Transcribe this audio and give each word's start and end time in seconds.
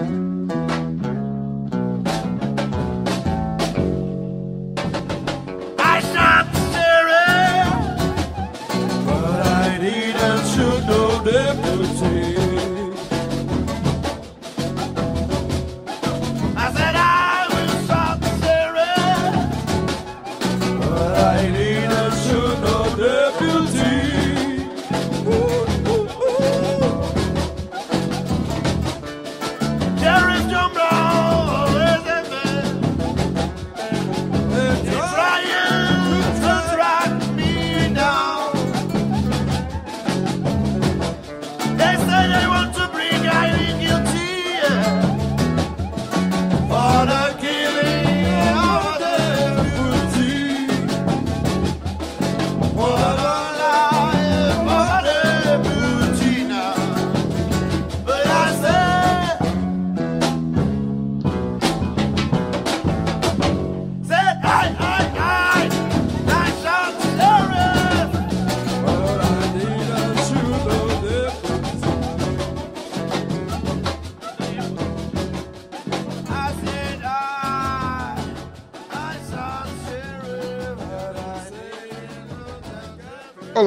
I 0.00 0.27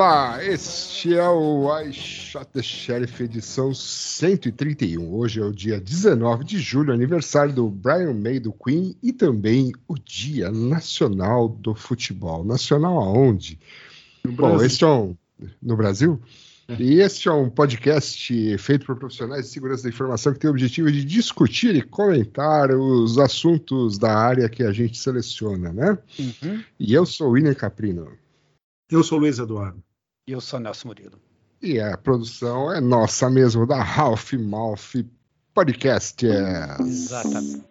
Olá, 0.03 0.43
este 0.43 1.15
é 1.15 1.29
o 1.29 1.79
I 1.79 1.93
Shot 1.93 2.47
the 2.53 2.63
Sheriff 2.63 3.21
edição 3.21 3.71
131. 3.71 5.13
Hoje 5.13 5.39
é 5.39 5.45
o 5.45 5.53
dia 5.53 5.79
19 5.79 6.43
de 6.43 6.57
julho, 6.57 6.91
aniversário 6.91 7.53
do 7.53 7.69
Brian 7.69 8.11
May 8.15 8.39
do 8.39 8.51
Queen 8.51 8.95
e 9.03 9.13
também 9.13 9.71
o 9.87 9.93
Dia 9.93 10.49
Nacional 10.49 11.47
do 11.47 11.75
Futebol. 11.75 12.43
Nacional 12.43 12.97
aonde? 12.97 13.59
Bom, 14.25 14.57
Brasil. 14.57 14.65
este 14.65 14.83
é 14.83 14.87
um 14.87 15.15
no 15.61 15.77
Brasil. 15.77 16.19
E 16.79 16.99
este 16.99 17.29
é 17.29 17.31
um 17.31 17.47
podcast 17.47 18.57
feito 18.57 18.87
por 18.87 18.97
profissionais 18.97 19.45
de 19.45 19.51
segurança 19.51 19.83
da 19.83 19.89
informação 19.89 20.33
que 20.33 20.39
tem 20.39 20.49
o 20.49 20.53
objetivo 20.53 20.91
de 20.91 21.05
discutir 21.05 21.75
e 21.75 21.81
comentar 21.83 22.71
os 22.71 23.19
assuntos 23.19 23.99
da 23.99 24.17
área 24.17 24.49
que 24.49 24.63
a 24.63 24.71
gente 24.71 24.97
seleciona, 24.97 25.71
né? 25.71 25.95
Uhum. 26.17 26.63
E 26.79 26.91
eu 26.91 27.05
sou 27.05 27.27
o 27.27 27.31
William 27.33 27.53
Caprino. 27.53 28.11
Eu 28.89 29.03
sou 29.03 29.19
o 29.19 29.21
Luiz 29.21 29.37
Eduardo. 29.37 29.81
E 30.27 30.31
eu 30.33 30.41
sou 30.41 30.59
Nelson 30.59 30.89
Murilo. 30.89 31.19
E 31.61 31.79
a 31.79 31.97
produção 31.97 32.71
é 32.71 32.79
nossa 32.79 33.29
mesmo, 33.29 33.65
da 33.65 33.81
Ralph 33.81 34.33
Malf 34.33 34.95
Podcast. 35.53 36.25
Exatamente. 36.25 37.70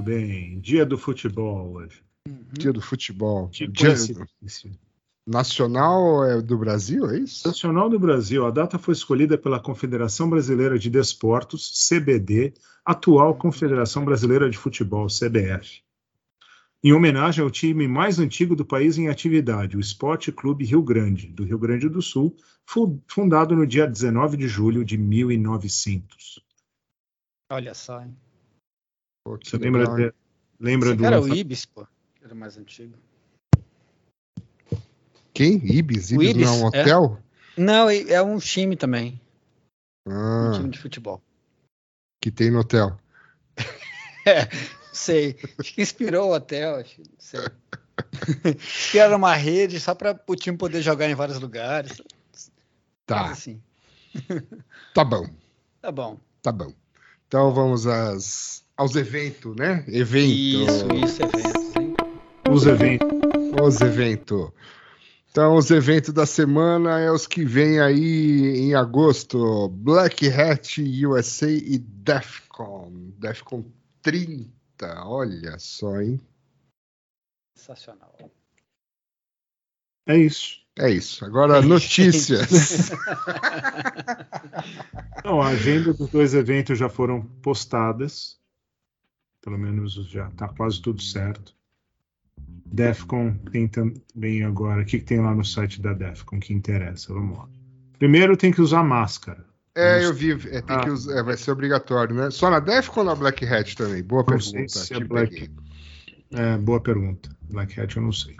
Muito 0.00 0.06
bem. 0.06 0.58
Dia 0.60 0.84
do 0.86 0.96
futebol 0.98 1.72
hoje. 1.74 2.02
Dia 2.52 2.72
do 2.72 2.80
futebol. 2.80 3.48
Que 3.48 3.66
Dia 3.66 3.88
coincidência. 3.90 4.70
nacional 5.26 6.24
é 6.24 6.40
do 6.40 6.56
Brasil, 6.58 7.08
é 7.10 7.18
isso? 7.18 7.46
Nacional 7.46 7.88
do 7.88 7.98
Brasil. 7.98 8.44
A 8.46 8.50
data 8.50 8.78
foi 8.78 8.92
escolhida 8.94 9.36
pela 9.38 9.60
Confederação 9.60 10.28
Brasileira 10.28 10.78
de 10.78 10.90
Desportos, 10.90 11.88
CBD, 11.88 12.52
atual 12.84 13.34
Confederação 13.36 14.04
Brasileira 14.04 14.48
de 14.50 14.56
Futebol, 14.58 15.06
CBF. 15.06 15.82
Em 16.82 16.92
homenagem 16.94 17.44
ao 17.44 17.50
time 17.50 17.86
mais 17.86 18.18
antigo 18.18 18.56
do 18.56 18.64
país 18.64 18.96
em 18.96 19.08
atividade, 19.08 19.76
o 19.76 19.80
Esporte 19.80 20.32
Clube 20.32 20.64
Rio 20.64 20.82
Grande, 20.82 21.26
do 21.28 21.44
Rio 21.44 21.58
Grande 21.58 21.88
do 21.90 22.00
Sul, 22.00 22.34
fu- 22.64 22.98
fundado 23.06 23.54
no 23.54 23.66
dia 23.66 23.86
19 23.86 24.36
de 24.38 24.48
julho 24.48 24.82
de 24.82 24.96
1900. 24.96 26.42
Olha 27.50 27.74
só, 27.74 28.00
hein? 28.02 28.16
Pô, 29.24 29.36
Você 29.36 29.56
legal, 29.58 29.80
lembra, 29.94 30.10
de, 30.10 30.16
lembra 30.58 30.88
Esse 30.88 30.96
do 30.96 31.02
cara 31.02 31.16
é 31.16 31.20
o 31.20 31.28
Ibis, 31.34 31.64
pô. 31.66 31.86
Era 32.22 32.34
mais 32.34 32.56
antigo. 32.56 32.96
Quem? 35.34 35.54
Ibis? 35.64 36.10
O 36.10 36.14
Ibis, 36.14 36.30
Ibis, 36.30 36.46
não 36.46 36.54
é 36.54 36.56
um 36.56 36.62
é. 36.62 36.66
hotel? 36.66 37.22
Não, 37.56 37.90
é 37.90 38.00
é 38.12 38.22
um 38.22 38.38
time 38.38 38.76
também. 38.76 39.20
Um 40.06 40.12
Ah, 40.12 40.52
time 40.54 40.70
de 40.70 40.78
futebol. 40.78 41.22
que 42.22 42.30
tem 42.30 42.50
no 42.50 42.60
hotel. 42.60 42.98
É, 44.26 44.46
sei. 44.92 45.38
Acho 45.58 45.74
que 45.74 45.80
inspirou 45.80 46.28
o 46.28 46.34
hotel, 46.34 46.76
acho, 46.76 47.00
não 47.00 47.18
sei. 47.18 47.40
Que 48.92 48.98
era 49.00 49.16
uma 49.16 49.34
rede 49.34 49.80
só 49.80 49.94
para 49.94 50.22
o 50.26 50.36
time 50.36 50.58
poder 50.58 50.82
jogar 50.82 51.08
em 51.08 51.14
vários 51.14 51.40
lugares. 51.40 52.02
Tá, 53.06 53.30
assim, 53.30 53.62
tá 54.92 55.02
bom, 55.02 55.26
tá 55.80 55.90
bom. 55.90 56.20
tá 56.42 56.52
bom. 56.52 56.70
Então 57.26 57.50
vamos 57.54 57.86
às, 57.86 58.62
aos 58.80 58.96
eventos, 58.96 59.54
né? 59.56 59.84
Evento. 59.88 60.32
Isso, 60.32 60.86
isso, 60.94 61.22
eventos, 61.22 61.76
hein? 61.76 61.94
os 62.50 62.66
eventos. 62.66 63.08
Os 63.62 63.80
eventos. 63.82 64.50
Então, 65.30 65.54
os 65.54 65.70
eventos 65.70 66.14
da 66.14 66.24
semana 66.24 66.98
é 66.98 67.12
os 67.12 67.26
que 67.26 67.44
vêm 67.44 67.78
aí 67.78 68.56
em 68.56 68.74
agosto: 68.74 69.68
Black 69.68 70.26
Hat 70.28 70.80
USA 71.04 71.50
e 71.50 71.76
DEFCON. 71.78 73.12
DEFCON 73.18 73.66
30. 74.00 74.50
Olha 75.04 75.58
só, 75.58 76.00
hein? 76.00 76.18
Sensacional. 77.54 78.16
É 80.08 80.16
isso. 80.16 80.58
É 80.78 80.88
isso. 80.88 81.22
Agora, 81.26 81.60
notícias. 81.60 82.90
Não, 85.22 85.42
a 85.42 85.48
agenda 85.48 85.92
dos 85.92 86.08
dois 86.08 86.32
eventos 86.32 86.78
já 86.78 86.88
foram 86.88 87.20
postadas. 87.42 88.39
Pelo 89.42 89.58
menos 89.58 89.94
já 90.10 90.28
está 90.28 90.48
quase 90.48 90.80
tudo 90.82 91.02
certo. 91.02 91.54
Defcon 92.66 93.34
tem 93.50 93.66
também 93.66 94.44
agora. 94.44 94.82
O 94.82 94.84
que, 94.84 94.98
que 94.98 95.04
tem 95.04 95.20
lá 95.20 95.34
no 95.34 95.44
site 95.44 95.80
da 95.80 95.92
Defcon 95.92 96.38
que 96.38 96.52
interessa? 96.52 97.12
Vamos 97.12 97.38
lá. 97.38 97.48
Primeiro 97.98 98.36
tem 98.36 98.52
que 98.52 98.60
usar 98.60 98.82
máscara. 98.82 99.44
É, 99.74 100.04
eu 100.04 100.12
vi. 100.12 100.32
É, 100.32 100.60
tem 100.62 100.76
Ah. 100.76 100.80
que 100.80 100.90
usar, 100.90 101.18
é, 101.18 101.22
vai 101.22 101.36
ser 101.36 101.50
obrigatório, 101.52 102.14
né? 102.14 102.30
Só 102.30 102.50
na 102.50 102.60
DEFCON 102.60 103.00
ou 103.00 103.06
na 103.06 103.14
Black 103.14 103.44
Hat 103.46 103.76
também? 103.76 104.02
Boa 104.02 104.20
Não 104.22 104.26
pergunta. 104.38 104.68
se 104.68 104.94
é 104.94 105.00
Black-. 105.00 105.50
É, 106.32 106.56
boa 106.58 106.80
pergunta. 106.80 107.30
Black 107.50 107.80
Hat 107.80 107.96
eu 107.96 108.02
não 108.02 108.12
sei. 108.12 108.36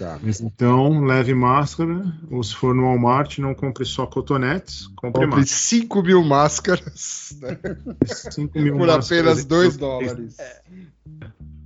Tá. 0.00 0.18
Mas 0.22 0.40
então, 0.40 1.04
leve 1.04 1.34
máscara. 1.34 2.10
Ou 2.30 2.42
se 2.42 2.56
for 2.56 2.74
no 2.74 2.84
Walmart, 2.84 3.36
não 3.36 3.54
compre 3.54 3.84
só 3.84 4.06
cotonetes. 4.06 4.86
Compre 4.96 5.26
Compre 5.26 5.26
máscara. 5.26 5.46
5 5.46 6.02
mil 6.02 6.24
máscaras 6.24 7.38
né? 7.42 7.58
5 8.06 8.58
mil 8.58 8.78
por 8.78 8.86
máscaras. 8.86 9.06
apenas 9.12 9.44
2 9.44 9.76
dólares. 9.76 10.36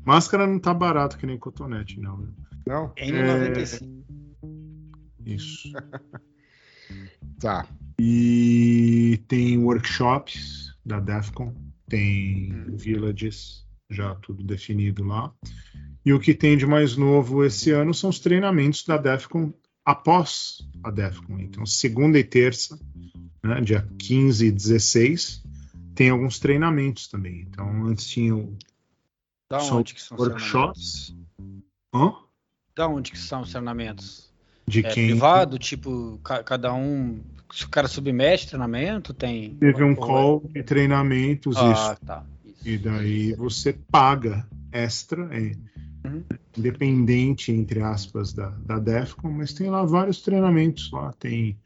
Máscara 0.05 0.49
não 0.49 0.59
tá 0.59 0.75
barato 0.75 1.17
que 1.17 1.27
nem 1.27 1.39
cotonete, 1.39 2.01
não. 2.01 2.29
Não? 2.67 2.93
N95. 2.97 4.03
Isso. 5.25 5.73
Tá. 7.41 7.67
E 7.99 9.21
tem 9.27 9.59
workshops 9.59 10.73
da 10.85 11.01
DEFCON, 11.01 11.53
tem 11.89 12.65
villages, 12.69 13.67
já 13.91 14.15
tudo 14.17 14.45
definido 14.45 15.05
lá. 15.05 15.35
E 16.05 16.13
o 16.13 16.21
que 16.21 16.35
tem 16.35 16.57
de 16.57 16.67
mais 16.67 16.97
novo 16.97 17.45
esse 17.45 17.71
ano 17.71 17.95
são 17.95 18.11
os 18.11 18.19
treinamentos 18.19 18.85
da 18.85 18.97
DEFCON 18.97 19.53
após 19.85 20.59
a 20.83 20.91
DEFCON. 20.91 21.39
Então, 21.39 21.65
segunda 21.65 22.19
e 22.19 22.25
terça, 22.25 22.79
né, 23.43 23.61
dia 23.61 23.87
15 23.99 24.47
e 24.47 24.51
16, 24.53 25.43
tem 25.95 26.11
alguns 26.11 26.39
treinamentos 26.39 27.09
também. 27.09 27.41
Então, 27.49 27.87
antes 27.87 28.07
tinha 28.07 28.35
o 28.37 28.57
Da 29.49 29.61
São 29.61 29.79
onde 29.79 29.95
que 29.95 30.03
são 30.03 30.17
os 30.19 30.27
workshops. 30.27 31.15
Hã? 31.95 32.13
Da 32.77 32.89
onde 32.89 33.11
que 33.13 33.19
são 33.19 33.43
os 33.43 33.51
treinamentos? 33.51 34.33
De 34.67 34.81
É 34.85 34.91
quem 34.91 35.09
privado, 35.09 35.59
tipo, 35.59 36.19
ca- 36.25 36.43
cada 36.43 36.73
um. 36.75 37.21
Se 37.53 37.67
o 37.67 37.69
cara 37.69 37.87
submete 37.87 38.49
treinamento, 38.49 39.13
tem. 39.15 39.55
teve 39.57 39.85
um 39.85 39.91
ou- 39.91 39.97
call 39.97 40.51
de 40.53 40.63
treinamentos 40.63 41.57
Ah, 41.57 41.73
isso, 41.73 42.07
tá. 42.07 42.27
Isso. 42.45 42.69
e 42.69 42.79
daí 42.79 43.33
você 43.35 43.73
paga 43.75 44.47
extra, 44.73 45.29
é, 45.37 45.39
Uhum. 45.41 45.55
Independente, 46.57 47.51
entre 47.53 47.81
aspas, 47.81 48.33
da, 48.33 48.51
da 48.65 48.79
DEFCON, 48.79 49.31
mas 49.31 49.53
tem 49.53 49.69
lá 49.71 49.85
vários 49.85 50.23
treinamentos 50.23 50.91
lá, 50.93 51.13
tem 51.15 51.59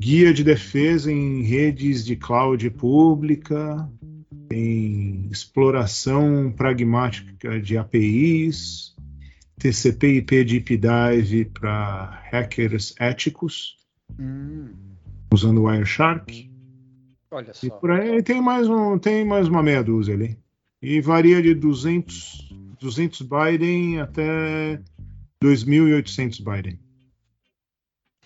guia 0.00 0.32
de 0.32 0.44
defesa 0.44 1.10
em 1.10 1.42
redes 1.42 2.04
de 2.04 2.16
cloud 2.16 2.68
pública, 2.70 3.88
tem 4.48 5.28
exploração 5.30 6.52
pragmática 6.56 7.60
de 7.60 7.76
APIs, 7.76 8.94
TCP 9.58 10.18
IP 10.18 10.44
Deep 10.44 10.76
Dive 10.78 11.44
para 11.46 12.22
hackers 12.30 12.94
éticos, 12.98 13.76
Hum, 14.18 14.70
usando 15.32 15.64
Wireshark. 15.64 16.50
olha 17.30 17.50
E 17.50 17.54
só. 17.68 17.76
por 17.76 17.90
aí 17.90 18.22
tem 18.22 18.40
mais, 18.40 18.68
um, 18.68 18.98
tem 18.98 19.24
mais 19.24 19.48
uma 19.48 19.62
meia 19.62 19.82
dúzia 19.82 20.14
ali. 20.14 20.38
E 20.80 21.00
varia 21.00 21.42
de 21.42 21.54
200, 21.54 22.48
200 22.86 23.22
Biden 23.22 24.00
até 24.00 24.80
2.800 25.42 26.38
Biden. 26.38 26.78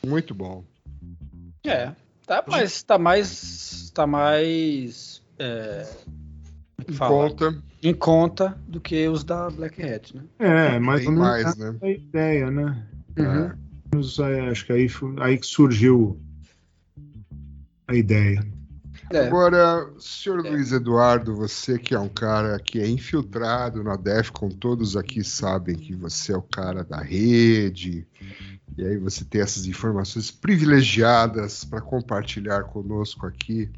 Muito 0.07 0.35
bom. 0.35 0.65
É, 1.65 1.93
tá, 2.27 2.45
mas 2.47 2.83
tá 2.83 2.99
mais. 2.99 3.91
Tá 3.95 4.07
mais. 4.07 5.23
É, 5.39 5.91
Em 6.87 6.93
fala? 6.93 7.31
conta, 7.31 7.63
Em 7.83 7.95
conta 7.95 8.59
do 8.69 8.81
que 8.81 9.09
os 9.09 9.25
da 9.25 9.49
Black 9.49 9.83
Hat, 9.83 10.15
né? 10.15 10.25
É, 10.39 10.79
mais 10.79 11.01
tem 11.01 11.09
ou 11.09 11.15
menos 11.15 11.29
mais, 11.29 11.57
né? 11.57 11.79
a 11.81 11.89
ideia, 11.89 12.51
né? 12.51 12.87
É. 13.17 13.57
Mas, 13.95 14.19
é, 14.19 14.41
acho 14.51 14.67
que 14.67 14.73
aí, 14.73 14.87
aí 15.21 15.39
que 15.39 15.47
surgiu 15.47 16.21
a 17.89 17.95
ideia. 17.95 18.47
É. 19.11 19.27
Agora, 19.27 19.91
senhor 19.99 20.41
Luiz 20.41 20.71
Eduardo, 20.71 21.35
você 21.35 21.77
que 21.77 21.95
é 21.95 21.99
um 21.99 22.09
cara 22.09 22.59
que 22.61 22.79
é 22.79 22.89
infiltrado 22.89 23.83
na 23.83 23.97
DEFCON, 23.97 24.51
todos 24.51 24.97
aqui 24.97 25.25
sabem 25.25 25.75
que 25.75 25.97
você 25.97 26.33
é 26.33 26.37
o 26.37 26.43
cara 26.43 26.85
da 26.85 27.03
rede, 27.03 28.07
e 28.79 28.85
aí 28.85 28.97
você 28.99 29.25
tem 29.25 29.41
essas 29.41 29.67
informações 29.67 30.31
privilegiadas 30.31 31.65
para 31.65 31.81
compartilhar 31.81 32.63
conosco 32.65 33.27
aqui 33.27 33.69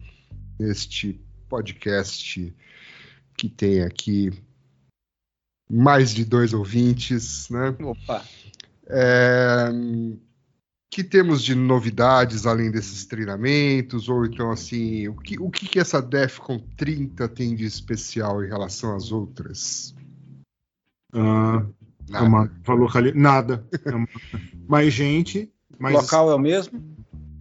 neste 0.59 1.19
podcast 1.49 2.55
que 3.35 3.49
tem 3.49 3.83
aqui 3.83 4.31
mais 5.71 6.13
de 6.13 6.27
dois 6.27 6.53
ouvintes, 6.53 7.49
né? 7.49 7.75
Opa. 7.81 8.23
É, 8.87 9.71
que 10.93 11.03
temos 11.03 11.43
de 11.43 11.55
novidades 11.55 12.45
além 12.47 12.71
desses 12.71 13.07
treinamentos? 13.07 14.11
Ou 14.11 14.27
então, 14.27 14.51
assim, 14.51 15.09
o 15.09 15.15
que, 15.15 15.41
o 15.41 15.51
que, 15.51 15.67
que 15.67 15.79
essa 15.79 16.03
DEFCON 16.03 16.59
30 16.77 17.27
tem 17.29 17.55
de 17.57 17.65
especial 17.65 18.45
em 18.45 18.49
relação 18.49 18.95
às 18.95 19.11
outras? 19.11 19.95
Ah, 21.15 21.65
é 22.13 22.21
uma, 22.21 22.51
locali- 22.69 23.13
Nada. 23.15 23.67
É 23.87 23.95
uma- 23.95 24.07
mais 24.69 24.93
gente, 24.93 25.51
O 25.79 25.83
mais 25.83 25.95
local 25.97 26.31
é 26.31 26.35
o 26.35 26.39
mesmo? 26.39 26.83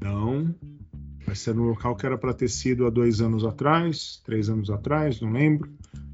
Não. 0.02 0.56
Vai 1.26 1.36
ser 1.36 1.54
no 1.54 1.64
local 1.64 1.94
que 1.98 2.06
era 2.06 2.18
para 2.18 2.34
ter 2.34 2.48
sido 2.50 2.86
há 2.88 2.90
dois 2.90 3.20
anos 3.20 3.44
atrás, 3.44 4.22
três 4.26 4.50
anos 4.50 4.70
atrás, 4.70 5.20
não 5.20 5.30
lembro. 5.32 5.70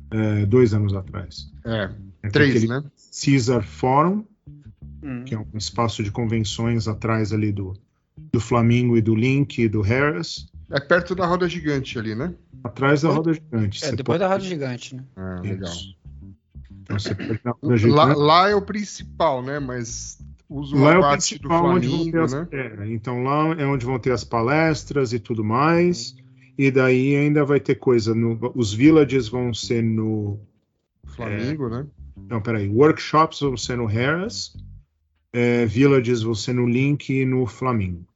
É, 0.10 0.44
dois 0.48 0.74
anos 0.74 0.94
atrás. 0.96 1.52
É, 1.64 1.90
É 2.24 2.30
três, 2.32 2.68
né? 2.68 2.84
Caesar 3.24 3.64
Forum, 3.64 4.24
Hum. 5.04 5.24
que 5.26 5.36
é 5.36 5.38
um 5.40 5.46
espaço 5.56 6.04
de 6.04 6.12
convenções 6.12 6.88
atrás 6.88 7.32
ali 7.32 7.52
do, 7.52 7.74
do 8.34 8.40
Flamengo 8.40 8.98
e 8.98 9.02
do 9.02 9.14
Link 9.16 9.62
e 9.62 9.68
do 9.70 9.82
Harris, 9.82 10.48
É 10.72 10.80
perto 10.80 11.14
da 11.16 11.26
roda 11.26 11.48
gigante 11.48 11.98
ali, 12.00 12.16
né? 12.16 12.34
atrás 12.64 13.02
da 13.04 13.10
roda 13.10 13.34
gigante. 13.34 13.86
É, 13.86 13.92
depois 13.92 14.06
pode- 14.06 14.20
da 14.20 14.28
Rádio 14.28 14.48
Gigante, 14.50 14.96
né? 14.96 15.04
Ah, 15.16 15.36
Isso. 15.44 15.54
legal. 15.54 15.74
Então 16.84 17.00
você 17.00 17.16
pode 17.16 17.40
na 17.44 17.52
roda 17.52 17.68
Lá, 17.70 17.78
gigante. 17.78 18.20
lá 18.20 18.50
é 18.50 18.56
o 18.56 18.62
principal, 18.62 19.44
né? 19.44 19.60
Mas 19.60 20.18
usa 20.50 20.76
uma 20.76 20.86
Lá 20.90 20.94
é 20.94 20.98
o 20.98 21.02
parte 21.02 21.36
do 21.36 21.48
principal 21.50 21.66
onde 21.66 21.88
vão 21.88 21.98
ter 22.06 22.12
Flamengo, 22.12 22.24
as, 22.26 22.34
né? 22.34 22.48
é, 22.52 22.88
então 22.92 23.24
lá 23.24 23.48
é 23.62 23.66
onde 23.66 23.86
vão 23.86 24.00
ter 24.00 24.12
as 24.12 24.24
palestras 24.24 25.14
e 25.14 25.20
tudo 25.20 25.44
mais. 25.44 26.16
E 26.58 26.72
daí 26.72 27.16
ainda 27.16 27.46
vai 27.46 27.60
ter 27.60 27.76
coisa 27.76 28.16
no, 28.16 28.52
os 28.56 28.74
villages 28.74 29.28
vão 29.28 29.54
ser 29.54 29.84
no 29.84 30.40
Flamengo, 31.06 31.70
né? 31.70 31.86
Não, 32.30 32.42
peraí. 32.42 32.68
Workshops 32.68 33.40
vão 33.42 33.56
ser 33.56 33.78
no 33.78 33.86
Harris, 33.86 34.56
é, 35.38 35.66
Villages 35.66 36.24
ser 36.36 36.54
no 36.54 36.66
Link 36.66 37.10
e 37.14 37.26
no 37.26 37.46
Flamingo. 37.46 38.08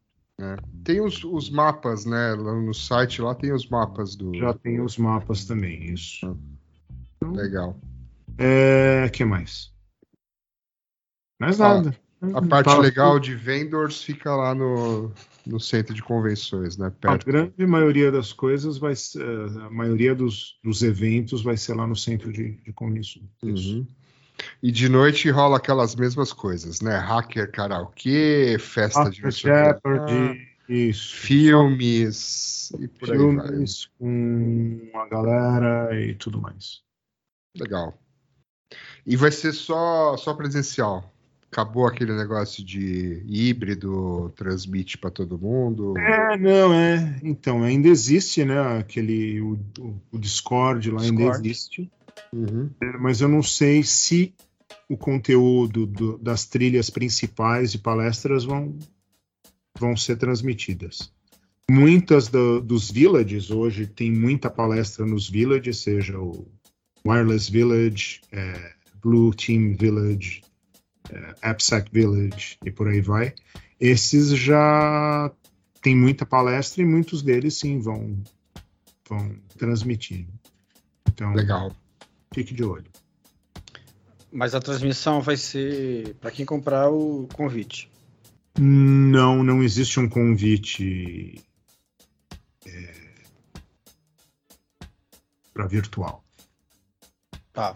Tem 0.84 1.00
os, 1.00 1.24
os 1.24 1.52
mapas, 1.52 2.04
né? 2.04 2.34
Lá 2.34 2.60
no 2.60 2.74
site 2.74 3.22
lá 3.22 3.36
tem 3.36 3.54
os 3.54 3.70
mapas 3.70 4.16
do. 4.16 4.36
Já 4.36 4.54
tem 4.56 4.82
os 4.82 4.98
mapas 4.98 5.46
também, 5.46 5.94
isso. 5.94 6.36
Legal. 7.24 7.80
É, 8.40 9.08
que 9.14 9.24
mais? 9.24 9.72
Mais 11.40 11.60
nada. 11.60 11.96
A 12.34 12.42
parte 12.42 12.66
Fala- 12.66 12.82
legal 12.82 13.20
de 13.20 13.36
vendors 13.36 14.04
fica 14.04 14.36
lá 14.36 14.56
no, 14.56 15.12
no 15.46 15.60
centro 15.60 15.94
de 15.94 16.02
convenções, 16.02 16.78
né? 16.78 16.88
A 16.88 16.92
Perto. 16.92 17.26
grande 17.26 17.66
maioria 17.68 18.12
das 18.12 18.34
coisas 18.34 18.80
vai 18.80 18.96
ser, 18.96 19.24
a 19.24 19.70
maioria 19.70 20.16
dos, 20.16 20.60
dos 20.64 20.82
eventos 20.82 21.44
vai 21.44 21.58
ser 21.58 21.76
lá 21.76 21.86
no 21.86 21.96
centro 21.96 22.32
de, 22.32 22.58
de 22.64 22.74
convenções. 22.74 23.26
Isso. 23.44 23.78
Uhum. 23.78 23.88
E 24.63 24.72
de 24.72 24.88
noite 24.89 25.30
rola 25.30 25.57
aquelas 25.57 25.95
mesmas 25.95 26.33
coisas, 26.33 26.81
né? 26.81 26.95
Hacker 26.98 27.51
karaokê, 27.51 28.57
festa 28.60 29.10
de 29.10 29.25
After 29.25 29.30
o 29.30 30.06
quê. 30.06 30.12
Jeopardy, 30.12 30.48
isso. 30.69 31.16
filmes 31.16 32.72
e 32.80 32.88
por 32.88 33.12
aí 33.12 33.18
vai. 33.18 33.48
Filmes 33.48 33.89
com 34.00 34.89
a 34.95 35.07
galera 35.07 36.00
e 36.01 36.16
tudo 36.16 36.39
mais. 36.42 36.81
Legal. 37.57 37.98
E 39.06 39.16
vai 39.18 39.31
ser 39.31 39.51
só, 39.54 40.16
só 40.18 40.34
presencial. 40.34 41.12
Acabou 41.51 41.86
aquele 41.86 42.13
negócio 42.16 42.63
de 42.63 43.25
híbrido, 43.27 44.31
transmite 44.38 44.98
para 44.98 45.10
todo 45.12 45.38
mundo. 45.38 45.98
É, 45.98 46.38
não, 46.38 46.74
é. 46.74 47.19
Então, 47.22 47.62
ainda 47.63 47.89
existe, 47.89 48.45
né? 48.45 48.80
Aquele. 48.80 49.42
O, 49.42 49.60
o- 50.13 50.18
Discord 50.18 50.89
lá 50.89 51.01
ainda 51.01 51.18
Discord. 51.18 51.50
existe. 51.50 51.92
Uhum. 52.33 52.69
É, 52.81 52.98
Mas 52.98 53.22
eu 53.22 53.28
não 53.28 53.44
sei 53.44 53.83
se 53.83 54.33
o 54.89 54.98
conteúdo 54.98 55.86
do- 55.86 56.18
das 56.18 56.45
trilhas 56.45 56.89
principais 56.89 57.72
de 57.72 57.78
palestras 57.78 58.44
vão, 58.44 58.78
vão 59.77 59.96
ser 59.96 60.17
transmitidas. 60.17 61.12
Muitas 61.70 62.27
do- 62.27 62.62
dos 62.62 62.89
villages, 62.91 63.50
hoje 63.51 63.88
tem 63.88 64.12
muita 64.12 64.50
palestra 64.50 65.06
nos 65.06 65.29
villages, 65.29 65.77
seja 65.77 66.20
o 66.20 66.48
Wireless 67.06 67.51
Village, 67.51 68.22
é, 68.32 68.74
Blue 69.01 69.34
Team 69.34 69.75
Village, 69.75 70.41
é, 71.10 71.36
AppSec 71.41 71.89
Village 71.91 72.58
e 72.65 72.72
por 72.72 72.88
aí 72.88 73.01
vai. 73.01 73.34
Esses 73.79 74.29
já 74.38 75.32
tem 75.82 75.96
muita 75.96 76.25
palestra 76.25 76.82
e 76.84 76.86
muitos 76.86 77.22
deles 77.24 77.56
sim 77.58 77.79
vão, 77.79 78.22
vão 79.10 79.36
transmitir. 79.58 80.27
Então, 81.10 81.34
Legal. 81.34 81.75
Fique 82.34 82.54
de 82.54 82.64
olho. 82.64 82.90
Mas 84.32 84.56
a 84.56 84.60
transmissão 84.62 85.22
vai 85.22 85.36
ser 85.36 86.16
para 86.16 86.32
quem 86.32 86.46
comprar 86.46 86.90
o 86.90 87.28
convite. 87.34 87.90
Não, 88.58 89.44
não 89.44 89.62
existe 89.64 90.00
um 90.00 90.08
convite 90.08 91.42
para 95.54 95.68
virtual. 95.68 96.24
Tá. 97.54 97.76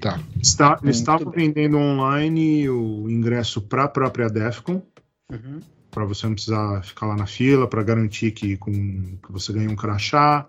Tá. 0.00 0.20
Está, 0.40 0.78
estava 0.84 1.24
bem. 1.30 1.46
vendendo 1.46 1.78
online 1.78 2.68
o 2.68 3.08
ingresso 3.08 3.62
para 3.62 3.84
a 3.84 3.88
própria 3.88 4.28
DEFCON, 4.28 4.82
Uhum. 5.30 5.60
para 5.90 6.04
você 6.04 6.26
não 6.26 6.34
precisar 6.34 6.82
ficar 6.84 7.06
lá 7.06 7.16
na 7.16 7.26
fila, 7.26 7.66
para 7.66 7.82
garantir 7.82 8.32
que, 8.32 8.56
com, 8.58 8.72
que 9.16 9.32
você 9.32 9.50
ganha 9.50 9.70
um 9.70 9.76
crachá 9.76 10.46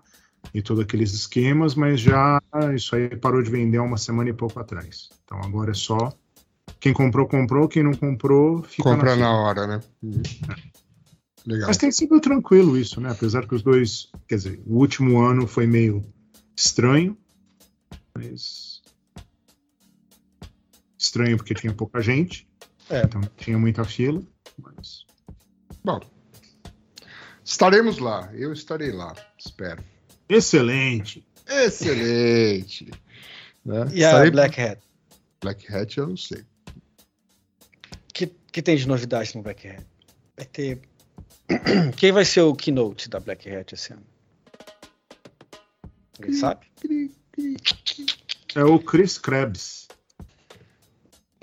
e 0.53 0.61
todos 0.61 0.83
aqueles 0.83 1.13
esquemas, 1.13 1.75
mas 1.75 1.99
já 1.99 2.41
isso 2.75 2.95
aí 2.95 3.15
parou 3.15 3.41
de 3.41 3.49
vender 3.49 3.77
há 3.77 3.83
uma 3.83 3.97
semana 3.97 4.29
e 4.29 4.33
pouco 4.33 4.59
atrás. 4.59 5.09
Então 5.23 5.39
agora 5.43 5.71
é 5.71 5.75
só 5.75 6.11
quem 6.79 6.93
comprou, 6.93 7.27
comprou, 7.27 7.67
quem 7.67 7.83
não 7.83 7.93
comprou, 7.93 8.63
fica 8.63 8.83
Compra 8.83 9.15
na 9.15 9.23
na 9.23 9.31
hora, 9.37 9.67
né? 9.67 9.79
Uhum. 10.01 10.21
Legal. 11.45 11.67
Mas 11.67 11.77
tem 11.77 11.91
sido 11.91 12.19
tranquilo 12.19 12.77
isso, 12.77 13.01
né? 13.01 13.11
Apesar 13.11 13.45
que 13.45 13.53
os 13.55 13.61
dois, 13.61 14.09
quer 14.27 14.35
dizer, 14.35 14.61
o 14.65 14.77
último 14.77 15.21
ano 15.21 15.45
foi 15.45 15.67
meio 15.67 16.03
estranho, 16.55 17.17
mas 18.15 18.81
estranho 20.97 21.35
porque 21.35 21.53
tinha 21.53 21.73
pouca 21.73 22.01
gente, 22.01 22.47
É. 22.89 23.03
então 23.03 23.21
tinha 23.37 23.57
muita 23.59 23.83
fila, 23.83 24.21
mas 24.57 25.05
Bom, 25.83 25.99
estaremos 27.43 27.97
lá. 27.97 28.29
Eu 28.33 28.53
estarei 28.53 28.91
lá, 28.91 29.13
espero. 29.37 29.83
Excelente. 30.35 31.25
Excelente. 31.47 32.91
Né? 33.65 33.85
E 33.93 34.03
a 34.03 34.09
Estarei- 34.09 34.31
Black 34.31 34.61
Hat? 34.61 34.81
Black 35.41 35.73
Hat 35.75 35.97
eu 35.97 36.07
não 36.07 36.17
sei. 36.17 36.43
que 38.51 38.61
tem 38.61 38.77
de 38.77 38.87
novidade 38.87 39.35
no 39.35 39.41
Black 39.41 39.67
Hat? 39.67 39.83
Vai 40.37 40.45
ter. 40.45 40.81
Quem 41.97 42.11
vai 42.11 42.23
ser 42.23 42.41
o 42.41 42.53
keynote 42.55 43.09
da 43.09 43.19
Black 43.19 43.49
Hat 43.49 43.73
esse 43.73 43.93
ano? 43.93 44.03
Alguém 46.19 46.33
sabe? 46.35 46.67
É 48.55 48.63
o 48.63 48.77
Chris 48.79 49.17
Krebs. 49.17 49.87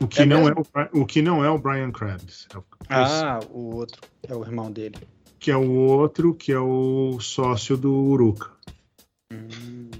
O 0.00 0.06
que, 0.06 0.23
É 0.23 0.25
não, 0.25 0.49
é 0.49 0.52
o, 0.52 1.00
o 1.02 1.04
que 1.06 1.20
não 1.20 1.44
é 1.44 1.50
o 1.50 1.59
Brian 1.59 1.90
Krebs. 1.90 2.47
É 2.54 2.59
o 2.59 2.64
Ah, 2.88 3.40
o 3.50 3.75
outro. 3.75 4.00
É 4.26 4.35
o 4.35 4.42
irmão 4.44 4.70
dele. 4.70 4.97
Que 5.38 5.50
é 5.50 5.56
o 5.56 5.68
outro, 5.73 6.32
que 6.35 6.52
é 6.52 6.59
o 6.61 7.18
sócio 7.20 7.76
do 7.76 7.92
Uruka. 7.92 8.50
Hum. 9.32 9.90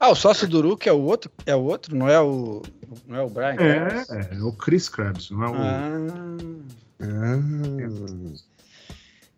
Ah, 0.00 0.10
o 0.10 0.14
sócio 0.14 0.48
do 0.48 0.58
Uruk 0.58 0.88
é 0.88 0.92
o 0.92 1.00
outro? 1.00 1.30
É 1.46 1.54
o 1.54 1.62
outro? 1.62 1.94
Não 1.96 2.08
é 2.08 2.20
o. 2.20 2.62
Não 3.06 3.16
é 3.16 3.22
o 3.22 3.28
Brian? 3.28 3.56
Krebs? 3.56 4.10
É, 4.10 4.34
é 4.34 4.42
o 4.42 4.52
Chris 4.52 4.88
Krebs, 4.88 5.30
não 5.30 5.44
é 5.44 5.50
o. 5.50 5.54
Ah, 5.54 5.90
Ah, 7.00 7.36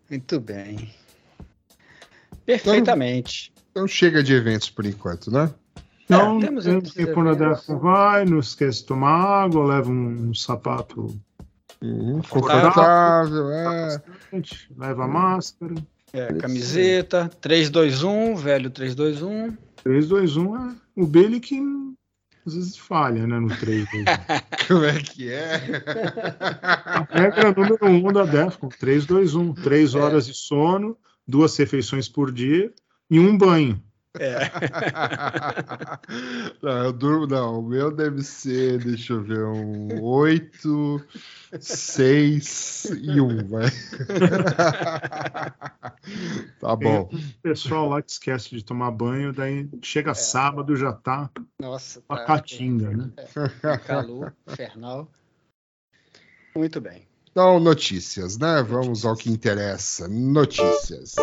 muito 0.09 0.39
bem. 0.39 0.93
Perfeitamente. 2.45 3.51
então 3.71 3.87
chega 3.87 4.23
de 4.23 4.33
eventos 4.33 4.69
por 4.69 4.85
enquanto, 4.85 5.29
né? 5.31 5.53
Então, 6.05 6.37
É, 6.37 6.45
temos 6.45 6.63
tem 6.63 6.77
esses 6.77 6.93
que 6.93 7.07
quando 7.07 7.29
a. 7.29 7.33
Defcon 7.33 7.77
vai, 7.79 8.23
não 8.25 8.39
esquece 8.39 8.79
de 8.79 8.85
tomar 8.85 9.43
água, 9.43 9.65
leva 9.65 9.89
um, 9.91 10.33
sapato 10.33 11.13
Uhum, 11.81 12.21
Confortável. 12.23 12.71
confortável, 12.71 13.51
é. 13.51 14.01
leva 14.77 15.07
máscara. 15.07 15.75
É, 16.13 16.33
camiseta, 16.33 17.29
321, 17.41 18.35
velho 18.35 18.69
321. 18.69 19.57
3, 19.83 20.07
2, 20.07 20.37
1 20.37 20.55
é 20.55 20.75
o 20.95 21.05
Billy 21.05 21.39
que 21.39 21.59
às 22.45 22.55
vezes 22.55 22.77
falha, 22.77 23.27
né, 23.27 23.39
no 23.39 23.49
3, 23.49 23.85
2, 23.91 24.03
1. 24.03 24.67
Como 24.67 24.85
é 24.85 24.99
que 25.01 25.29
é? 25.29 25.83
A 26.85 27.07
regra 27.11 27.51
número 27.51 27.85
1 27.85 28.13
da 28.13 28.23
Defcon, 28.25 28.69
3, 28.69 29.05
2, 29.05 29.35
1. 29.35 29.53
3 29.55 29.95
É. 29.95 29.99
horas 29.99 30.25
de 30.25 30.33
sono, 30.33 30.97
duas 31.27 31.55
refeições 31.57 32.07
por 32.07 32.31
dia 32.31 32.71
e 33.09 33.19
um 33.19 33.37
banho. 33.37 33.81
É. 34.19 34.39
Não, 36.61 36.83
eu 36.85 36.93
durmo, 36.93 37.27
não. 37.27 37.59
O 37.59 37.61
meu 37.61 37.91
deve 37.91 38.23
ser, 38.23 38.79
deixa 38.83 39.13
eu 39.13 39.21
ver, 39.21 39.43
um 39.43 40.01
8, 40.01 41.05
6 41.59 42.85
e 43.01 43.21
1, 43.21 43.47
vai. 43.47 43.67
tá 46.59 46.75
bom. 46.75 47.09
O 47.11 47.41
pessoal 47.41 47.89
lá 47.89 48.01
que 48.01 48.11
esquece 48.11 48.49
de 48.49 48.63
tomar 48.63 48.91
banho, 48.91 49.33
daí 49.33 49.69
É. 49.71 49.77
chega 49.81 50.13
sábado 50.13 50.75
já 50.75 50.93
tá 50.93 51.29
Nossa, 51.61 52.01
uma 52.09 52.23
catinga, 52.25 52.89
né? 52.89 53.11
É, 53.63 53.77
calor 53.77 54.33
infernal. 54.47 55.11
Muito 56.55 56.81
bem. 56.81 57.07
Então, 57.31 57.59
notícias, 57.59 58.37
né? 58.37 58.63
Vamos 58.63 59.05
ao 59.05 59.15
que 59.15 59.29
interessa. 59.29 60.07
Notícias. 60.07 61.15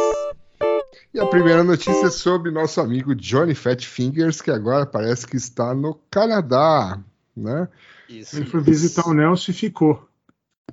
E 1.15 1.21
a 1.21 1.27
primeira 1.27 1.63
notícia 1.63 2.07
é 2.07 2.11
sobre 2.11 2.51
nosso 2.51 2.81
amigo 2.81 3.15
Johnny 3.15 3.55
Fat 3.55 3.87
Fingers, 3.87 4.43
que 4.43 4.51
agora 4.51 4.85
parece 4.85 5.25
que 5.27 5.37
está 5.37 5.73
no 5.73 5.95
Canadá, 6.11 6.99
né? 7.37 7.69
Isso. 8.09 8.37
Ele 8.37 8.47
foi 8.47 8.61
visitar 8.61 9.07
o 9.07 9.15
Nelson 9.15 9.53
e 9.53 9.55
ficou. 9.55 10.09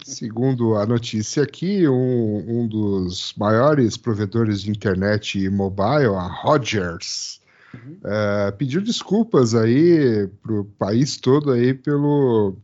Segundo 0.03 0.75
a 0.77 0.85
notícia 0.85 1.43
aqui, 1.43 1.87
um, 1.87 2.43
um 2.47 2.67
dos 2.67 3.35
maiores 3.37 3.97
provedores 3.97 4.61
de 4.63 4.71
internet 4.71 5.37
e 5.39 5.47
mobile, 5.49 6.15
a 6.15 6.27
Rogers, 6.27 7.39
Uhum. 7.73 7.99
eh, 8.03 8.51
pediu 8.57 8.81
desculpas 8.81 9.55
aí 9.55 10.27
para 10.43 10.53
o 10.59 10.65
país 10.65 11.15
todo 11.15 11.51
aí 11.51 11.73
pelo 11.73 12.57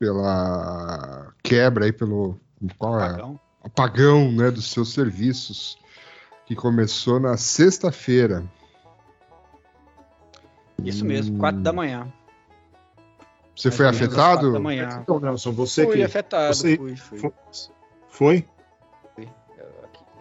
pela 0.00 1.32
quebra 1.44 1.84
aí 1.84 1.92
pelo 1.92 2.40
qual 2.76 2.98
é? 3.00 3.10
Pagão. 3.10 3.40
apagão 3.62 4.32
né, 4.32 4.50
dos 4.50 4.68
seus 4.72 4.92
serviços 4.92 5.78
que 6.48 6.56
começou 6.56 7.20
na 7.20 7.36
sexta-feira. 7.36 8.42
Isso 10.82 11.04
mesmo, 11.04 11.38
4 11.38 11.60
da 11.60 11.72
manhã. 11.74 12.10
Você 13.54 13.70
foi 13.70 13.86
afetado? 13.86 14.14
quatro 14.14 14.52
da 14.54 14.58
manhã. 14.60 15.00
Então, 15.02 15.20
Nelson, 15.20 15.52
você 15.52 15.84
Fui 15.84 15.96
que 15.96 16.02
afetado, 16.04 16.54
você- 16.54 16.76
fui, 16.78 16.96
fui. 16.96 17.18
fo- 17.18 17.34
foi? 18.08 18.48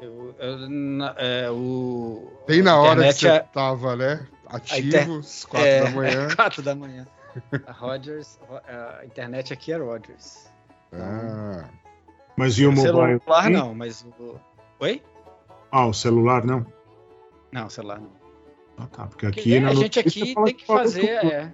Eu, 0.01 0.35
eu, 0.37 0.69
na- 0.69 1.15
é, 1.17 1.49
o, 1.49 2.31
Bem 2.47 2.61
na 2.61 2.77
hora 2.79 3.01
que 3.07 3.13
você 3.13 3.29
é- 3.29 3.39
tava, 3.39 3.95
né? 3.95 4.27
Ativo, 4.47 4.87
inter- 4.87 5.47
quatro 5.49 5.65
é, 5.67 5.81
da 5.83 5.89
manhã. 5.91 6.27
4 6.35 6.61
da 6.61 6.75
manhã. 6.75 7.07
A 7.65 7.71
Rogers, 7.71 8.37
a 8.67 9.05
internet 9.05 9.53
aqui 9.53 9.71
é 9.71 9.77
Rogers. 9.77 10.51
Ah, 10.93 11.65
Mas 12.35 12.59
e 12.59 12.65
o 12.65 12.69
O 12.69 12.71
mobile? 12.73 13.19
celular 13.19 13.49
não, 13.49 13.73
mas 13.73 14.05
o. 14.19 14.35
Oi? 14.79 15.01
Ah, 15.71 15.85
o 15.87 15.93
celular 15.93 16.45
não? 16.45 16.65
Não, 17.51 17.69
celular 17.69 17.99
não. 17.99 18.11
Ah, 18.77 18.87
tá, 18.87 19.07
porque 19.07 19.25
Porque, 19.25 19.39
aqui 19.39 19.55
é, 19.55 19.59
na 19.59 19.69
a 19.69 19.73
gente 19.75 19.99
aqui 19.99 20.35
tem 20.35 20.55
que 20.55 20.65
fazer, 20.65 21.09
é, 21.25 21.51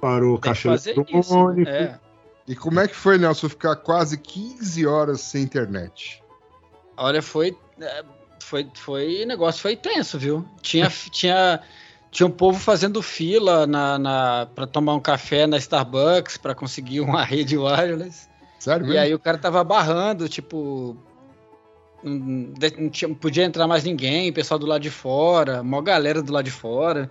Parou 0.00 0.34
o 0.34 0.38
tem 0.38 0.42
que 0.42 0.48
caixa 0.48 0.68
fazer 0.70 0.90
isso. 0.92 1.00
eletrônico. 1.10 1.70
É. 1.70 1.98
E 2.46 2.54
como 2.54 2.80
é 2.80 2.88
que 2.88 2.94
foi, 2.94 3.18
Nelson, 3.18 3.48
ficar 3.48 3.76
quase 3.76 4.16
15 4.18 4.86
horas 4.86 5.20
sem 5.20 5.42
internet? 5.42 6.22
Olha, 6.96 7.20
foi, 7.22 7.56
é, 7.80 8.04
foi, 8.40 8.68
foi, 8.74 9.22
o 9.24 9.26
negócio 9.26 9.60
foi 9.62 9.76
tenso, 9.76 10.18
viu? 10.18 10.44
Tinha, 10.62 10.88
tinha, 11.10 11.60
tinha 12.10 12.26
um 12.26 12.30
povo 12.30 12.58
fazendo 12.58 13.02
fila 13.02 13.66
na, 13.66 13.98
na, 13.98 14.46
para 14.54 14.66
tomar 14.66 14.94
um 14.94 15.00
café 15.00 15.46
na 15.46 15.56
Starbucks 15.58 16.36
para 16.36 16.54
conseguir 16.54 17.00
uma 17.00 17.22
rede 17.24 17.56
wireless. 17.56 18.28
Sério 18.58 18.84
E 18.86 18.88
mesmo? 18.88 19.02
aí 19.02 19.14
o 19.14 19.18
cara 19.18 19.38
tava 19.38 19.62
barrando, 19.64 20.28
tipo, 20.28 20.96
não, 22.02 22.88
tinha- 22.90 23.14
podia 23.14 23.44
entrar 23.44 23.66
mais 23.66 23.84
ninguém, 23.84 24.32
pessoal 24.32 24.58
do 24.58 24.66
lado 24.66 24.82
de 24.82 24.90
fora, 24.90 25.62
mó 25.62 25.80
galera 25.80 26.22
do 26.22 26.32
lado 26.32 26.44
de 26.44 26.50
fora. 26.50 27.10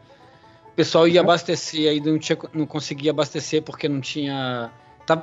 O 0.72 0.72
pessoal 0.77 1.08
ia 1.08 1.22
abastecer, 1.22 1.89
aí 1.89 2.00
não, 2.00 2.20
tinha, 2.20 2.38
não 2.53 2.65
conseguia 2.65 3.12
abastecer 3.12 3.62
porque 3.63 3.89
não 3.89 4.00
tinha. 4.00 4.72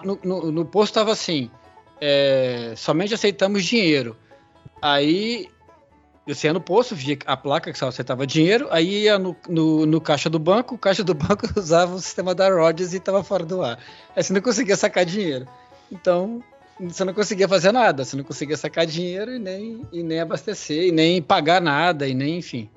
No, 0.02 0.18
no, 0.24 0.52
no 0.52 0.64
posto 0.64 0.94
tava 0.94 1.12
assim: 1.12 1.50
é, 2.00 2.74
somente 2.76 3.14
aceitamos 3.14 3.64
dinheiro. 3.64 4.16
Aí 4.82 5.48
você 6.26 6.46
ia 6.46 6.52
no 6.52 6.60
posto, 6.60 6.94
via 6.94 7.18
a 7.26 7.36
placa 7.36 7.70
que 7.70 7.78
só 7.78 7.88
aceitava 7.88 8.26
dinheiro, 8.26 8.66
aí 8.70 9.02
ia 9.02 9.18
no, 9.18 9.36
no, 9.48 9.84
no 9.84 10.00
caixa 10.00 10.30
do 10.30 10.38
banco, 10.38 10.74
o 10.74 10.78
caixa 10.78 11.04
do 11.04 11.12
banco 11.14 11.46
usava 11.56 11.94
o 11.94 12.00
sistema 12.00 12.34
da 12.34 12.48
Rogers 12.48 12.94
e 12.94 12.96
estava 12.96 13.22
fora 13.22 13.44
do 13.44 13.62
ar. 13.62 13.78
Aí 14.16 14.22
você 14.22 14.32
não 14.32 14.40
conseguia 14.40 14.76
sacar 14.76 15.04
dinheiro. 15.04 15.46
Então, 15.92 16.42
você 16.80 17.04
não 17.04 17.14
conseguia 17.14 17.48
fazer 17.48 17.72
nada, 17.72 18.04
você 18.04 18.16
não 18.16 18.24
conseguia 18.24 18.56
sacar 18.56 18.86
dinheiro 18.86 19.34
e 19.34 19.38
nem, 19.38 19.86
e 19.92 20.02
nem 20.02 20.20
abastecer, 20.20 20.84
e 20.88 20.92
nem 20.92 21.22
pagar 21.22 21.60
nada, 21.60 22.06
e 22.06 22.14
nem, 22.14 22.38
enfim. 22.38 22.68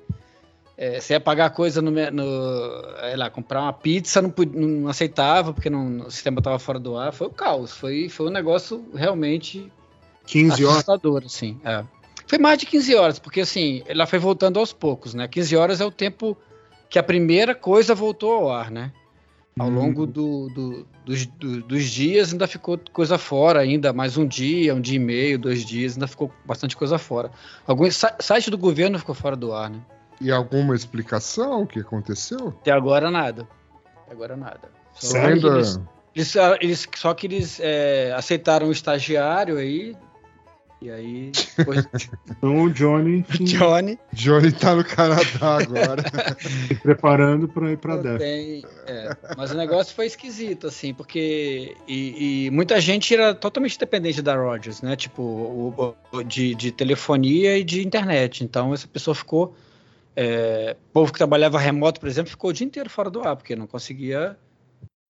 É, 0.76 1.00
você 1.00 1.14
ia 1.14 1.20
pagar 1.20 1.50
coisa 1.50 1.82
no, 1.82 1.90
no 1.90 2.82
sei 3.00 3.16
lá, 3.16 3.28
comprar 3.28 3.62
uma 3.62 3.72
pizza, 3.72 4.22
não, 4.22 4.32
não 4.54 4.88
aceitava, 4.88 5.52
porque 5.52 5.68
não- 5.68 6.06
o 6.06 6.10
sistema 6.10 6.38
estava 6.38 6.58
fora 6.58 6.78
do 6.78 6.96
ar. 6.96 7.12
Foi 7.12 7.26
o 7.26 7.30
caos, 7.30 7.72
foi, 7.72 8.08
foi 8.08 8.26
um 8.28 8.30
negócio 8.30 8.88
realmente 8.94 9.70
15 10.26 10.64
horas. 10.64 10.76
assustador, 10.76 11.22
assim. 11.26 11.58
é. 11.64 11.84
Foi 12.28 12.38
mais 12.38 12.58
de 12.58 12.66
15 12.66 12.94
horas, 12.94 13.18
porque 13.18 13.40
assim, 13.40 13.82
ela 13.86 14.06
foi 14.06 14.18
voltando 14.18 14.58
aos 14.60 14.70
poucos, 14.72 15.14
né? 15.14 15.26
15 15.26 15.56
horas 15.56 15.80
é 15.80 15.84
o 15.84 15.90
tempo 15.90 16.36
que 16.88 16.98
a 16.98 17.02
primeira 17.02 17.54
coisa 17.54 17.94
voltou 17.94 18.32
ao 18.32 18.52
ar, 18.52 18.70
né? 18.70 18.92
Ao 19.58 19.68
Hum. 19.68 19.74
longo 19.74 20.06
do- 20.06 20.48
do- 20.50 20.86
dos, 21.04 21.26
do- 21.26 21.62
dos 21.62 21.84
dias 21.84 22.32
ainda 22.32 22.46
ficou 22.46 22.78
coisa 22.92 23.18
fora, 23.18 23.60
ainda 23.60 23.92
mais 23.92 24.16
um 24.16 24.26
dia, 24.26 24.74
um 24.74 24.80
dia 24.80 24.96
e 24.96 24.98
meio, 24.98 25.38
dois 25.38 25.64
dias, 25.64 25.94
ainda 25.94 26.06
ficou 26.06 26.30
bastante 26.44 26.76
coisa 26.76 26.98
fora. 26.98 27.30
Alguns 27.66 27.96
sa- 27.96 28.14
site 28.20 28.50
do 28.50 28.58
governo 28.58 28.98
ficou 28.98 29.14
fora 29.14 29.34
do 29.36 29.52
ar, 29.52 29.70
né? 29.70 29.78
E 30.20 30.30
alguma 30.30 30.74
explicação 30.74 31.62
o 31.62 31.66
que 31.66 31.80
aconteceu? 31.80 32.48
Até 32.60 32.70
agora 32.72 33.10
nada. 33.10 33.48
Até 34.04 34.12
agora 34.12 34.36
nada. 34.36 34.60
Só 34.94 35.12
que 35.20 35.26
eles, 35.26 35.80
eles, 36.14 36.36
eles- 36.60 36.88
só 36.96 37.14
que 37.14 37.26
eles 37.26 37.60
é, 37.62 38.12
aceitaram 38.16 38.68
o 38.68 38.72
estagiário 38.72 39.56
aí. 39.58 39.94
E 40.80 40.90
aí, 40.90 41.32
depois, 41.56 41.88
Então 42.30 42.62
o 42.62 42.70
Johnny 42.70 43.22
Johnny 43.28 43.98
Johnny 44.12 44.52
tá 44.52 44.76
no 44.76 44.84
Canadá 44.84 45.56
agora. 45.58 46.02
se 46.68 46.74
preparando 46.76 47.48
para 47.48 47.72
ir 47.72 47.78
para 47.78 47.96
Não 47.96 48.02
Def. 48.02 48.18
tem, 48.18 48.64
é, 48.86 49.16
mas 49.36 49.50
o 49.50 49.56
negócio 49.56 49.92
foi 49.94 50.06
esquisito, 50.06 50.68
assim, 50.68 50.94
porque. 50.94 51.76
E, 51.88 52.46
e 52.46 52.50
muita 52.52 52.80
gente 52.80 53.12
era 53.12 53.34
totalmente 53.34 53.76
dependente 53.76 54.22
da 54.22 54.36
Rogers, 54.36 54.80
né? 54.80 54.94
Tipo, 54.94 55.20
o- 55.22 55.94
o- 56.12 56.22
de, 56.22 56.54
de 56.54 56.70
telefonia 56.70 57.58
e 57.58 57.64
de 57.64 57.84
internet. 57.84 58.44
Então, 58.44 58.72
essa 58.72 58.86
pessoa 58.86 59.14
ficou. 59.16 59.56
É, 60.14 60.76
povo 60.92 61.12
que 61.12 61.18
trabalhava 61.18 61.58
remoto, 61.58 61.98
por 62.00 62.08
exemplo, 62.08 62.30
ficou 62.30 62.50
o 62.50 62.52
dia 62.52 62.66
inteiro 62.66 62.88
fora 62.90 63.08
do 63.10 63.20
ar, 63.26 63.36
porque 63.36 63.54
não 63.56 63.66
conseguia 63.68 64.36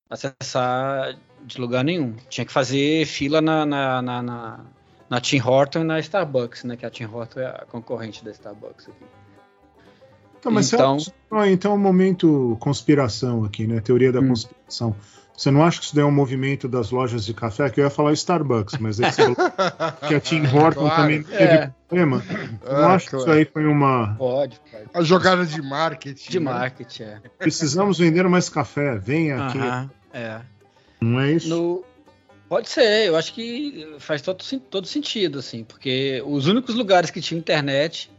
acessar 0.10 1.18
de 1.46 1.60
lugar 1.60 1.84
nenhum. 1.84 2.16
Tinha 2.30 2.46
que 2.46 2.52
fazer 2.52 3.06
fila 3.06 3.42
na, 3.42 3.66
na, 3.66 4.02
na, 4.02 4.22
na, 4.22 4.66
na 5.10 5.20
Tim 5.22 5.40
Horton 5.42 5.80
e 5.80 5.84
na 5.84 6.00
Starbucks, 6.00 6.64
né? 6.64 6.76
Que 6.76 6.86
a 6.86 6.90
Tim 6.90 7.06
Horton 7.06 7.40
é 7.40 7.46
a 7.48 7.66
concorrente 7.70 8.24
da 8.24 8.32
Starbucks 8.32 8.88
aqui. 8.90 9.06
Então, 10.40 10.52
mas 10.52 10.72
Então- 10.72 10.98
então... 11.30 11.46
então 11.46 11.72
é 11.72 11.76
um 11.76 11.80
momento 11.80 12.56
conspiração 12.60 13.44
aqui, 13.44 13.66
né? 13.68 13.80
Teoria 13.82 14.12
da 14.12 14.20
Hum. 14.20 14.28
conspiração. 14.30 14.96
Você 15.36 15.52
não 15.52 15.64
acha 15.64 15.80
que 15.80 15.86
isso 15.86 15.96
daí 15.96 16.04
é 16.04 16.08
um 16.08 16.12
movimento 16.12 16.68
das 16.68 16.90
lojas 16.90 17.24
de 17.24 17.32
café? 17.32 17.70
Que 17.70 17.80
eu 17.80 17.84
ia 17.86 17.90
falar 17.92 18.12
Starbucks, 18.14 18.80
mas 18.80 19.00
aí 19.00 19.12
você 19.12 19.22
falou 19.22 19.36
que 20.08 20.16
a 20.16 20.20
Tim 20.20 20.42
Horton 20.48 20.82
Claro. 20.82 20.96
também 20.96 21.22
teve 21.24 21.44
É. 21.44 21.72
problema. 21.88 22.24
Eu 22.66 22.74
não 22.74 22.90
Ah, 22.90 22.94
acho 22.96 23.08
que 23.10 23.16
isso 23.16 23.26
claro. 23.26 23.40
aí 23.40 23.46
foi 23.46 23.66
uma. 23.68 24.16
Pode, 24.16 24.60
pode. 24.72 24.86
A 24.96 25.02
jogada 25.04 25.46
de 25.46 25.62
marketing. 25.62 26.32
De 26.32 26.40
né? 26.40 26.52
marketing, 26.52 27.04
é. 27.04 27.22
Precisamos 27.38 28.00
vender 28.00 28.28
mais 28.28 28.50
café. 28.50 28.98
Venha 28.98 29.46
aqui. 29.48 29.60
Aham, 29.60 29.92
é. 30.12 30.42
Não 31.00 31.20
é 31.20 31.32
isso? 31.34 31.50
No... 31.50 31.84
Pode 32.50 32.70
ser, 32.70 33.08
eu 33.08 33.16
acho 33.18 33.34
que 33.34 33.96
faz 34.00 34.22
todo, 34.22 34.44
todo 34.70 34.88
sentido, 34.88 35.40
assim, 35.40 35.64
porque 35.64 36.24
os 36.26 36.48
únicos 36.48 36.76
lugares 36.76 37.12
que 37.12 37.20
tinham 37.20 37.40
internet, 37.40 38.10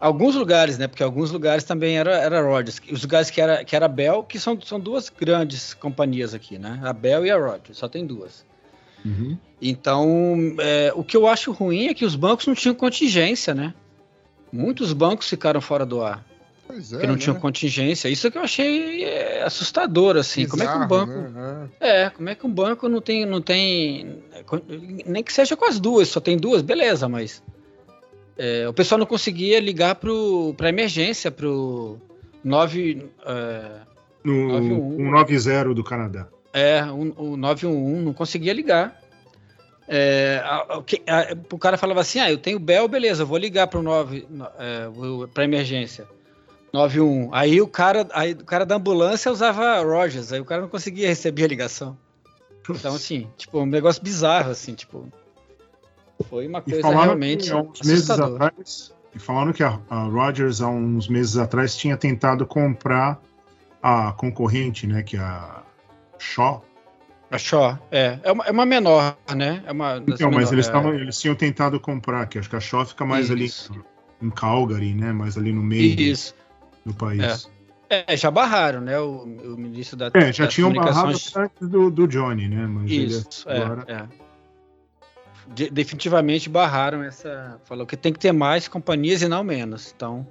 alguns 0.00 0.34
lugares, 0.34 0.78
né? 0.78 0.86
Porque 0.86 1.02
alguns 1.02 1.30
lugares 1.30 1.64
também 1.64 1.98
era, 1.98 2.16
era 2.16 2.40
Rogers. 2.40 2.80
Os 2.90 3.02
lugares 3.02 3.30
que 3.30 3.40
era, 3.40 3.64
que 3.64 3.76
era 3.76 3.86
Bell, 3.86 4.22
que 4.22 4.38
são, 4.38 4.58
são 4.60 4.80
duas 4.80 5.10
grandes 5.10 5.74
companhias 5.74 6.32
aqui, 6.32 6.58
né? 6.58 6.80
A 6.82 6.92
Bell 6.92 7.26
e 7.26 7.30
a 7.30 7.36
Rogers, 7.36 7.76
só 7.76 7.86
tem 7.88 8.06
duas. 8.06 8.44
Uhum. 9.04 9.36
Então, 9.60 10.56
é, 10.58 10.92
o 10.94 11.04
que 11.04 11.16
eu 11.16 11.26
acho 11.26 11.52
ruim 11.52 11.88
é 11.88 11.94
que 11.94 12.04
os 12.04 12.16
bancos 12.16 12.46
não 12.46 12.54
tinham 12.54 12.74
contingência, 12.74 13.54
né? 13.54 13.74
Muitos 14.52 14.92
bancos 14.92 15.28
ficaram 15.28 15.60
fora 15.60 15.84
do 15.84 16.02
ar, 16.02 16.24
Pois 16.66 16.92
é, 16.92 16.96
porque 16.96 17.06
não 17.06 17.14
né? 17.14 17.20
tinham 17.20 17.38
contingência. 17.40 18.08
Isso 18.08 18.30
que 18.30 18.36
eu 18.38 18.42
achei 18.42 19.04
é, 19.04 19.42
assustador, 19.44 20.16
assim. 20.16 20.46
Como 20.46 20.62
é 20.62 20.66
que 20.66 20.72
um 20.72 20.86
Bizarro, 20.86 21.06
banco 21.06 21.30
né? 21.32 21.68
é, 21.80 22.10
como 22.10 22.28
é 22.28 22.34
que 22.34 22.46
um 22.46 22.50
banco 22.50 22.88
não 22.88 23.00
tem, 23.00 23.24
não 23.24 23.40
tem, 23.40 24.22
nem 25.06 25.22
que 25.22 25.32
seja 25.32 25.56
com 25.56 25.64
as 25.64 25.78
duas, 25.78 26.08
só 26.08 26.20
tem 26.20 26.36
duas, 26.36 26.62
beleza, 26.62 27.08
mas 27.08 27.42
é, 28.36 28.68
o 28.68 28.72
pessoal 28.72 28.98
não 28.98 29.06
conseguia 29.06 29.60
ligar 29.60 29.94
pro, 29.94 30.54
pra 30.56 30.68
emergência, 30.68 31.30
pro 31.30 31.98
9, 32.44 33.06
é, 33.24 33.70
No 34.24 34.48
91. 34.48 35.26
190 35.26 35.74
do 35.74 35.84
Canadá. 35.84 36.28
é, 36.52 36.82
o, 36.84 37.32
o 37.32 37.36
911, 37.36 38.04
não 38.04 38.12
conseguia 38.12 38.52
ligar. 38.52 39.00
É, 39.88 40.40
a- 40.44 40.66
a- 40.68 40.78
o 40.78 40.82
que- 40.82 41.00
a- 41.06 41.36
o 41.52 41.58
cara 41.58 41.78
falava 41.78 42.00
assim, 42.00 42.18
ah, 42.18 42.28
eu 42.30 42.38
tenho 42.38 42.58
Bell, 42.58 42.88
beleza, 42.88 43.24
vou 43.24 43.38
ligar 43.38 43.68
pro 43.68 43.82
9, 43.82 44.26
no- 44.28 44.48
é, 44.58 44.88
vou- 44.88 45.28
pra 45.28 45.44
emergência. 45.44 46.06
91. 46.76 47.30
Aí 47.32 47.60
o 47.60 47.66
cara, 47.66 48.06
aí 48.12 48.32
o 48.32 48.44
cara 48.44 48.64
da 48.66 48.76
ambulância 48.76 49.32
usava 49.32 49.80
Rogers, 49.82 50.32
aí 50.32 50.40
o 50.40 50.44
cara 50.44 50.62
não 50.62 50.68
conseguia 50.68 51.08
receber 51.08 51.44
a 51.44 51.48
ligação. 51.48 51.96
Então, 52.68 52.94
assim, 52.94 53.28
tipo, 53.36 53.60
um 53.60 53.66
negócio 53.66 54.02
bizarro, 54.02 54.50
assim, 54.50 54.74
tipo. 54.74 55.08
Foi 56.28 56.46
uma 56.46 56.62
E 56.66 56.70
coisa 56.72 56.88
realmente 56.88 57.44
que 57.46 57.52
há 57.52 57.58
uns 57.58 57.80
meses 57.82 58.10
atrás, 58.10 58.92
e 59.14 59.18
falaram 59.18 59.52
que 59.52 59.62
a, 59.62 59.78
a 59.88 60.04
Rogers 60.04 60.60
há 60.60 60.68
uns 60.68 61.08
meses 61.08 61.36
atrás 61.36 61.76
tinha 61.76 61.96
tentado 61.96 62.46
comprar 62.46 63.20
a 63.82 64.12
concorrente, 64.12 64.86
né, 64.86 65.02
que 65.02 65.16
é 65.16 65.20
a 65.20 65.62
Shaw. 66.18 66.64
A 67.30 67.38
Shaw, 67.38 67.78
é. 67.90 68.18
É 68.22 68.32
uma, 68.32 68.44
é 68.44 68.50
uma 68.50 68.66
menor, 68.66 69.16
né? 69.34 69.62
É 69.66 69.72
uma 69.72 70.02
Então, 70.06 70.30
mas 70.30 70.50
menor- 70.50 70.52
eles, 70.54 70.68
é, 70.68 70.72
tavam, 70.72 70.94
eles 70.94 71.20
tinham 71.20 71.34
tentado 71.36 71.78
comprar, 71.78 72.26
que 72.26 72.38
acho 72.38 72.48
que 72.50 72.56
a 72.56 72.60
Shaw 72.60 72.84
fica 72.86 73.04
mais 73.04 73.30
Isso. 73.30 73.72
ali 73.72 73.82
em 74.22 74.30
Calgary, 74.30 74.94
né, 74.94 75.12
mais 75.12 75.36
ali 75.36 75.52
no 75.52 75.62
meio 75.62 76.00
Isso. 76.00 76.34
Do 76.86 76.94
país. 76.94 77.48
É, 77.90 78.16
já 78.16 78.30
barraram, 78.30 78.80
né? 78.80 78.98
O, 78.98 79.22
o 79.22 79.56
ministro 79.56 79.96
da 79.96 80.10
É, 80.14 80.32
já 80.32 80.44
das 80.44 80.54
tinham 80.54 80.72
barrado 80.72 80.94
comunicações. 81.02 81.36
antes 81.36 81.68
do, 81.68 81.90
do 81.90 82.08
Johnny, 82.08 82.48
né, 82.48 82.66
mas 82.66 82.90
Isso, 82.90 83.48
ele 83.48 83.58
é, 83.58 83.62
agora... 83.62 83.84
é. 83.86 84.26
De- 85.54 85.70
definitivamente 85.70 86.48
barraram 86.48 87.02
essa. 87.04 87.60
Falou 87.64 87.86
que 87.86 87.96
tem 87.96 88.12
que 88.12 88.18
ter 88.18 88.32
mais 88.32 88.66
companhias 88.66 89.22
e 89.22 89.28
não 89.28 89.44
menos. 89.44 89.92
Então, 89.94 90.26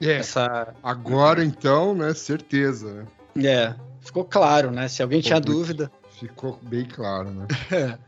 É, 0.00 0.14
essa. 0.14 0.74
agora 0.82 1.44
então, 1.44 1.94
né? 1.94 2.12
Certeza. 2.14 3.06
né? 3.36 3.46
É, 3.48 3.76
ficou 4.00 4.24
claro, 4.24 4.72
né? 4.72 4.88
Se 4.88 5.02
alguém 5.02 5.20
tinha 5.20 5.36
Ficou 5.36 5.52
muito- 5.54 5.60
dúvida. 5.60 5.92
Ficou 6.18 6.58
bem 6.62 6.84
claro, 6.84 7.30
né? 7.30 7.46
É. 7.70 7.98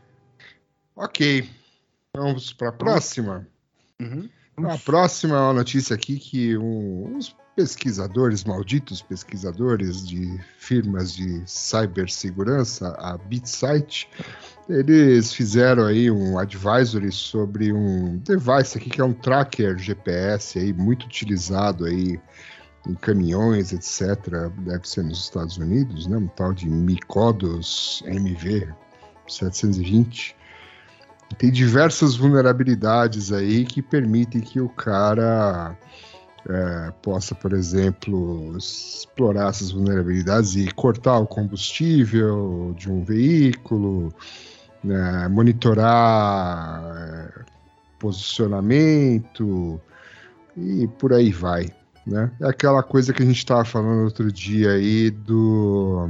Ok. 0.95 1.49
Vamos 2.15 2.51
para 2.53 2.69
a 2.69 2.73
próxima. 2.73 3.47
Uhum. 4.01 4.29
A 4.57 4.77
próxima 4.77 5.35
é 5.35 5.39
uma 5.39 5.53
notícia 5.53 5.95
aqui 5.95 6.19
que 6.19 6.57
um- 6.57 7.15
uns 7.15 7.33
pesquisadores, 7.55 8.43
malditos 8.43 9.01
pesquisadores 9.01 10.05
de 10.07 10.39
firmas 10.57 11.13
de 11.13 11.43
cibersegurança, 11.45 12.95
a 12.97 13.17
BitSite, 13.17 14.09
eles 14.67 15.33
fizeram 15.33 15.85
aí 15.85 16.09
um 16.09 16.39
advisory 16.39 17.11
sobre 17.11 17.71
um 17.71 18.17
device 18.17 18.77
aqui 18.77 18.89
que 18.89 19.01
é 19.01 19.03
um 19.03 19.13
tracker 19.13 19.77
GPS 19.77 20.57
aí 20.57 20.73
muito 20.73 21.05
utilizado 21.05 21.85
aí 21.85 22.19
em 22.87 22.95
caminhões, 22.95 23.71
etc. 23.71 24.49
Deve 24.59 24.87
ser 24.87 25.03
nos 25.03 25.19
Estados 25.19 25.57
Unidos, 25.57 26.07
né? 26.07 26.17
Um 26.17 26.27
tal 26.27 26.53
de 26.53 26.67
Micodos 26.67 28.03
MV 28.05 28.73
720 29.27 30.35
tem 31.37 31.51
diversas 31.51 32.15
vulnerabilidades 32.15 33.31
aí 33.31 33.65
que 33.65 33.81
permitem 33.81 34.41
que 34.41 34.59
o 34.59 34.69
cara 34.69 35.75
é, 36.49 36.91
possa, 37.01 37.33
por 37.33 37.53
exemplo, 37.53 38.57
explorar 38.57 39.49
essas 39.49 39.71
vulnerabilidades 39.71 40.55
e 40.55 40.71
cortar 40.71 41.19
o 41.19 41.27
combustível 41.27 42.75
de 42.77 42.91
um 42.91 43.03
veículo, 43.03 44.13
né, 44.83 45.27
monitorar 45.29 46.83
é, 46.97 47.45
posicionamento 47.97 49.79
e 50.57 50.87
por 50.99 51.13
aí 51.13 51.31
vai. 51.31 51.71
Né? 52.05 52.29
É 52.41 52.47
aquela 52.49 52.83
coisa 52.83 53.13
que 53.13 53.23
a 53.23 53.25
gente 53.25 53.37
estava 53.37 53.63
falando 53.63 54.03
outro 54.03 54.29
dia 54.29 54.71
aí 54.71 55.09
do, 55.09 56.09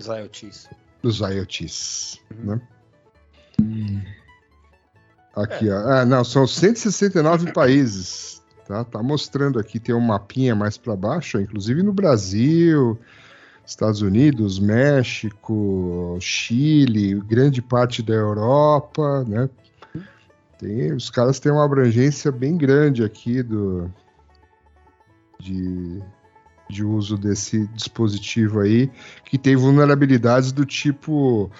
Os 0.00 0.06
IoTs. 0.06 0.70
dos 1.02 1.20
IoTs. 1.20 2.20
Uhum. 2.30 2.54
Né? 2.54 2.60
Aqui, 5.36 5.68
ó. 5.68 5.76
Ah, 5.76 6.04
não, 6.06 6.24
são 6.24 6.46
169 6.46 7.52
países. 7.52 8.35
Tá, 8.66 8.82
tá 8.82 9.02
mostrando 9.02 9.60
aqui, 9.60 9.78
tem 9.78 9.94
um 9.94 10.00
mapinha 10.00 10.54
mais 10.54 10.76
para 10.76 10.96
baixo, 10.96 11.40
inclusive 11.40 11.84
no 11.84 11.92
Brasil, 11.92 12.98
Estados 13.64 14.02
Unidos, 14.02 14.58
México, 14.58 16.16
Chile, 16.20 17.14
grande 17.20 17.62
parte 17.62 18.02
da 18.02 18.14
Europa, 18.14 19.24
né? 19.26 19.48
Tem, 20.58 20.92
os 20.92 21.10
caras 21.10 21.38
têm 21.38 21.52
uma 21.52 21.64
abrangência 21.64 22.32
bem 22.32 22.56
grande 22.56 23.04
aqui 23.04 23.42
do 23.42 23.92
de, 25.38 26.02
de 26.68 26.84
uso 26.84 27.16
desse 27.16 27.66
dispositivo 27.68 28.60
aí, 28.60 28.90
que 29.24 29.38
tem 29.38 29.54
vulnerabilidades 29.54 30.50
do 30.50 30.64
tipo 30.64 31.50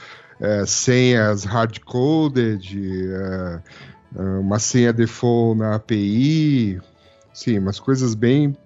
é, 0.40 0.66
senhas 0.66 1.45
hard-coded, 1.45 2.79
é, 3.11 3.62
é, 4.16 4.23
uma 4.38 4.59
senha 4.59 4.92
default 4.92 5.59
na 5.59 5.75
API, 5.77 6.81
sim, 7.37 7.59
umas 7.59 7.79
coisas 7.79 8.14
bem. 8.14 8.57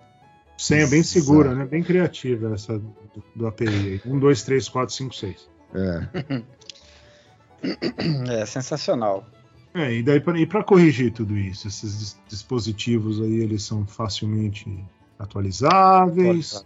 Senha 0.57 0.87
bem 0.87 1.01
Exato. 1.01 1.13
segura, 1.21 1.55
né? 1.55 1.65
Bem 1.65 1.83
criativa 1.83 2.55
essa 2.55 2.79
do, 2.79 2.95
do 3.35 3.47
API. 3.47 4.01
1, 4.05 4.19
2, 4.19 4.43
3, 4.43 4.69
4, 4.69 4.95
5, 4.95 5.15
6. 5.15 5.49
É, 5.75 6.09
É 8.41 8.47
sensacional. 8.47 9.27
É, 9.75 9.93
e 9.95 10.03
daí 10.03 10.21
para 10.21 10.65
corrigir 10.65 11.13
tudo 11.13 11.37
isso, 11.37 11.69
esses 11.69 11.99
dis- 11.99 12.19
dispositivos 12.29 13.21
aí, 13.21 13.35
eles 13.41 13.63
são 13.63 13.87
facilmente 13.87 14.85
atualizáveis. 15.19 16.65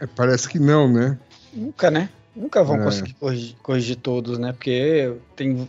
é, 0.00 0.06
parece 0.06 0.48
que 0.48 0.58
não, 0.58 0.90
né? 0.92 1.18
Nunca, 1.52 1.90
né? 1.90 2.08
Nunca 2.36 2.62
vão 2.62 2.76
É. 2.76 2.84
conseguir 2.84 3.14
corrigir, 3.14 3.56
corrigir 3.62 3.96
todos, 3.96 4.38
né? 4.38 4.52
Porque 4.52 5.12
tem, 5.34 5.68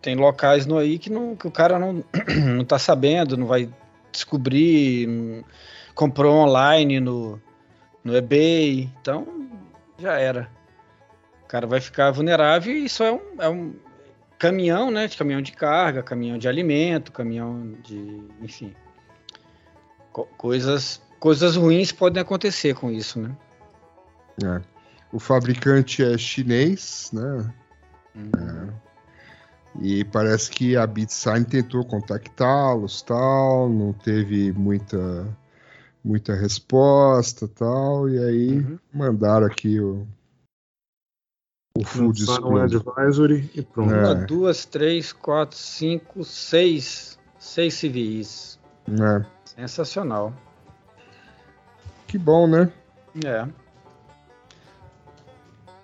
tem 0.00 0.14
locais 0.14 0.64
no 0.64 0.78
aí 0.78 0.98
que, 0.98 1.10
não, 1.10 1.34
que 1.34 1.46
o 1.48 1.50
cara 1.50 1.76
não, 1.78 2.04
não 2.56 2.64
tá 2.64 2.78
sabendo, 2.78 3.36
não 3.36 3.46
vai 3.46 3.68
descobrir, 4.12 5.06
não- 5.08 5.44
comprou 5.94 6.34
online 6.34 7.00
no, 7.00 7.40
no 8.04 8.16
eBay, 8.16 8.90
então 9.00 9.26
já 9.98 10.18
era. 10.18 10.50
O 11.42 11.46
cara 11.46 11.66
vai 11.66 11.80
ficar 11.80 12.10
vulnerável 12.10 12.72
e 12.74 12.84
isso 12.86 13.02
é 13.02 13.12
um, 13.12 13.20
é 13.38 13.48
um 13.48 13.74
caminhão, 14.38 14.90
né? 14.90 15.06
De 15.06 15.16
caminhão 15.16 15.42
de 15.42 15.52
carga, 15.52 16.02
caminhão 16.02 16.38
de 16.38 16.48
alimento, 16.48 17.12
caminhão 17.12 17.72
de. 17.82 18.22
enfim. 18.40 18.74
Co- 20.12 20.26
coisas, 20.36 21.00
coisas 21.20 21.56
ruins 21.56 21.92
podem 21.92 22.20
acontecer 22.22 22.74
com 22.74 22.90
isso, 22.90 23.20
né? 23.20 23.36
É. 24.44 24.60
O 25.12 25.18
fabricante 25.18 26.02
é 26.02 26.16
chinês, 26.16 27.10
né? 27.12 27.52
E 29.80 30.04
parece 30.04 30.50
que 30.50 30.76
a 30.76 30.86
BitSign 30.86 31.44
tentou 31.44 31.84
contactá-los, 31.84 33.00
tal, 33.02 33.68
não 33.70 33.92
teve 33.92 34.52
muita 34.52 35.26
muita 36.04 36.34
resposta, 36.34 37.46
tal, 37.46 38.08
e 38.08 38.18
aí 38.18 38.58
Uhum. 38.58 38.78
mandaram 38.92 39.46
aqui 39.46 39.78
o 39.80 40.06
o 41.78 41.84
full 41.84 42.08
um 42.08 42.12
disclosure. 42.12 42.76
advisory 42.76 43.50
e 43.54 43.62
pronto. 43.62 43.94
É. 43.94 43.98
Uma, 43.98 44.14
duas, 44.14 44.64
três, 44.66 45.12
quatro, 45.12 45.56
cinco, 45.56 46.22
seis. 46.24 47.18
Seis 47.38 47.74
civis. 47.74 48.58
né? 48.86 49.24
Sensacional. 49.44 50.32
Que 52.06 52.18
bom, 52.18 52.46
né? 52.46 52.70
É. 53.24 53.48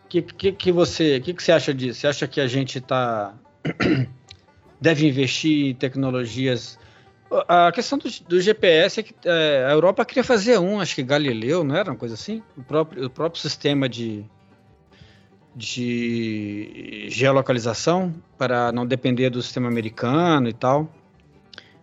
que, 0.09 0.22
que, 0.22 0.53
que 0.53 0.72
você, 0.72 1.20
que, 1.20 1.35
que 1.35 1.42
você 1.42 1.53
acha 1.53 1.74
disso? 1.74 2.01
Você 2.01 2.07
acha 2.07 2.29
que 2.29 2.40
a 2.40 2.46
gente 2.46 2.81
tá 2.81 3.35
deve 4.81 5.07
investir 5.07 5.66
em 5.66 5.75
tecnologias? 5.75 6.79
A 7.47 7.71
questão 7.73 7.99
do, 7.99 8.09
do 8.27 8.40
GPS 8.40 9.01
é 9.01 9.03
que 9.03 9.14
é, 9.25 9.66
a 9.68 9.73
Europa 9.73 10.05
queria 10.05 10.25
fazer 10.25 10.59
um, 10.59 10.81
acho 10.81 10.94
que 10.94 11.03
Galileu, 11.03 11.62
não 11.62 11.77
era 11.77 11.90
uma 11.90 11.97
coisa 11.97 12.14
assim? 12.14 12.42
O 12.57 12.62
próprio, 12.62 13.07
o 13.07 13.11
próprio 13.11 13.40
sistema 13.40 13.88
de, 13.88 14.25
de 15.55 17.07
geolocalização 17.11 18.14
para 18.38 18.73
não 18.73 18.87
depender 18.87 19.29
do 19.29 19.42
sistema 19.42 19.68
americano 19.68 20.49
e 20.49 20.55
tal. 20.55 20.90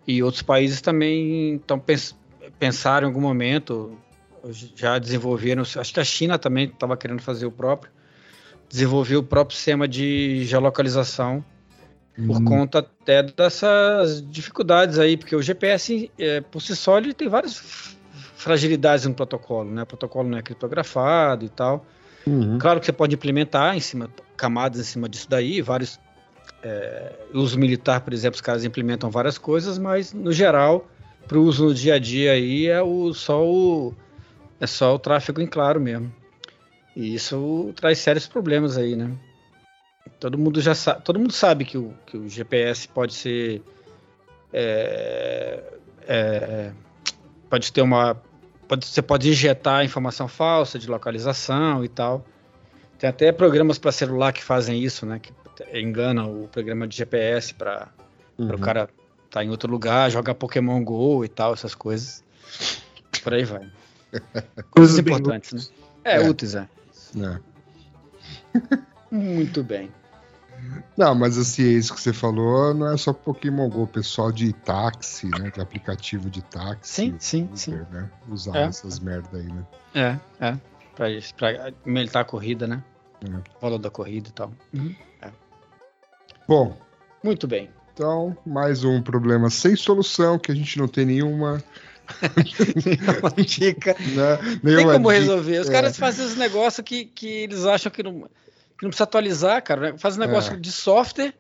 E 0.08 0.24
outros 0.24 0.42
países 0.42 0.82
também 0.82 1.56
estão 1.56 1.80
pens 1.80 2.16
pensaram 2.60 3.08
em 3.08 3.10
algum 3.10 3.22
momento, 3.22 3.98
já 4.76 4.98
desenvolveram, 4.98 5.64
acho 5.64 5.94
que 5.94 6.00
a 6.00 6.04
China 6.04 6.40
também 6.40 6.66
estava 6.66 6.96
querendo 6.96 7.22
fazer 7.22 7.46
o 7.46 7.52
próprio, 7.52 7.92
desenvolver 8.70 9.18
o 9.18 9.24
próprio 9.24 9.56
sistema 9.56 9.88
de 9.88 10.46
geolocalização 10.46 11.44
por 12.16 12.38
Hum. 12.38 12.46
conta 12.46 12.80
até 12.80 13.22
dessas 13.24 14.22
dificuldades 14.30 14.98
aí, 14.98 15.18
porque 15.18 15.36
o 15.36 15.42
GPS 15.42 16.12
é, 16.18 16.42
por 16.42 16.62
si 16.62 16.76
só 16.76 16.98
ele 16.98 17.14
tem 17.14 17.28
várias 17.28 17.58
fragilidades 18.36 19.06
no 19.06 19.14
protocolo, 19.14 19.70
né? 19.72 19.84
O 19.84 19.86
protocolo 19.86 20.30
não 20.30 20.38
é 20.38 20.42
criptografado 20.42 21.44
e 21.44 21.50
tal. 21.50 21.86
Uhum. 22.26 22.58
Claro 22.58 22.80
que 22.80 22.86
você 22.86 22.94
pode 22.94 23.16
implementar 23.16 23.76
em 23.76 23.80
cima 23.80 24.10
camadas 24.38 24.80
em 24.80 24.84
cima 24.84 25.10
disso 25.10 25.30
daí, 25.30 25.62
vários 25.62 26.00
é, 26.64 27.14
uso 27.34 27.60
militar, 27.60 28.02
por 28.02 28.14
exemplo, 28.14 28.36
os 28.36 28.42
caras 28.42 28.66
implementam 28.66 29.10
várias 29.10 29.38
coisas, 29.38 29.78
mas 29.78 30.14
no 30.14 30.32
geral, 30.32 30.88
para 31.28 31.38
o 31.38 31.44
uso 31.44 31.66
no 31.66 31.74
dia 31.74 31.96
a 31.96 32.00
dia 32.00 32.32
aí 32.32 32.68
é 32.68 32.82
o 32.82 33.14
só 33.14 33.46
o 33.46 33.94
é 34.60 34.68
só 34.68 34.96
o 34.96 35.00
tráfego 35.00 35.42
em 35.42 35.48
claro 35.48 35.80
mesmo. 35.80 36.14
E 36.96 37.14
isso 37.14 37.74
traz 37.76 38.00
sérios 38.00 38.26
problemas 38.26 38.78
aí, 38.78 38.96
né? 38.96 39.12
Todo 40.20 40.38
mundo 40.38 40.62
já 40.62 40.74
sabe, 40.74 41.02
todo 41.04 41.20
mundo 41.20 41.34
sabe 41.34 41.66
que 41.66 41.78
o, 41.78 41.94
que 42.06 42.18
o 42.18 42.28
GPS 42.30 42.88
pode 42.88 43.14
ser 43.14 43.62
é, 44.54 45.64
é, 46.08 46.72
pode 47.50 47.72
ter 47.72 47.82
uma 47.82 48.16
pode, 48.68 48.86
você 48.86 49.02
pode 49.02 49.30
injetar 49.30 49.84
informação 49.84 50.28
falsa 50.28 50.80
de 50.80 50.90
localização 50.90 51.84
e 51.84 51.90
tal. 51.90 52.26
Tem 52.98 53.10
até 53.10 53.32
programas 53.32 53.78
para 53.78 53.92
celular 53.92 54.32
que 54.32 54.44
fazem 54.44 54.82
isso, 54.82 55.06
né? 55.06 55.20
Que 55.20 55.34
enganam 55.78 56.44
o 56.44 56.48
programa 56.48 56.88
de 56.88 56.96
GPS 56.98 57.54
para 57.54 57.90
Uhum. 58.38 58.54
o 58.54 58.60
cara 58.60 58.90
estar 59.26 59.44
em 59.44 59.50
outro 59.50 59.72
lugar, 59.72 60.12
jogar 60.12 60.36
Pokémon 60.36 60.84
Go 60.84 61.24
e 61.24 61.30
tal, 61.30 61.54
essas 61.54 61.74
coisas. 61.74 62.24
Por 63.24 63.34
aí 63.34 63.44
vai. 63.44 63.70
Coisas 64.72 64.98
importantes, 64.98 65.54
né? 65.54 65.76
É, 66.04 66.16
É. 66.18 66.30
úteis, 66.30 66.56
é. 66.56 66.68
É. 67.18 67.40
Muito 69.12 69.64
bem. 69.64 69.90
Não, 70.98 71.14
mas 71.14 71.38
assim, 71.38 71.64
isso 71.64 71.94
que 71.94 72.00
você 72.02 72.14
falou 72.14 72.74
não 72.74 72.92
é 72.94 72.98
só 72.98 73.12
Pokémon 73.12 73.70
Go, 73.70 73.84
o 73.84 73.88
pessoal 73.88 74.32
de 74.32 74.54
táxi, 74.54 75.28
né? 75.28 75.52
De 75.54 75.60
aplicativo 75.62 76.30
de 76.30 76.42
táxi. 76.42 76.94
Sim, 76.94 77.16
sim, 77.20 77.44
Uber, 77.44 77.58
sim. 77.58 77.72
Né? 77.92 78.10
Usar 78.30 78.56
É. 78.58 78.64
essas 78.64 79.00
merda 79.00 79.38
aí, 79.38 79.46
né? 79.46 79.66
É, 79.94 80.20
é. 80.48 80.58
Pra, 80.96 81.10
isso, 81.12 81.34
pra 81.36 81.74
aumentar 81.86 82.22
a 82.22 82.26
corrida, 82.26 82.66
né? 82.68 82.82
É. 83.22 83.78
Da 83.78 83.90
corrida 83.90 84.30
e 84.30 84.32
tal. 84.32 84.54
Bom, 86.48 86.78
Muito 87.24 87.48
bem. 87.48 87.70
então, 87.94 88.38
mais 88.46 88.84
um 88.84 89.02
problema 89.02 89.50
sem 89.50 89.76
solução, 89.76 90.38
que 90.38 90.52
a 90.52 90.56
gente 90.56 90.78
não 90.78 90.88
tem 90.88 91.06
nenhuma. 91.06 91.62
Uma 93.22 93.44
dica. 93.44 93.96
Né, 94.16 94.38
Tem 94.38 94.60
nenhuma 94.76 94.94
como 94.94 95.10
dica. 95.10 95.20
resolver. 95.20 95.60
Os 95.60 95.70
é. 95.70 95.72
caras 95.72 95.98
fazem 95.98 96.26
os 96.26 96.36
negócios 96.36 96.86
que, 96.86 97.06
que 97.06 97.28
eles 97.28 97.66
acham 97.66 97.92
que 97.92 98.04
não, 98.04 98.30
que 98.78 98.84
não 98.84 98.90
precisa 98.90 99.04
atualizar, 99.06 99.62
cara. 99.64 99.98
Faz 99.98 100.18
um 100.18 100.20
negócio 100.20 100.54
É. 100.54 100.58
de 100.58 100.72
software, 100.72 101.34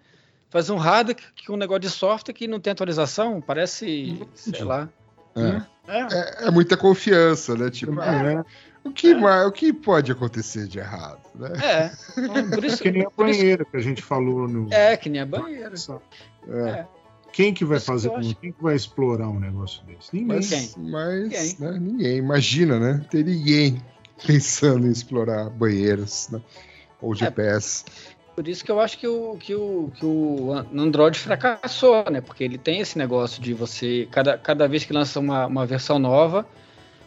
faz 0.50 0.69
um 0.69 0.78
hardware 0.78 1.15
que, 1.15 1.45
que 1.45 1.52
um 1.52 1.58
negócio 1.58 1.82
de 1.82 1.89
software 1.89 2.34
que 2.34 2.48
não 2.48 2.60
tem 2.60 2.71
atualização, 2.71 3.41
parece, 3.41 4.19
sei 4.34 4.63
lá. 4.63 4.89
É. 5.36 5.62
É, 5.88 6.00
É, 6.43 6.48
é 6.48 6.52
muita 6.52 6.76
confiança, 6.78 7.56
né? 7.56 7.69
Tipo, 7.69 8.00
ah, 8.00 8.06
É, 8.32 8.43
o, 8.88 8.91
que 8.91 9.13
mais, 9.13 9.45
o 9.48 9.52
que 9.52 9.71
pode 9.74 10.12
acontecer 10.12 10.65
de 10.67 10.80
errado? 10.80 11.19
Né? 11.36 11.50
é. 11.62 11.91
Por 12.56 12.63
isso, 12.65 12.82
que 12.82 12.89
nem 12.91 13.04
a 13.06 13.10
por 13.12 13.28
isso- 13.30 13.39
banheira 13.39 13.65
que 13.65 13.78
a 13.78 13.82
gente 13.82 14.02
falou 14.02 14.48
no. 14.48 14.71
é, 14.74 14.95
que 14.98 15.10
nem 15.10 15.21
a 15.21 15.26
banheira. 15.26 15.74
É, 16.48 16.86
Quem 17.34 17.54
que 17.54 17.65
vai 17.65 17.78
Isso 17.78 17.86
que 17.88 17.91
fazer, 17.91 18.10
quem 18.39 18.52
que 18.54 18.63
vai 18.63 18.76
explorar 18.76 19.28
um 19.28 19.39
negócio 19.39 19.84
desse? 19.86 20.10
Ninguém. 20.13 20.28
mas 20.38 20.50
Ninguém. 20.78 20.91
mas 20.91 21.24
Ninguém. 21.24 21.56
Né, 21.60 21.80
ninguém. 21.80 22.17
Imagina, 22.17 22.80
né? 22.80 23.06
Tem 23.12 23.24
ninguém 23.24 23.82
pensando 24.26 24.88
em 24.88 24.91
explorar 24.91 25.50
banheiros 25.50 26.30
né? 26.30 26.41
Ou 27.06 27.13
É. 27.13 27.18
GPS. 27.18 27.86
Por 28.36 28.48
isso 28.50 28.65
que 28.65 28.72
eu 28.72 28.82
acho 28.82 28.98
que 28.98 29.08
o, 29.08 29.38
que 29.39 29.56
o, 29.56 29.89
que 29.96 30.06
o 30.06 30.52
Android 30.78 31.18
fracassou, 31.18 32.04
né? 32.12 32.20
Porque 32.20 32.44
ele 32.44 32.58
tem 32.58 32.82
esse 32.82 32.98
negócio 32.98 33.41
de 33.41 33.54
você, 33.54 34.10
cada, 34.12 34.38
cada 34.38 34.68
vez 34.68 34.84
que 34.84 34.91
lança 34.91 35.22
uma, 35.22 35.46
uma 35.46 35.65
versão 35.65 35.98
nova, 35.98 36.46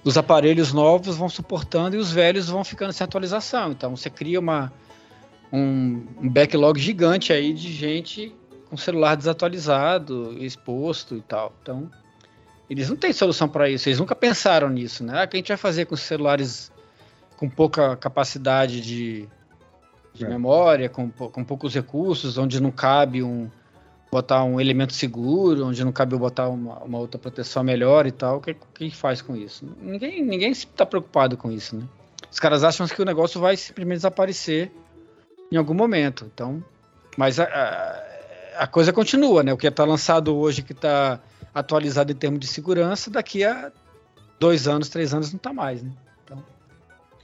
os 0.03 0.17
aparelhos 0.17 0.73
novos 0.73 1.19
vão 1.19 1.29
suportando 1.29 1.97
e 1.97 1.99
os 1.99 2.11
velhos 2.11 2.49
vão 2.49 2.65
ficando 2.65 2.95
sem 2.95 3.05
atualização. 3.05 3.73
Então 3.73 3.95
você 3.95 4.09
cria 4.09 4.41
uma, 4.41 4.73
um, 5.53 6.07
um 6.19 6.31
backlog 6.31 6.81
gigante 6.81 7.31
aí 7.31 7.53
de 7.53 7.73
gente 7.75 8.35
com 8.71 8.77
celular 8.79 9.15
desatualizado, 9.15 10.37
exposto 10.43 11.15
e 11.15 11.21
tal. 11.21 11.55
Então, 11.63 11.91
eles 12.71 12.89
não 12.89 12.97
têm 12.97 13.13
solução 13.13 13.49
para 13.49 13.69
isso, 13.69 13.89
eles 13.89 13.99
nunca 13.99 14.15
pensaram 14.15 14.69
nisso, 14.69 15.03
né? 15.03 15.23
Ah, 15.23 15.25
o 15.25 15.29
que 15.29 15.37
a 15.37 15.39
gente 15.39 15.49
vai 15.49 15.57
fazer 15.57 15.87
com 15.87 15.95
os 15.95 16.01
celulares 16.01 16.71
com 17.37 17.49
pouca 17.49 17.97
capacidade 17.97 18.81
de, 18.81 19.29
de 20.19 20.25
É. 20.25 20.29
memória, 20.29 20.89
com, 20.89 21.11
com 21.11 21.45
poucos 21.45 21.75
recursos, 21.75 22.37
onde 22.37 22.61
não 22.61 22.71
cabe 22.71 23.23
um 23.23 23.49
botar 24.11 24.43
um 24.43 24.59
elemento 24.59 24.95
seguro, 24.95 25.67
onde 25.67 25.85
não 25.85 25.93
cabe 25.93 26.17
botar 26.17 26.49
uma, 26.49 26.79
uma 26.79 26.99
outra 26.99 27.19
proteção 27.19 27.63
melhor 27.63 28.07
e 28.07 28.11
tal. 28.13 28.39
O 28.39 28.41
que, 28.41 28.55
que 28.55 28.91
faz 28.91 29.21
com 29.21 29.37
isso? 29.37 29.67
Ninguém 29.81 30.25
ninguém 30.25 30.51
está 30.51 30.87
preocupado 30.87 31.37
com 31.37 31.51
isso, 31.51 31.77
né? 31.77 31.85
Os 32.31 32.39
caras 32.39 32.65
acham 32.65 32.87
que 32.87 33.01
o 33.01 33.05
negócio 33.05 33.41
vai 33.41 33.57
simplesmente 33.57 33.99
desaparecer 33.99 34.71
em 35.53 35.57
algum 35.57 35.75
momento. 35.75 36.31
Então, 36.33 36.63
mas 37.17 37.39
a, 37.39 37.45
a, 37.45 38.65
a 38.65 38.67
coisa 38.67 38.93
continua, 38.93 39.43
né? 39.43 39.53
O 39.53 39.57
que 39.57 39.67
está 39.67 39.85
lançado 39.85 40.35
hoje, 40.37 40.63
que 40.63 40.73
está 40.73 41.21
atualizado 41.55 42.13
em 42.13 42.15
termos 42.15 42.41
de 42.41 42.47
segurança, 42.47 43.11
daqui 43.11 43.45
a 43.45 43.71
dois 44.39 44.69
anos, 44.69 44.89
três 44.89 45.13
anos 45.13 45.31
não 45.31 45.37
está 45.37 45.53
mais, 45.53 45.83
né? 45.83 45.91
Então, 46.25 46.43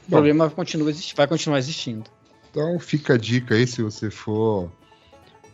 o 0.07 0.11
problema 0.11 0.51
continua 0.51 0.93
vai 1.17 1.27
continuar 1.27 1.59
existindo. 1.59 2.11
Então 2.55 2.79
fica 2.79 3.15
a 3.15 3.19
dica 3.19 3.57
aí 3.57 3.67
se 3.67 3.83
você 3.83 4.11
for 4.13 4.71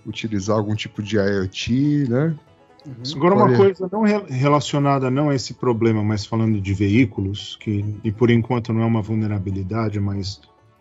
utilizar 0.04 0.56
algum 0.56 0.74
tipo 0.74 1.02
de 1.02 1.16
IoT, 1.16 2.08
né? 2.10 2.36
Uhum. 2.86 2.94
Agora, 3.16 3.34
uma 3.34 3.56
coisa 3.56 3.88
não 3.90 4.02
re- 4.02 4.24
relacionada 4.28 5.10
não 5.10 5.30
a 5.30 5.34
esse 5.34 5.54
problema, 5.54 6.02
mas 6.02 6.26
falando 6.26 6.60
de 6.60 6.74
veículos, 6.74 7.56
que 7.60 7.84
e 8.04 8.12
por 8.12 8.30
enquanto 8.30 8.72
não 8.72 8.82
é 8.82 8.86
uma 8.86 9.00
vulnerabilidade, 9.02 9.98
mas 9.98 10.40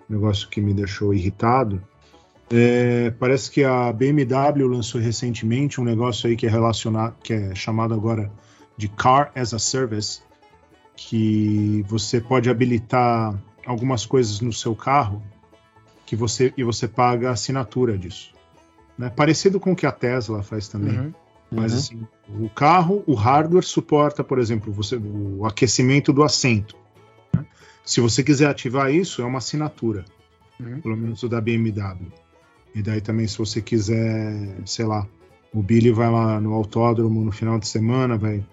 um 0.10 0.14
negócio 0.14 0.50
que 0.50 0.60
me 0.62 0.74
deixou 0.74 1.14
irritado. 1.14 1.82
é, 2.52 3.12
parece 3.12 3.50
que 3.52 3.64
a 3.64 3.92
BMW 3.94 4.68
lançou 4.68 5.00
recentemente 5.00 5.80
um 5.80 5.84
negócio 5.84 6.28
aí 6.30 6.36
que 6.36 6.48
é 6.48 6.50
relacionado, 6.50 7.16
que 7.24 7.32
é 7.34 7.56
chamado 7.56 7.94
agora 7.94 8.32
de 8.78 8.88
Car 8.90 9.32
as 9.36 9.54
a 9.54 9.60
Service, 9.60 10.22
que 10.96 11.84
você 11.88 12.20
pode 12.20 12.50
habilitar 12.50 13.40
algumas 13.66 14.06
coisas 14.06 14.42
no 14.42 14.52
seu 14.52 14.76
carro 14.76 15.22
que 16.10 16.16
você 16.16 16.52
e 16.58 16.64
você 16.64 16.88
paga 16.88 17.30
a 17.30 17.34
assinatura 17.34 17.96
disso. 17.96 18.34
Né? 18.98 19.12
Parecido 19.12 19.60
com 19.60 19.74
o 19.74 19.76
que 19.76 19.86
a 19.86 19.92
Tesla 19.92 20.42
faz 20.42 20.68
também. 20.68 20.98
Uhum. 21.00 21.14
Mas 21.52 21.72
Uhum. 21.72 21.78
assim, 21.78 22.08
o 22.46 22.50
carro, 22.50 23.04
o 23.06 23.14
hardware 23.14 23.64
suporta, 23.64 24.24
por 24.24 24.40
exemplo, 24.40 24.74
você, 24.74 24.96
o 24.98 25.46
aquecimento 25.46 26.12
do 26.12 26.24
assento. 26.24 26.76
né? 27.32 27.46
Se 27.86 28.02
você 28.02 28.24
quiser 28.24 28.48
ativar 28.48 28.92
isso, 28.92 29.22
é 29.22 29.26
uma 29.26 29.38
assinatura, 29.38 30.04
Uhum. 30.60 30.82
pelo 30.82 30.98
menos 30.98 31.22
o 31.22 31.30
da 31.30 31.40
BMW. 31.40 32.12
E 32.74 32.82
daí 32.82 33.02
também, 33.02 33.28
se 33.28 33.38
você 33.38 33.62
quiser, 33.62 34.58
sei 34.66 34.86
lá, 34.86 35.08
o 35.54 35.62
Billy 35.62 35.92
vai 35.92 36.10
lá 36.10 36.42
no 36.42 36.54
autódromo 36.54 37.24
no 37.24 37.32
final 37.32 37.60
de 37.60 37.68
semana, 37.68 38.18
vai 38.18 38.44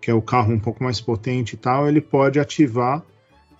quer 0.00 0.14
o 0.14 0.22
carro 0.22 0.52
um 0.52 0.58
pouco 0.58 0.82
mais 0.82 1.00
potente 1.00 1.52
e 1.54 1.56
tal, 1.56 1.88
ele 1.88 2.00
pode 2.00 2.40
ativar 2.40 3.00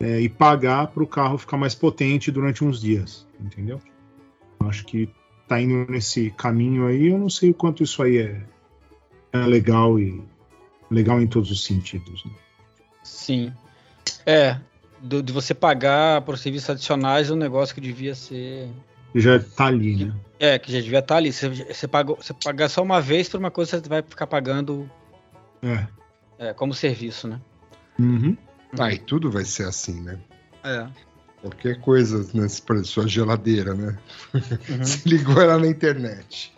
é, 0.00 0.20
e 0.20 0.28
pagar 0.28 0.88
para 0.88 1.02
o 1.02 1.06
carro 1.06 1.38
ficar 1.38 1.56
mais 1.56 1.74
potente 1.74 2.30
durante 2.30 2.64
uns 2.64 2.80
dias, 2.80 3.26
entendeu? 3.40 3.80
Eu 4.60 4.68
acho 4.68 4.84
que 4.84 5.08
tá 5.48 5.60
indo 5.60 5.90
nesse 5.90 6.30
caminho 6.30 6.86
aí, 6.86 7.06
eu 7.08 7.18
não 7.18 7.30
sei 7.30 7.50
o 7.50 7.54
quanto 7.54 7.82
isso 7.82 8.02
aí 8.02 8.18
é, 8.18 8.42
é 9.32 9.38
legal 9.38 9.98
e 9.98 10.22
legal 10.90 11.20
em 11.20 11.26
todos 11.26 11.50
os 11.50 11.64
sentidos. 11.64 12.24
né? 12.24 12.32
Sim. 13.02 13.52
É, 14.24 14.58
do- 15.00 15.22
de 15.22 15.32
você 15.32 15.54
pagar 15.54 16.22
por 16.22 16.36
serviços 16.38 16.70
adicionais 16.70 17.30
é 17.30 17.32
um 17.32 17.36
negócio 17.36 17.74
que 17.74 17.80
devia 17.80 18.14
ser. 18.14 18.68
Já 19.14 19.38
tá 19.38 19.66
ali, 19.66 20.04
né? 20.04 20.14
É, 20.38 20.58
que 20.58 20.70
já 20.70 20.80
devia 20.80 20.98
estar 20.98 21.16
ali. 21.16 21.32
Você, 21.32 21.48
você, 21.48 21.88
pagou, 21.88 22.16
você 22.16 22.34
pagar 22.34 22.68
só 22.68 22.82
uma 22.82 23.00
vez 23.00 23.28
por 23.28 23.38
uma 23.38 23.50
coisa, 23.50 23.80
você 23.80 23.88
vai 23.88 24.02
ficar 24.02 24.26
pagando 24.26 24.90
É. 25.62 25.86
é, 26.38 26.52
como 26.52 26.74
serviço, 26.74 27.26
né? 27.28 27.40
Uhum. 27.98 28.36
Ah, 28.78 28.92
e 28.92 28.98
tudo 28.98 29.30
vai 29.30 29.44
ser 29.44 29.66
assim, 29.66 30.00
né? 30.00 30.18
É. 30.64 30.86
Qualquer 31.40 31.80
coisa, 31.80 32.18
né? 32.34 32.46
Por 32.66 32.84
sua 32.84 33.06
geladeira, 33.06 33.74
né? 33.74 33.96
Uhum. 34.34 34.40
Você 34.84 35.08
ligou 35.08 35.40
ela 35.40 35.58
na 35.58 35.66
internet. 35.66 36.52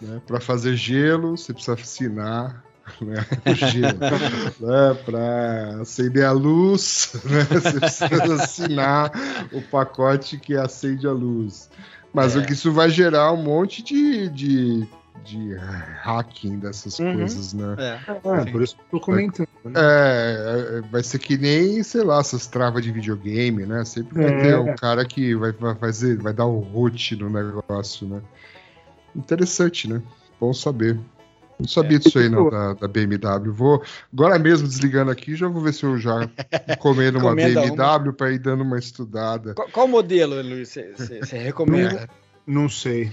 Né? 0.00 0.20
Para 0.26 0.40
fazer 0.40 0.74
gelo, 0.74 1.36
você 1.36 1.52
precisa 1.52 1.74
assinar 1.74 2.64
né? 3.00 3.24
o 3.46 3.54
gelo. 3.54 3.98
né? 4.60 4.94
Para 5.04 5.80
acender 5.82 6.24
a 6.24 6.32
luz, 6.32 7.12
né? 7.24 7.44
você 7.44 7.78
precisa 7.78 8.34
assinar 8.34 9.12
o 9.52 9.62
pacote 9.62 10.38
que 10.38 10.56
acende 10.56 11.06
a 11.06 11.12
luz. 11.12 11.70
Mas 12.12 12.34
É. 12.34 12.40
o 12.40 12.44
que 12.46 12.52
isso 12.52 12.72
vai 12.72 12.90
gerar 12.90 13.32
um 13.32 13.42
monte 13.42 13.82
de, 13.82 14.28
de, 14.28 14.86
de 15.24 15.54
hacking 16.02 16.58
dessas 16.58 16.98
Uhum. 16.98 17.12
coisas, 17.16 17.52
né? 17.52 17.76
É. 17.78 18.00
É, 18.40 18.50
por 18.50 18.62
isso 18.62 18.76
que 18.76 18.82
eu 18.82 18.86
tô 18.98 19.00
comentando. 19.00 19.48
né? 19.64 19.72
É, 19.76 20.78
é, 20.78 20.80
vai 20.90 21.02
ser 21.02 21.18
que 21.18 21.38
nem, 21.38 21.82
sei 21.82 22.02
lá, 22.02 22.18
essas 22.20 22.46
travas 22.46 22.82
de 22.82 22.90
videogame, 22.90 23.64
né? 23.64 23.84
Sempre 23.84 24.14
vai 24.14 24.30
É. 24.32 24.36
ter 24.38 24.58
um 24.58 24.74
cara 24.74 25.04
que 25.04 25.34
vai, 25.36 25.52
vai 25.52 25.74
fazer, 25.76 26.16
vai 26.18 26.32
dar 26.32 26.46
o 26.46 26.58
root 26.58 27.14
no 27.16 27.30
negócio, 27.30 28.06
né? 28.08 28.20
Interessante, 29.14 29.88
né? 29.88 30.02
Bom 30.40 30.52
saber. 30.52 30.98
Não 31.60 31.68
sabia 31.68 31.98
disso 31.98 32.18
aí, 32.18 32.28
não, 32.28 32.50
da, 32.50 32.72
da 32.72 32.88
BMW. 32.88 33.52
Vou, 33.52 33.82
agora 34.12 34.36
mesmo 34.38 34.66
desligando 34.66 35.12
aqui, 35.12 35.36
já 35.36 35.46
vou 35.46 35.62
ver 35.62 35.72
se 35.72 35.84
eu 35.84 35.96
já 35.96 36.28
encomendo 36.68 37.18
uma 37.18 37.36
BMW 37.36 38.12
para 38.12 38.32
ir 38.32 38.38
dando 38.40 38.62
uma 38.62 38.78
estudada. 38.78 39.54
Qual, 39.54 39.68
qual 39.68 39.86
modelo, 39.86 40.42
Luiz, 40.42 40.76
você 40.96 41.38
recomenda? 41.38 42.08
Não 42.46 42.68
sei. 42.68 43.12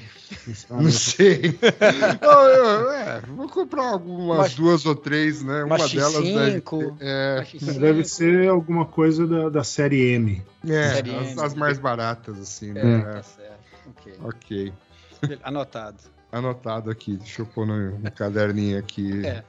Não 0.70 0.90
sei. 0.90 1.58
Não, 2.22 2.44
eu- 2.46 2.92
é, 2.92 3.22
vou 3.22 3.48
comprar 3.48 3.84
algumas 3.92 4.38
Uma- 4.40 4.50
duas 4.56 4.86
ou 4.86 4.96
três, 4.96 5.44
né? 5.44 5.64
uma 5.64 5.76
Uma 5.76 5.88
delas 5.88 6.14
deve 6.24 6.62
X5, 6.62 6.98
ter- 6.98 7.06
é, 7.06 7.36
Uma 7.36 7.46
X5. 7.46 7.80
Deve 7.80 8.04
ser 8.06 8.50
alguma 8.50 8.86
coisa 8.86 9.28
da, 9.28 9.50
da 9.50 9.64
série 9.64 10.14
M. 10.14 10.42
É, 10.68 10.96
Série 10.96 11.16
as, 11.16 11.28
M. 11.32 11.42
as 11.42 11.54
mais 11.54 11.78
baratas, 11.78 12.40
assim, 12.40 12.72
É, 12.72 12.84
né? 12.84 13.02
tá 13.02 13.24
certo. 13.24 13.60
Ok. 13.98 14.14
Ok. 14.24 14.74
Anotado. 15.44 15.98
Anotado 16.32 16.90
aqui, 16.92 17.18
deixa 17.18 17.42
eu 17.42 17.46
pôr 17.46 17.66
no, 17.68 17.98
no 18.00 18.12
caderninho 18.12 18.78
aqui. 18.80 19.26
É. 19.26 19.44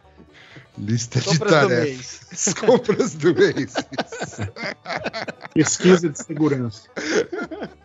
Lista 0.79 1.21
de 1.21 1.27
Compras 1.27 1.51
do 1.51 1.69
tarefas. 1.69 2.55
compras 2.61 3.15
do 3.15 3.35
mês. 3.35 3.75
Pesquisa 5.55 6.09
de 6.09 6.19
segurança. 6.23 6.89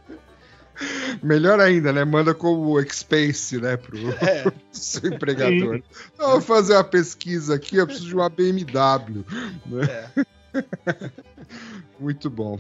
Melhor 1.24 1.60
ainda, 1.60 1.92
né? 1.94 2.04
Manda 2.04 2.34
como 2.34 2.80
expense, 2.80 3.60
né, 3.60 3.78
pro 3.78 3.98
É. 4.22 4.52
seu 4.72 5.14
empregador. 5.14 5.82
Não, 6.18 6.32
vou 6.32 6.42
fazer 6.42 6.74
uma 6.74 6.84
pesquisa 6.84 7.56
aqui, 7.56 7.78
eu 7.78 7.86
preciso 7.86 8.08
de 8.08 8.16
uma 8.16 8.30
BMW. 8.30 9.24
né? 9.66 10.10
É. 10.16 10.26
Muito 12.00 12.30
bom. 12.30 12.60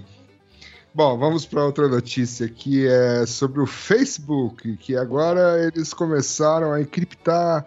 Bom, 0.93 1.17
vamos 1.17 1.45
para 1.45 1.65
outra 1.65 1.89
notícia 1.89 2.47
que 2.47 2.87
é 2.87 3.25
sobre 3.25 3.59
o 3.59 3.65
Facebook, 3.65 4.77
que 4.77 4.95
agora 4.95 5.61
eles 5.67 5.93
começaram 5.93 6.71
a 6.71 6.79
encriptar 6.79 7.65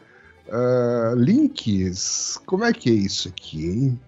ah, 0.50 1.12
links. 1.14 2.40
Como 2.46 2.64
é 2.64 2.72
que 2.72 2.88
é 2.88 2.94
isso 2.94 3.28
aqui, 3.28 3.66
hein? 3.66 4.00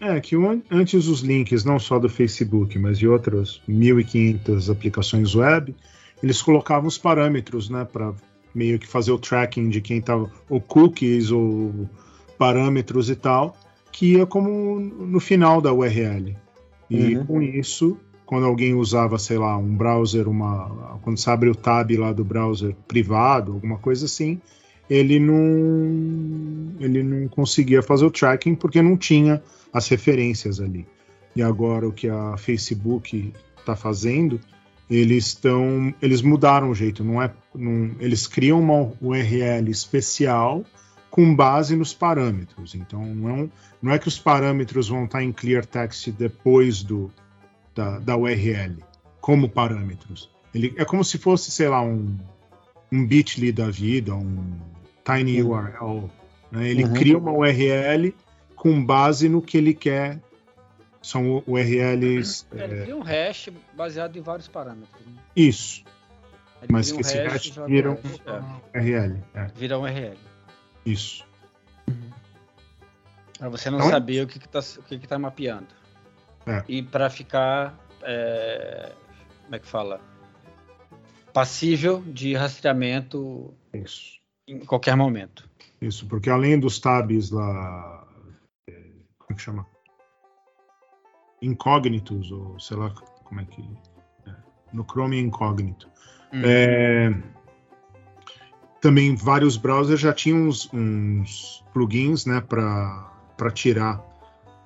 É, 0.00 0.18
que 0.18 0.34
antes 0.70 1.06
os 1.06 1.20
links, 1.20 1.64
não 1.64 1.78
só 1.78 1.98
do 1.98 2.08
Facebook, 2.08 2.78
mas 2.78 2.98
de 2.98 3.06
outras 3.06 3.60
1.500 3.68 4.72
aplicações 4.72 5.34
web, 5.34 5.74
eles 6.22 6.40
colocavam 6.40 6.88
os 6.88 6.96
parâmetros, 6.96 7.68
né, 7.68 7.84
para 7.84 8.14
meio 8.54 8.78
que 8.78 8.86
fazer 8.86 9.12
o 9.12 9.18
tracking 9.18 9.68
de 9.68 9.80
quem 9.80 9.98
estava, 9.98 10.30
ou 10.48 10.60
cookies, 10.60 11.30
ou 11.30 11.88
parâmetros 12.38 13.10
e 13.10 13.14
tal, 13.14 13.56
que 13.92 14.14
ia 14.14 14.26
como 14.26 14.80
no 14.80 15.20
final 15.20 15.60
da 15.60 15.72
URL. 15.72 16.34
E 16.88 17.16
Uhum. 17.16 17.26
com 17.26 17.42
isso, 17.42 17.98
quando 18.24 18.46
alguém 18.46 18.74
usava, 18.74 19.18
sei 19.18 19.38
lá, 19.38 19.56
um 19.56 19.76
browser, 19.76 20.28
uma, 20.28 20.98
quando 21.02 21.18
você 21.18 21.30
abre 21.30 21.50
o 21.50 21.54
tab 21.54 21.90
lá 21.96 22.12
do 22.12 22.24
browser 22.24 22.74
privado, 22.88 23.52
alguma 23.52 23.76
coisa 23.76 24.06
assim, 24.06 24.40
ele 24.88 25.20
não, 25.20 26.74
ele 26.80 27.02
não 27.02 27.28
conseguia 27.28 27.82
fazer 27.82 28.04
o 28.04 28.10
tracking 28.10 28.54
porque 28.54 28.82
não 28.82 28.96
tinha 28.96 29.42
as 29.72 29.88
referências 29.88 30.60
ali. 30.60 30.86
E 31.34 31.42
agora 31.42 31.86
o 31.88 31.92
que 31.92 32.08
a 32.08 32.36
Facebook 32.36 33.32
está 33.58 33.76
fazendo, 33.76 34.40
eles 34.90 35.28
estão, 35.28 35.94
eles 36.02 36.22
mudaram 36.22 36.70
o 36.70 36.74
jeito. 36.74 37.04
Não 37.04 37.22
é, 37.22 37.30
não, 37.54 37.92
eles 38.00 38.26
criam 38.26 38.60
uma 38.60 38.92
URL 39.00 39.70
especial 39.70 40.64
com 41.10 41.34
base 41.34 41.76
nos 41.76 41.94
parâmetros. 41.94 42.74
Então 42.74 43.04
não 43.04 43.30
é, 43.44 43.48
não 43.80 43.92
é 43.92 43.98
que 43.98 44.08
os 44.08 44.18
parâmetros 44.18 44.88
vão 44.88 45.04
estar 45.04 45.22
em 45.22 45.32
clear 45.32 45.64
text 45.64 46.10
depois 46.10 46.82
do 46.82 47.10
da, 47.74 47.98
da 48.00 48.16
URL 48.16 48.76
como 49.20 49.48
parâmetros. 49.48 50.28
Ele 50.52 50.74
é 50.76 50.84
como 50.84 51.04
se 51.04 51.18
fosse, 51.18 51.50
sei 51.52 51.68
lá, 51.68 51.80
um 51.82 52.16
um 52.92 53.06
Bitly 53.06 53.52
da 53.52 53.70
vida, 53.70 54.12
um 54.16 54.42
tiny 55.04 55.40
Uhum. 55.42 55.50
URL. 55.50 56.10
né? 56.50 56.68
Ele 56.68 56.82
Uhum. 56.84 56.92
cria 56.94 57.16
uma 57.18 57.30
URL 57.30 58.12
com 58.60 58.84
base 58.84 59.26
no 59.26 59.40
que 59.40 59.56
ele 59.56 59.72
quer. 59.72 60.20
São 61.02 61.42
URLs. 61.46 62.46
Ele 62.52 62.62
é, 62.62 62.82
cria 62.82 62.94
um 62.96 63.00
hash 63.00 63.48
baseado 63.74 64.16
em 64.18 64.20
vários 64.20 64.46
parâmetros. 64.48 65.00
né? 65.06 65.14
isso, 65.34 65.82
Ele 66.62 66.70
mas 66.70 66.92
que 66.92 66.98
um 66.98 67.00
esse 67.00 67.16
hash 67.18 67.32
hash 67.32 67.66
vira 67.66 67.90
um 67.90 67.94
hash. 67.94 68.20
É, 68.74 68.78
URL. 68.78 69.16
É, 69.34 69.46
vira 69.56 69.78
um 69.78 69.82
URL. 69.82 70.18
isso. 70.84 71.24
Pra 73.38 73.48
você 73.48 73.70
não 73.70 73.78
Então- 73.78 73.90
saber 73.90 74.22
o 74.22 74.26
que, 74.26 74.38
que, 74.38 74.46
tá, 74.48 74.60
que, 74.86 74.98
que 74.98 75.08
tá 75.08 75.18
mapeando. 75.18 75.68
É. 76.46 76.62
E 76.68 76.82
para 76.82 77.08
ficar. 77.08 77.78
é, 78.02 78.92
como 79.44 79.54
é 79.56 79.58
que 79.58 79.66
fala? 79.66 80.00
Passível 81.32 82.02
de 82.06 82.34
rastreamento 82.34 83.54
Isso. 83.72 84.18
em 84.46 84.58
qualquer 84.58 84.96
momento. 84.96 85.48
Isso, 85.80 86.04
porque 86.06 86.28
além 86.28 86.58
dos 86.60 86.78
tabs 86.78 87.30
lá. 87.30 87.99
É, 89.30 89.32
Como 89.32 89.32
é 89.32 89.34
que 89.34 89.42
chama? 89.42 89.66
Incógnitos, 91.42 92.30
ou 92.30 92.58
sei 92.60 92.76
lá 92.76 92.90
como 93.24 93.40
é 93.40 93.44
que. 93.44 93.62
é, 94.26 94.34
no 94.72 94.84
Chrome 94.84 95.16
é 95.16 95.20
incógnito. 95.20 95.88
Hum. 96.32 96.42
É, 96.44 97.10
também 98.80 99.14
vários 99.16 99.56
browsers 99.56 100.00
já 100.00 100.12
tinham 100.12 100.48
uns, 100.48 100.68
uns 100.72 101.64
plugins 101.72 102.26
né, 102.26 102.40
para 102.40 103.50
tirar 103.54 104.02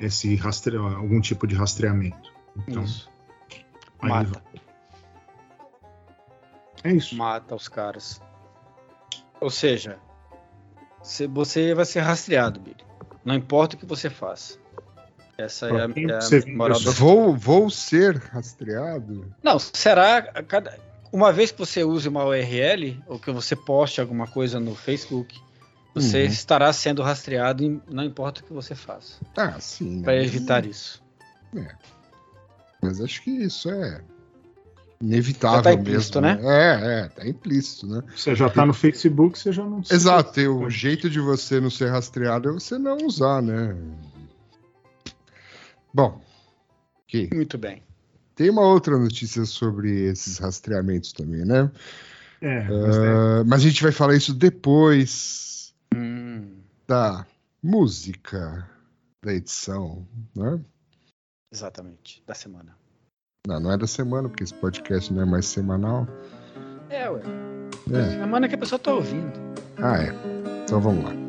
esse 0.01 0.35
rastre... 0.37 0.77
algum 0.77 1.21
tipo 1.21 1.47
de 1.47 1.55
rastreamento. 1.55 2.33
Então, 2.69 2.83
Isso. 2.85 3.11
aí 4.03 4.11
Mata. 4.11 4.43
é 6.85 6.93
isso. 6.93 7.17
Mata 7.17 7.55
os 7.55 7.69
caras. 7.69 8.21
Ou 9.41 9.51
seja, 9.51 9.99
se- 11.03 11.27
você 11.27 11.75
vai 11.75 11.85
ser 11.85 12.01
rastreado, 12.01 12.61
Billy. 12.61 12.85
Não 13.25 13.35
importa 13.35 13.77
o 13.77 13.79
que 13.79 13.87
você 13.87 14.11
faça. 14.11 14.59
Essa 15.37 15.67
é 15.67 15.71
a, 15.71 15.75
é 15.85 16.53
a 16.53 16.57
moral 16.57 16.79
sua- 16.79 16.93
Vou, 16.93 17.37
vou 17.37 17.69
ser 17.71 18.17
rastreado? 18.17 19.35
Não, 19.43 19.59
será 19.59 20.23
cada 20.45 20.79
uma 21.13 21.33
vez 21.33 21.51
que 21.51 21.59
você 21.59 21.83
use 21.83 22.09
uma 22.09 22.25
URL 22.25 23.01
ou 23.07 23.19
que 23.19 23.31
você 23.33 23.57
poste 23.57 24.01
alguma 24.01 24.27
coisa 24.27 24.61
no 24.61 24.75
Facebook, 24.75 25.41
você 25.95 26.23
Uhum. 26.25 26.27
estará 26.29 26.73
sendo 26.73 27.03
rastreado 27.03 27.65
e 27.65 27.81
não 27.89 28.05
importa 28.05 28.41
o 28.41 28.45
que 28.45 28.53
você 28.53 28.75
faça, 28.75 29.21
Ah, 29.37 29.59
sim. 29.61 30.03
para 30.03 30.17
evitar 30.17 30.65
isso. 30.67 31.03
Mas 32.83 33.01
acho 33.01 33.23
que 33.23 33.31
isso 33.31 33.71
é 33.71 34.01
inevitável 35.01 35.57
Já 35.59 35.63
tá 35.63 35.73
implícito, 35.73 36.21
mesmo. 36.21 36.43
né? 36.43 36.57
É, 36.57 37.01
é, 37.05 37.09
tá 37.09 37.27
implícito, 37.29 37.87
né? 37.87 38.03
Você 38.17 38.35
já 38.35 38.47
está 38.47 38.65
no 38.65 38.73
Facebook, 38.75 39.39
você 39.39 39.53
já 39.53 39.65
não 39.65 39.81
Exato, 39.81 40.41
e 40.41 40.49
o 40.49 40.69
jeito 40.71 41.11
de 41.11 41.21
você 41.21 41.61
não 41.61 41.71
ser 41.71 41.91
rastreado 41.91 42.49
é 42.49 42.53
você 42.53 42.79
não 42.79 42.97
usar, 42.99 43.43
né? 43.43 43.77
Bom, 45.93 46.21
ok. 47.05 47.31
Muito 47.33 47.57
bem. 47.59 47.83
Tem 48.35 48.51
uma 48.51 48.63
outra 48.63 48.99
notícia 48.99 49.45
sobre 49.45 50.07
esses 50.07 50.39
rastreamentos 50.39 51.13
também, 51.13 51.45
né? 51.45 51.71
É, 52.41 52.65
mas 52.69 52.97
é, 52.97 53.09
Ah, 53.09 53.45
mas 53.47 53.61
a 53.61 53.69
gente 53.69 53.83
vai 53.83 53.93
falar 53.93 54.17
isso 54.17 54.35
depois 54.35 55.73
Hum, 55.95 56.57
da 56.89 57.25
música 57.63 58.69
da 59.25 59.33
edição, 59.33 60.07
né? 60.35 60.61
exatamente, 61.53 62.23
da 62.27 62.35
semana. 62.35 62.77
Não, 63.47 63.61
não 63.61 63.73
é 63.73 63.77
da 63.77 63.87
semana, 63.87 64.27
porque 64.27 64.43
esse 64.43 64.55
podcast 64.55 65.13
não 65.13 65.23
é 65.23 65.27
mais 65.27 65.45
semanal. 65.45 66.09
É, 66.89 67.11
ué. 67.11 67.21
É. 67.93 68.19
Semana 68.19 68.49
que 68.49 68.55
a 68.55 68.59
pessoa 68.59 68.79
tá 68.79 68.95
ouvindo. 68.95 69.33
Ah, 69.77 70.03
é. 70.03 70.15
Então 70.65 70.81
vamos 70.81 71.05
lá. 71.05 71.24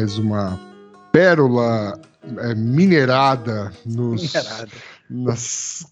Mais 0.00 0.16
uma 0.16 0.58
pérola 1.12 2.00
é, 2.38 2.54
minerada 2.54 3.70
nos, 3.84 4.22
Minerada. 4.32 4.70
nas 5.10 5.86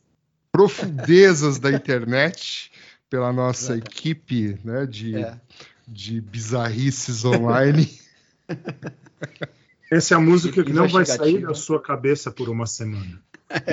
profundezas 0.50 1.58
da 1.58 1.70
internet 1.70 2.72
pela 3.10 3.30
nossa 3.34 3.74
Exato. 3.74 3.86
equipe 3.86 4.58
né, 4.64 4.86
de, 4.86 5.14
É. 5.14 5.38
de 5.86 6.22
bizarrices 6.22 7.22
online. 7.26 8.00
Essa 9.92 10.14
é 10.14 10.16
a 10.16 10.20
música 10.20 10.64
que 10.64 10.72
não 10.72 10.88
vai 10.88 11.04
sair 11.04 11.42
da 11.42 11.52
sua 11.52 11.78
cabeça 11.82 12.30
por 12.30 12.48
uma 12.48 12.64
semana. 12.66 13.20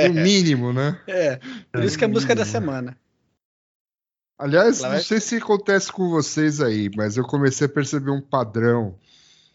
No 0.09 0.21
mínimo, 0.21 0.73
né? 0.73 0.99
É, 1.07 1.39
por 1.71 1.81
isso 1.81 1.97
que 1.97 2.03
é 2.03 2.07
a 2.07 2.11
música 2.11 2.35
da 2.35 2.43
semana. 2.43 2.97
Aliás, 4.37 4.79
Ela 4.79 4.89
não 4.89 4.95
vai- 4.95 5.03
sei 5.05 5.21
se 5.21 5.37
acontece 5.37 5.89
com 5.89 6.09
vocês 6.09 6.59
aí, 6.59 6.91
mas 6.93 7.15
eu 7.15 7.23
comecei 7.23 7.67
a 7.67 7.69
perceber 7.69 8.11
um 8.11 8.19
padrão. 8.19 8.99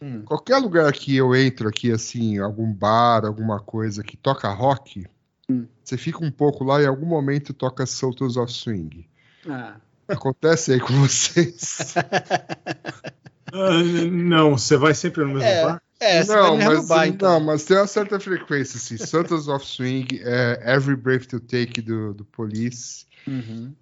Hum. 0.03 0.23
Qualquer 0.25 0.57
lugar 0.59 0.93
que 0.93 1.15
eu 1.15 1.35
entro 1.35 1.69
aqui, 1.69 1.93
assim, 1.93 2.39
algum 2.39 2.73
bar, 2.73 3.25
alguma 3.27 3.61
coisa 3.61 4.03
que 4.03 4.17
toca 4.17 4.49
rock, 4.49 5.07
Hum. 5.51 5.67
você 5.85 5.97
fica 5.97 6.25
um 6.25 6.31
pouco 6.31 6.65
lá 6.65 6.81
e 6.81 6.85
em 6.85 6.89
algum 6.89 7.07
momento 7.07 7.53
toca 7.53 7.85
Sultans 7.85 8.37
of 8.37 8.53
Swing. 8.53 9.07
Ah, 9.49 9.77
Acontece 10.09 10.73
aí 10.73 10.81
com 10.81 10.93
vocês? 10.95 11.95
Ah, 13.53 13.83
não, 13.83 14.57
você 14.57 14.77
vai 14.77 14.95
sempre 14.95 15.25
no 15.25 15.31
mesmo 15.35 15.49
É. 15.49 15.63
bar? 15.63 15.83
É, 16.01 16.25
não, 16.25 16.57
mas, 16.57 17.09
então. 17.09 17.33
não, 17.39 17.41
mas 17.47 17.65
tem 17.65 17.77
uma 17.77 17.87
certa 17.87 18.19
frequência, 18.19 18.79
assim. 18.79 18.97
Sultans 18.97 19.49
of 19.49 19.65
Swing, 19.67 20.21
é, 20.25 20.75
Every 20.75 20.97
Brave 20.97 21.27
to 21.27 21.39
Take 21.39 21.83
do, 21.83 22.15
do 22.15 22.25
Police. 22.25 23.05
Uhum. 23.29 23.75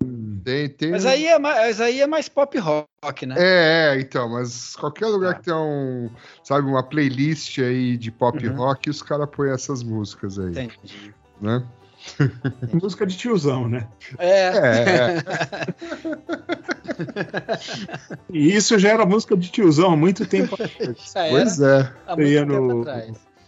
Tem, 0.45 0.69
tem... 0.69 0.91
Mas 0.91 1.07
aí 1.07 1.27
é 1.27 1.39
mais, 1.39 1.57
mas 1.59 1.81
aí 1.81 2.01
é 2.01 2.07
mais 2.07 2.29
pop 2.29 2.59
rock, 2.59 3.25
né? 3.25 3.35
É, 3.39 3.95
é, 3.97 4.01
então, 4.01 4.29
mas 4.29 4.75
qualquer 4.77 5.07
lugar 5.07 5.35
Tá. 5.35 5.39
que 5.39 5.45
tem 5.47 5.55
um, 5.55 6.11
sabe, 6.43 6.67
uma 6.67 6.83
playlist 6.83 7.59
aí 7.59 7.97
de 7.97 8.11
pop 8.11 8.45
Uhum. 8.47 8.57
rock, 8.57 8.91
os 8.91 9.01
caras 9.01 9.29
põem 9.31 9.51
essas 9.53 9.83
músicas 9.83 10.39
aí, 10.39 10.51
Entendi. 10.51 11.15
né? 11.41 11.65
Música 12.73 13.07
de 13.07 13.17
tiozão, 13.17 13.69
né? 13.69 13.87
É, 14.19 14.49
É, 14.49 15.25
E 18.33 18.55
isso 18.55 18.79
já 18.79 18.91
era 18.91 19.07
música 19.07 19.37
de 19.37 19.51
tiozão 19.51 19.93
há 19.93 19.97
muito 19.97 20.27
tempo 20.27 20.55
atrás. 20.55 20.97
isso 20.99 21.19
aí 21.19 21.31
pois 21.31 21.61
é. 21.61 21.93
há 22.07 22.45
no-. 22.45 22.85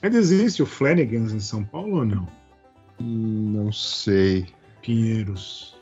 Ainda 0.03 0.17
existe 0.17 0.63
o 0.63 0.67
Flanagan's 0.67 1.33
em 1.33 1.41
São 1.41 1.65
Paulo 1.65 1.99
ou 1.99 2.05
não? 2.05 2.27
Não 2.99 3.73
sei. 3.73 4.47
Pinheiros. 4.83 5.77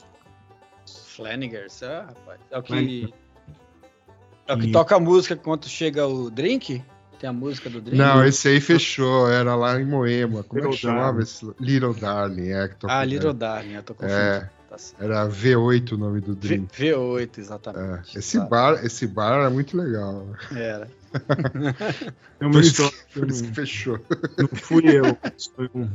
Flanagers, 0.87 1.83
ah, 1.83 2.07
rapaz. 2.09 2.40
É 2.50 2.59
o 2.59 2.62
que. 2.62 2.72
Flanagan. 2.72 3.12
É 4.46 4.54
o 4.54 4.59
que 4.59 4.72
toca 4.72 4.96
a 4.96 5.00
música 5.00 5.37
quando 5.37 5.68
chega 5.68 6.07
o 6.07 6.31
drink? 6.31 6.83
Tem 7.18 7.28
a 7.28 7.33
música 7.33 7.68
do 7.68 7.81
drink? 7.81 7.98
Não, 7.98 8.24
esse 8.24 8.46
aí 8.48 8.61
fechou, 8.61 9.28
era 9.28 9.54
lá 9.57 9.81
em 9.81 9.85
Moema. 9.85 10.42
Como 10.44 10.61
é 10.61 10.62
Little 10.62 10.70
que 10.70 10.76
chamava 10.83 11.04
Darling. 11.07 11.22
esse? 11.22 11.52
Little 11.59 11.94
Darling, 11.94 12.48
é. 12.50 12.68
Que 12.68 12.74
Ah, 12.88 13.04
Little 13.04 13.33
Darling, 13.35 13.72
eu 13.74 13.83
tô 13.83 13.94
confundindo. 13.94 14.20
É. 14.20 14.50
Tá 14.68 14.76
certo. 14.78 15.02
Era 15.02 15.26
V8 15.26 15.92
o 15.92 15.96
nome 15.96 16.20
do 16.20 16.35
V- 16.35 16.38
drink. 16.40 16.76
V8, 16.76 17.38
É, 17.38 17.40
exatamente. 17.40 18.18
esse, 18.18 18.37
Exato. 18.37 18.50
bar, 18.50 18.85
esse 18.85 19.07
bar 19.07 19.33
era 19.40 19.50
muito 19.50 19.76
legal. 19.76 20.26
Era. 20.54 20.88
Tem 22.38 22.46
uma 22.46 22.50
Por 22.52 22.61
isso, 22.61 22.83
história 22.83 22.92
que 23.12 23.18
por 23.20 23.28
isso 23.31 23.44
que 23.44 23.54
fechou. 23.54 23.98
não 24.38 24.48
fui 24.48 24.83
eu, 24.87 25.04
foi 25.57 25.70
um, 25.74 25.88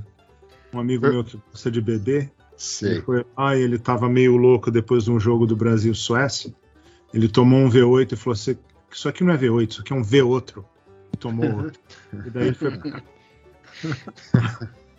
um 0.73 0.79
amigo 0.79 1.07
meu 1.07 1.23
que 1.23 1.39
gosta 1.51 1.69
de 1.71 1.81
beber. 1.81 2.21
Ele 2.23 2.31
Sei. 2.57 3.01
foi 3.01 3.25
lá 3.37 3.55
e 3.55 3.61
ele 3.61 3.77
tava 3.77 4.09
meio 4.09 4.35
louco 4.37 4.71
depois 4.71 5.03
de 5.05 5.11
um 5.11 5.19
jogo 5.19 5.45
do 5.45 5.55
Brasil-Suécia. 5.55 6.53
Ele 7.13 7.27
tomou 7.27 7.59
um 7.59 7.69
V8 7.69 8.13
e 8.13 8.15
falou 8.15 8.33
assim: 8.33 8.57
Isso 8.91 9.07
aqui 9.07 9.23
não 9.23 9.33
é 9.33 9.37
V8, 9.37 9.69
isso 9.71 9.81
aqui 9.81 9.93
é 9.93 9.95
um 9.95 10.03
V 10.03 10.21
outro. 10.23 10.65
Tomou 11.19 11.63
outro. 11.65 11.79
E 12.13 12.29
daí 12.29 12.47
ele 12.47 12.53
foi. 12.55 12.71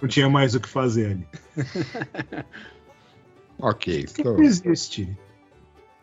Não 0.02 0.08
tinha 0.08 0.28
mais 0.28 0.54
o 0.54 0.60
que 0.60 0.68
fazer 0.68 1.12
ali. 1.12 1.26
Ok. 3.58 4.06
Então, 4.18 4.42
existe. 4.42 5.16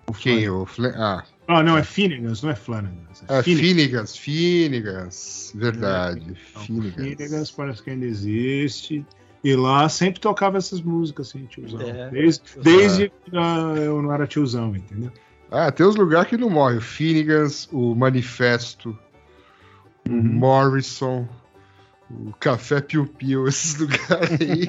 O 0.08 0.14
quem? 0.14 0.46
Flanagan. 0.46 0.62
O 0.62 0.66
Fla- 0.66 0.94
Ah, 0.96 1.24
Ah, 1.48 1.64
não, 1.64 1.78
é 1.78 1.84
Finnegan's, 1.84 2.42
não 2.42 2.50
é 2.50 2.56
Flanagan's. 2.56 3.24
é 3.28 3.44
Finnegan. 3.44 3.62
Finnegan's. 3.64 4.16
Finnegan's. 4.18 5.52
Verdade. 5.56 6.34
Finnegan's. 6.66 6.96
Finnegan's 6.96 7.52
parece 7.52 7.84
que 7.84 7.90
ainda 7.90 8.06
existe. 8.06 9.06
E 9.44 9.56
lá 9.56 9.90
sempre 9.90 10.20
tocava 10.22 10.58
essas 10.58 10.82
músicas 10.82 11.30
assim, 11.30 11.46
tiozão. 11.46 11.82
É. 11.82 12.10
Desde, 12.10 12.42
desde 12.62 13.10
que 13.10 13.32
ah, 13.36 13.74
eu 13.76 14.02
não 14.02 14.14
era 14.14 14.28
tiozão, 14.28 14.76
entendeu? 14.76 15.12
Ah, 15.50 15.72
tem 15.72 15.86
uns 15.86 15.96
lugares 15.96 16.30
que 16.30 16.38
não 16.38 16.50
morrem. 16.50 16.78
O 16.78 16.82
Finnegan's, 16.82 17.68
o 17.72 17.94
Manifesto, 17.96 18.98
Uhum. 20.10 20.22
Morrison, 20.22 21.28
o 22.10 22.32
Café 22.40 22.82
Piu 22.82 23.06
Piu, 23.06 23.48
esses 23.50 23.78
lugares 23.78 24.32
aí 24.42 24.68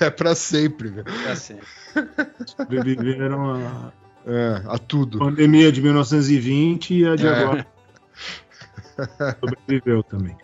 é 0.00 0.10
pra 0.10 0.34
sempre, 0.34 0.88
velho. 0.88 1.04
Tá 1.24 1.32
assim. 1.32 1.58
Sobreviveram 2.46 3.54
a 3.54 3.92
É, 4.26 4.62
a 4.66 4.76
tudo. 4.78 5.18
pandemia 5.20 5.70
de 5.70 5.80
1920 5.82 6.94
e 6.94 7.06
a 7.06 7.14
de 7.16 7.26
É. 7.26 7.30
agora. 7.30 7.66
Sobreviveu 9.40 10.02
também. 10.02 10.36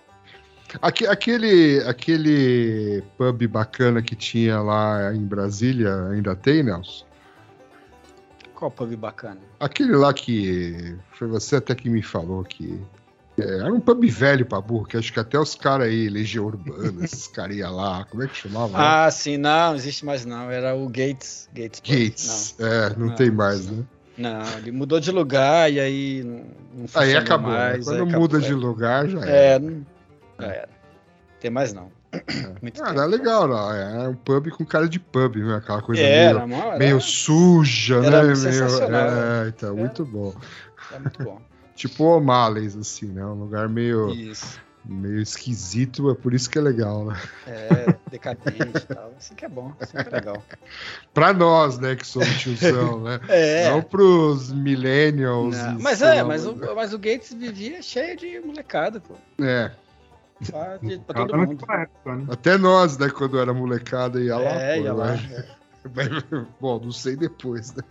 Aque- 0.80 1.06
Aquele, 1.06 1.80
aquele 1.86 3.02
pub 3.18 3.46
bacana 3.48 4.00
que 4.02 4.14
tinha 4.16 4.60
lá 4.60 5.12
em 5.14 5.24
Brasília, 5.24 5.94
ainda 6.08 6.34
tem, 6.36 6.62
Nelson? 6.62 7.04
Qual 8.54 8.70
pub 8.70 8.94
bacana? 8.96 9.40
Aquele 9.58 9.92
lá 9.96 10.14
que 10.14 10.96
foi 11.12 11.26
você 11.28 11.56
até 11.56 11.74
que 11.74 11.90
me 11.90 12.02
falou 12.02 12.44
que 12.44 12.78
é, 12.78 13.01
era 13.42 13.72
um 13.72 13.80
pub 13.80 14.04
velho 14.10 14.46
pra 14.46 14.60
burro, 14.60 14.84
que 14.86 14.96
acho 14.96 15.12
que 15.12 15.20
até 15.20 15.38
os 15.38 15.54
caras 15.54 15.88
aí, 15.88 16.08
Legião 16.08 16.46
Urbana, 16.46 17.04
esses 17.04 17.26
caras 17.28 17.56
iam 17.56 17.74
lá, 17.76 18.04
como 18.10 18.22
é 18.22 18.28
que 18.28 18.36
chamava? 18.36 18.72
Ah, 18.76 19.10
sim, 19.10 19.36
não, 19.36 19.70
não 19.70 19.74
existe 19.76 20.04
mais 20.04 20.24
não. 20.24 20.50
Era 20.50 20.74
o 20.74 20.88
Gates. 20.88 21.48
Gates. 21.52 21.80
Gates. 21.84 22.54
É, 22.58 22.90
não, 22.96 23.06
Não, 23.08 23.14
tem 23.14 23.30
mais, 23.30 23.66
né? 23.68 23.84
Não, 24.18 24.38
não, 24.40 24.58
ele 24.58 24.70
mudou 24.72 25.00
de 25.00 25.10
lugar 25.10 25.72
e 25.72 25.80
aí 25.80 26.22
não, 26.22 26.44
não 26.74 26.86
Aí 26.94 27.16
acabou. 27.16 27.50
né? 27.50 27.58
mais. 27.58 27.84
Quando 27.84 27.96
aí 27.96 28.02
acabou, 28.02 28.20
muda 28.20 28.38
é. 28.38 28.40
de 28.40 28.54
lugar, 28.54 29.08
já 29.08 29.26
É, 29.26 29.54
é. 29.54 29.58
não, 29.58 29.86
já 30.38 30.46
era. 30.46 30.68
Tem 31.40 31.50
mais 31.50 31.72
não. 31.72 31.90
Muito 32.60 32.84
Ah, 32.84 32.90
era 32.90 33.04
legal, 33.06 33.48
não. 33.48 33.72
É 33.72 34.08
um 34.08 34.14
pub 34.14 34.50
com 34.50 34.66
cara 34.66 34.86
de 34.86 35.00
pub, 35.00 35.36
né? 35.36 35.56
Aquela 35.56 35.80
coisa 35.80 36.02
É, 36.02 36.32
meio, 36.32 36.38
era, 36.44 36.66
era, 36.68 36.78
meio 36.78 37.00
suja, 37.00 37.96
era 38.04 38.22
né? 38.22 38.34
Meio, 38.34 38.64
é, 38.64 39.48
então, 39.48 39.70
É. 39.70 39.72
muito 39.80 40.04
bom. 40.04 40.34
era 40.90 41.00
muito 41.00 41.24
bom. 41.24 41.40
Tipo 41.74 42.04
O'Malley's, 42.04 42.76
assim, 42.76 43.06
né? 43.06 43.24
Um 43.24 43.34
lugar 43.34 43.68
meio, 43.68 44.10
Isso. 44.10 44.60
meio 44.84 45.20
esquisito, 45.20 46.10
é 46.10 46.14
por 46.14 46.34
isso 46.34 46.48
que 46.50 46.58
é 46.58 46.60
legal, 46.60 47.06
né? 47.06 47.20
É, 47.46 47.96
decadente 48.10 48.78
e 48.78 48.94
tal. 48.94 49.12
Assim 49.16 49.34
que 49.34 49.44
é 49.44 49.48
bom, 49.48 49.72
assim 49.80 49.96
que 49.96 50.08
é 50.08 50.10
legal. 50.10 50.42
Pra 51.14 51.32
nós, 51.32 51.78
né, 51.78 51.96
que 51.96 52.06
somos 52.06 52.28
tiozão, 52.40 53.00
né? 53.00 53.20
É. 53.28 53.70
Não 53.70 53.82
pros 53.82 54.52
millennials. 54.52 55.56
Não, 55.56 55.80
mas 55.80 56.02
é, 56.02 56.22
lá, 56.22 56.28
mas 56.28 56.46
o, 56.46 56.56
mas 56.74 56.92
o 56.92 56.98
Gates 56.98 57.32
vivia 57.32 57.80
cheio 57.82 58.16
de 58.16 58.40
molecada, 58.40 59.00
pô. 59.00 59.14
É, 59.42 59.70
Pra, 60.50 60.78
pra 61.06 61.26
todo 61.26 61.38
mundo. 61.38 61.64
época, 61.70 62.16
né? 62.16 62.26
até 62.30 62.58
nós, 62.58 62.98
né, 62.98 63.08
quando 63.10 63.38
era 63.38 63.54
molecada, 63.54 64.20
ia 64.20 64.36
lá. 64.36 64.50
É, 64.50 64.76
pô, 64.78 64.84
ia 64.84 64.92
lá. 64.92 65.12
né? 65.12 65.44
Mas, 65.94 66.08
Bom, 66.60 66.80
não 66.80 66.92
sei 66.92 67.16
depois, 67.16 67.72
né? 67.74 67.82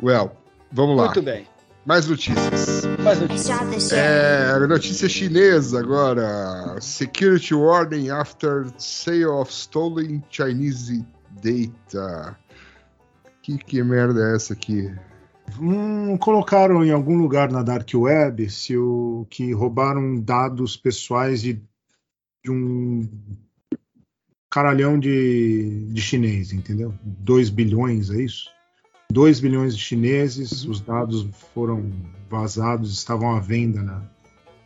Well, 0.00 0.36
vamos 0.70 0.96
lá. 0.96 1.06
Muito 1.06 1.22
bem. 1.22 1.46
Mais 1.84 2.06
notícias. 2.06 2.82
The 2.82 3.80
sheriff. 3.80 3.94
É, 3.94 4.66
notícia 4.68 5.08
chinesa 5.08 5.80
agora. 5.80 6.80
Security 6.80 7.54
warning 7.54 8.10
after 8.10 8.66
sale 8.78 9.26
of 9.26 9.52
stolen 9.52 10.22
Chinese 10.30 11.04
data. 11.42 12.38
Que, 13.42 13.58
que 13.58 13.82
merda 13.82 14.30
é 14.30 14.36
essa 14.36 14.52
aqui? 14.52 14.94
Hum, 15.60 16.16
colocaram 16.18 16.84
em 16.84 16.92
algum 16.92 17.18
lugar 17.18 17.50
na 17.50 17.62
Dark 17.62 17.88
Web 17.92 18.48
se 18.48 18.76
o 18.76 19.26
que 19.28 19.52
roubaram 19.52 20.20
dados 20.20 20.76
pessoais 20.76 21.42
de, 21.42 21.60
de 22.44 22.50
um 22.50 23.08
caralhão 24.48 24.98
de, 24.98 25.88
de 25.92 26.00
chinês, 26.00 26.52
entendeu? 26.52 26.94
2 27.02 27.50
bilhões, 27.50 28.10
é 28.10 28.22
isso? 28.22 28.48
2 29.12 29.40
bilhões 29.40 29.76
de 29.76 29.82
chineses, 29.82 30.64
os 30.64 30.80
dados 30.80 31.26
foram 31.54 31.90
vazados, 32.30 32.92
estavam 32.92 33.36
à 33.36 33.40
venda 33.40 33.82
na, 33.82 34.02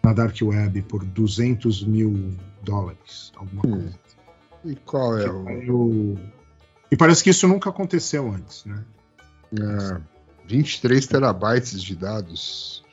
na 0.05 0.13
Dark 0.13 0.37
Web 0.41 0.83
por 0.83 1.05
200 1.05 1.85
mil 1.85 2.35
dólares, 2.63 3.33
alguma 3.37 3.63
Hum. 3.67 3.71
coisa. 3.83 3.99
E 4.65 4.75
qual 4.77 5.19
é 5.19 5.29
o. 5.71 6.17
E 6.91 6.97
parece 6.97 7.23
que 7.23 7.31
isso 7.31 7.47
nunca 7.47 7.71
aconteceu 7.71 8.31
antes, 8.33 8.65
né? 8.65 8.85
É, 9.55 10.01
23 10.49 11.07
terabytes 11.07 11.83
de 11.83 11.95
dados. 11.97 12.85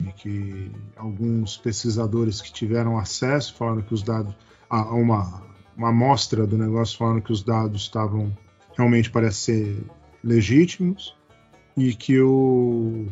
e 0.00 0.12
que 0.12 0.70
alguns 0.96 1.56
pesquisadores 1.56 2.40
que 2.40 2.52
tiveram 2.52 2.96
acesso 2.98 3.54
falaram 3.54 3.82
que 3.82 3.92
os 3.92 4.02
dados, 4.02 4.32
a 4.70 4.78
a 4.78 4.94
uma, 4.94 5.42
uma 5.76 5.88
amostra 5.88 6.46
do 6.46 6.56
negócio 6.56 6.96
falaram 6.96 7.20
que 7.20 7.32
os 7.32 7.42
dados 7.42 7.82
estavam 7.82 8.32
realmente 8.76 9.10
parece 9.10 9.38
ser 9.40 9.84
legítimos 10.22 11.14
e 11.76 11.94
que 11.94 12.18
o 12.20 13.06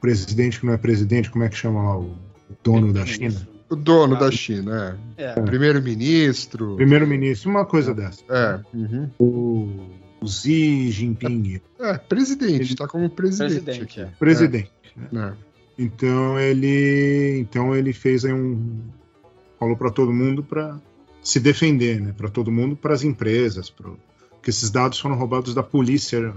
presidente 0.00 0.60
que 0.60 0.66
não 0.66 0.72
é 0.74 0.76
presidente, 0.76 1.30
como 1.30 1.44
é 1.44 1.48
que 1.48 1.56
chama 1.56 1.82
lá 1.82 1.98
o 1.98 2.14
dono 2.62 2.92
da 2.92 3.04
China, 3.06 3.48
O 3.70 3.76
dono 3.76 4.14
Ah. 4.16 4.18
da 4.20 4.30
China, 4.30 4.98
é. 5.16 5.24
É. 5.24 5.32
Primeiro-ministro. 5.40 6.76
primeiro-ministro, 6.76 7.50
uma 7.50 7.64
coisa 7.64 7.94
dessa, 7.94 8.22
É, 8.28 8.60
uhum. 8.76 9.10
o, 9.18 9.68
o 10.20 10.28
Xi 10.28 10.90
Jinping, 10.90 11.60
é, 11.80 11.96
presidente, 11.98 12.76
tá 12.76 12.86
como 12.86 13.08
presidente. 13.10 13.60
Presidente, 13.62 13.82
aqui. 13.82 14.00
é. 14.02 14.06
presidente. 14.18 14.70
É. 15.12 15.32
Então 15.78 16.38
ele, 16.38 17.38
então 17.40 17.74
ele 17.74 17.92
fez 17.92 18.24
aí 18.24 18.32
um 18.32 18.80
falou 19.58 19.76
para 19.76 19.90
todo 19.90 20.12
mundo 20.12 20.42
para 20.42 20.78
se 21.22 21.40
defender, 21.40 22.00
né? 22.00 22.12
Para 22.16 22.28
todo 22.28 22.52
mundo, 22.52 22.76
para 22.76 22.92
as 22.94 23.02
empresas, 23.02 23.70
pro, 23.70 23.98
que 24.44 24.50
esses 24.50 24.70
dados 24.70 25.00
foram 25.00 25.16
roubados 25.16 25.54
da 25.54 25.62
polícia, 25.62 26.34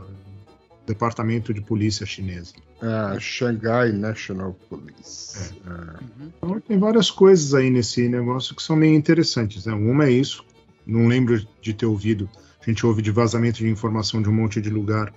departamento 0.86 1.53
de 1.53 1.60
polícia 1.60 2.05
chinesa. 2.05 2.53
É, 2.82 3.20
Shanghai 3.20 3.91
National 3.91 4.58
Police. 4.70 5.53
É. 5.66 5.70
Uhum. 5.70 6.32
Então 6.38 6.60
tem 6.62 6.80
várias 6.80 7.12
coisas 7.12 7.53
aí 7.53 7.70
nesse 7.70 8.08
negócio 8.08 8.55
que 8.55 8.64
são 8.64 8.78
meio 8.78 8.95
interessantes. 8.95 9.66
Né? 9.66 9.74
Uma 9.74 10.05
é 10.05 10.12
isso, 10.12 10.45
não 10.86 11.08
lembro 11.08 11.45
de 11.62 11.74
ter 11.74 11.86
ouvido. 11.86 12.30
A 12.62 12.70
gente 12.70 12.86
ouve 12.86 13.01
de 13.01 13.12
vazamento 13.12 13.58
de 13.58 13.68
informação 13.68 14.22
de 14.22 14.30
um 14.30 14.34
monte 14.34 14.62
de 14.62 14.70
lugar. 14.70 15.14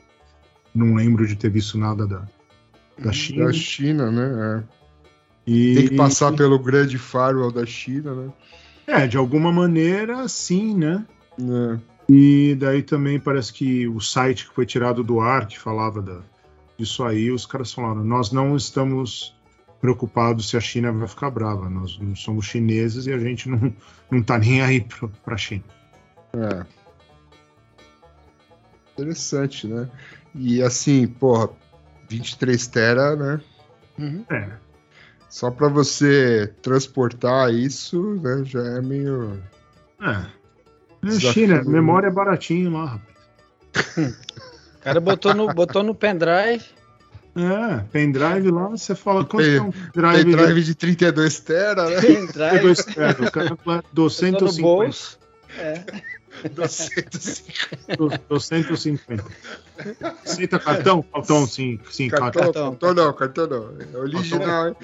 Não 0.74 0.94
lembro 0.96 1.26
de 1.26 1.36
ter 1.36 1.50
visto 1.50 1.78
nada 1.78 2.06
da, 2.06 2.26
da 2.98 3.12
China. 3.12 3.46
Da 3.46 3.52
China, 3.52 4.10
né? 4.10 4.64
E, 5.46 5.72
É. 5.72 5.74
Tem 5.74 5.88
que 5.88 5.96
passar 5.96 6.32
pelo 6.32 6.58
grande 6.58 6.98
firewall 6.98 7.52
da 7.52 7.64
China, 7.64 8.14
né? 8.14 8.32
É, 8.86 9.06
de 9.06 9.16
alguma 9.16 9.52
maneira, 9.52 10.26
sim, 10.26 10.76
né? 10.76 11.04
É. 11.40 11.89
E 12.12 12.56
daí 12.56 12.82
também 12.82 13.20
parece 13.20 13.52
que 13.52 13.86
o 13.86 14.00
site 14.00 14.48
que 14.48 14.52
foi 14.52 14.66
tirado 14.66 15.04
do 15.04 15.20
ar, 15.20 15.46
que 15.46 15.56
falava 15.56 16.02
da, 16.02 16.20
disso 16.76 17.04
aí, 17.04 17.30
os 17.30 17.46
caras 17.46 17.72
falaram: 17.72 18.02
nós 18.02 18.32
não 18.32 18.56
estamos 18.56 19.32
preocupados 19.80 20.50
se 20.50 20.56
a 20.56 20.60
China 20.60 20.90
vai 20.90 21.06
ficar 21.06 21.30
brava, 21.30 21.70
nós 21.70 21.96
não 22.00 22.16
somos 22.16 22.46
chineses 22.46 23.06
e 23.06 23.12
a 23.12 23.18
gente 23.18 23.48
não, 23.48 23.72
não 24.10 24.20
tá 24.24 24.36
nem 24.38 24.60
aí 24.60 24.84
para 25.24 25.34
a 25.34 25.38
China. 25.38 25.62
É. 26.34 26.66
Interessante, 28.92 29.68
né? 29.68 29.88
E 30.34 30.60
assim, 30.64 31.06
porra, 31.06 31.48
23 32.08 32.66
tera, 32.66 33.14
né? 33.14 33.40
Uhum. 33.96 34.24
É, 34.30 34.50
Só 35.28 35.48
para 35.48 35.68
você 35.68 36.52
transportar 36.60 37.54
isso, 37.54 38.16
né? 38.20 38.42
Já 38.44 38.62
é 38.62 38.80
meio. 38.80 39.40
é. 40.02 40.39
É. 41.02 41.10
China, 41.18 41.62
memória 41.64 42.08
é 42.08 42.10
baratinho 42.10 42.72
lá, 42.72 42.84
rapaz. 42.86 43.10
O 44.76 44.82
cara 44.82 45.00
botou 45.00 45.34
no, 45.34 45.52
botou 45.54 45.82
no 45.82 45.94
pendrive. 45.94 46.64
É, 47.36 47.84
pendrive 47.92 48.50
lá, 48.50 48.68
você 48.68 48.94
fala 48.94 49.24
quanto 49.24 49.44
Pen- 49.44 49.56
é 49.56 49.62
um 49.62 49.70
pendrive? 49.70 50.24
Tem 50.24 50.32
drive 50.32 50.62
de 50.64 50.74
32 50.74 51.40
tera, 51.40 51.88
né? 51.88 52.00
Pendrive. 52.00 52.58
Dois, 52.60 52.78
é, 52.96 53.10
o 53.22 53.30
cara 53.30 53.50
no 53.64 53.84
250. 53.92 54.60
bolso. 54.60 55.18
É. 55.56 55.84
250 56.54 58.20
250. 58.28 59.24
Aceita 60.24 60.58
cartão? 60.58 61.02
Cartão, 61.02 61.46
sim, 61.46 61.78
sim, 61.90 62.08
cartão, 62.08 62.30
cartão. 62.30 62.52
cartão. 62.52 62.70
cartão 62.70 62.94
não, 62.94 63.12
cartão 63.12 63.46
não. 63.46 63.74
É 63.92 63.98
original, 63.98 64.68
hein? 64.68 64.76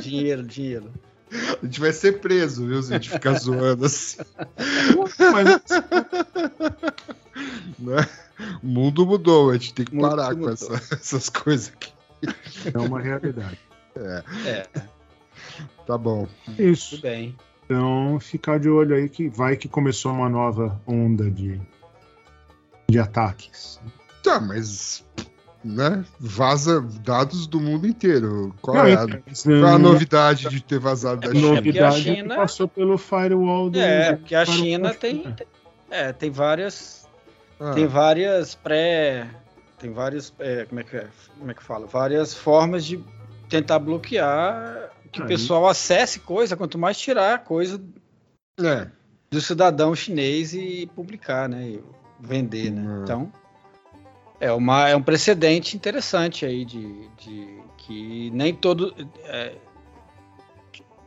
Dinheiro, 0.00 0.42
dinheiro. 0.42 0.90
A 1.62 1.66
gente 1.66 1.80
vai 1.80 1.92
ser 1.92 2.20
preso, 2.20 2.66
viu? 2.66 2.82
Se 2.82 2.92
a 2.94 2.98
gente 2.98 3.10
ficar 3.10 3.34
zoando 3.38 3.84
assim. 3.86 4.18
Mas 5.32 5.60
Né? 7.78 8.06
O 8.62 8.66
mundo 8.66 9.06
mudou, 9.06 9.50
a 9.50 9.54
gente 9.54 9.74
tem 9.74 9.84
que 9.86 9.98
parar 10.00 10.34
com 10.34 10.48
essa- 10.50 10.74
essas 10.94 11.28
coisas 11.28 11.72
aqui. 11.72 11.92
é 12.74 12.78
uma 12.78 13.00
realidade. 13.00 13.58
É, 13.96 14.66
Tá 15.86 15.96
bom. 15.98 16.28
Isso. 16.58 16.90
tudo 16.96 17.02
bem. 17.02 17.36
Então, 17.64 18.18
ficar 18.20 18.58
de 18.58 18.68
olho 18.68 18.94
aí 18.94 19.08
que 19.08 19.28
vai 19.28 19.56
que 19.56 19.68
começou 19.68 20.12
uma 20.12 20.28
nova 20.28 20.80
onda 20.86 21.30
de, 21.30 21.60
de 22.88 22.98
ataques. 22.98 23.80
Tá, 24.22 24.40
mas. 24.40 25.04
Né? 25.68 26.04
Vaza 26.18 26.80
dados 27.04 27.46
do 27.46 27.60
mundo 27.60 27.86
inteiro. 27.86 28.54
Qual 28.62 28.76
Não, 28.76 28.86
é 28.86 28.94
a, 28.94 29.04
então, 29.04 29.20
qual 29.42 29.66
é 29.66 29.74
a 29.74 29.78
novidade 29.78 30.48
de 30.48 30.62
ter 30.62 30.78
vazado 30.78 31.20
da 31.20 31.28
É 31.28 31.34
China? 31.34 31.42
porque 31.42 31.78
a 31.78 31.82
novidade 31.82 31.96
é 32.10 32.14
que 32.14 32.20
China- 32.22 32.36
passou 32.36 32.66
pelo 32.68 32.96
firewall 32.96 33.68
do. 33.68 33.78
É, 33.78 34.16
porque 34.16 34.34
a 34.34 34.46
China 34.46 34.94
tem, 34.94 35.22
China. 35.22 35.36
é, 35.90 36.12
tem 36.12 36.30
várias, 36.30 37.06
Ah, 37.60 37.72
tem 37.74 37.86
várias 37.86 38.54
pré, 38.54 39.28
tem 39.78 39.92
várias, 39.92 40.32
é, 40.38 40.64
como 40.64 40.80
é 40.80 40.84
que 40.84 40.96
é, 40.96 41.06
como 41.38 41.50
é 41.50 41.54
que 41.54 41.62
fala, 41.62 41.86
várias 41.86 42.32
formas 42.32 42.84
de 42.84 42.98
tentar 43.50 43.78
bloquear 43.78 44.90
que 45.12 45.20
o 45.20 45.24
Aí. 45.24 45.28
pessoal 45.28 45.66
acesse 45.68 46.20
coisa, 46.20 46.56
quanto 46.56 46.78
mais 46.78 46.96
tirar 46.98 47.44
coisa 47.44 47.80
é. 48.60 48.86
do 49.30 49.40
cidadão 49.40 49.94
chinês 49.94 50.54
e 50.54 50.88
publicar, 50.94 51.48
né, 51.48 51.62
e 51.68 51.84
vender, 52.20 52.70
né. 52.70 52.80
Hum. 52.82 53.02
Então 53.02 53.32
é 54.40 54.52
uma 54.52 54.88
é 54.88 54.96
um 54.96 55.02
precedente 55.02 55.76
interessante 55.76 56.46
aí 56.46 56.64
de, 56.64 57.08
de 57.18 57.58
que 57.76 58.30
nem 58.32 58.54
todo 58.54 58.94
é, 59.24 59.56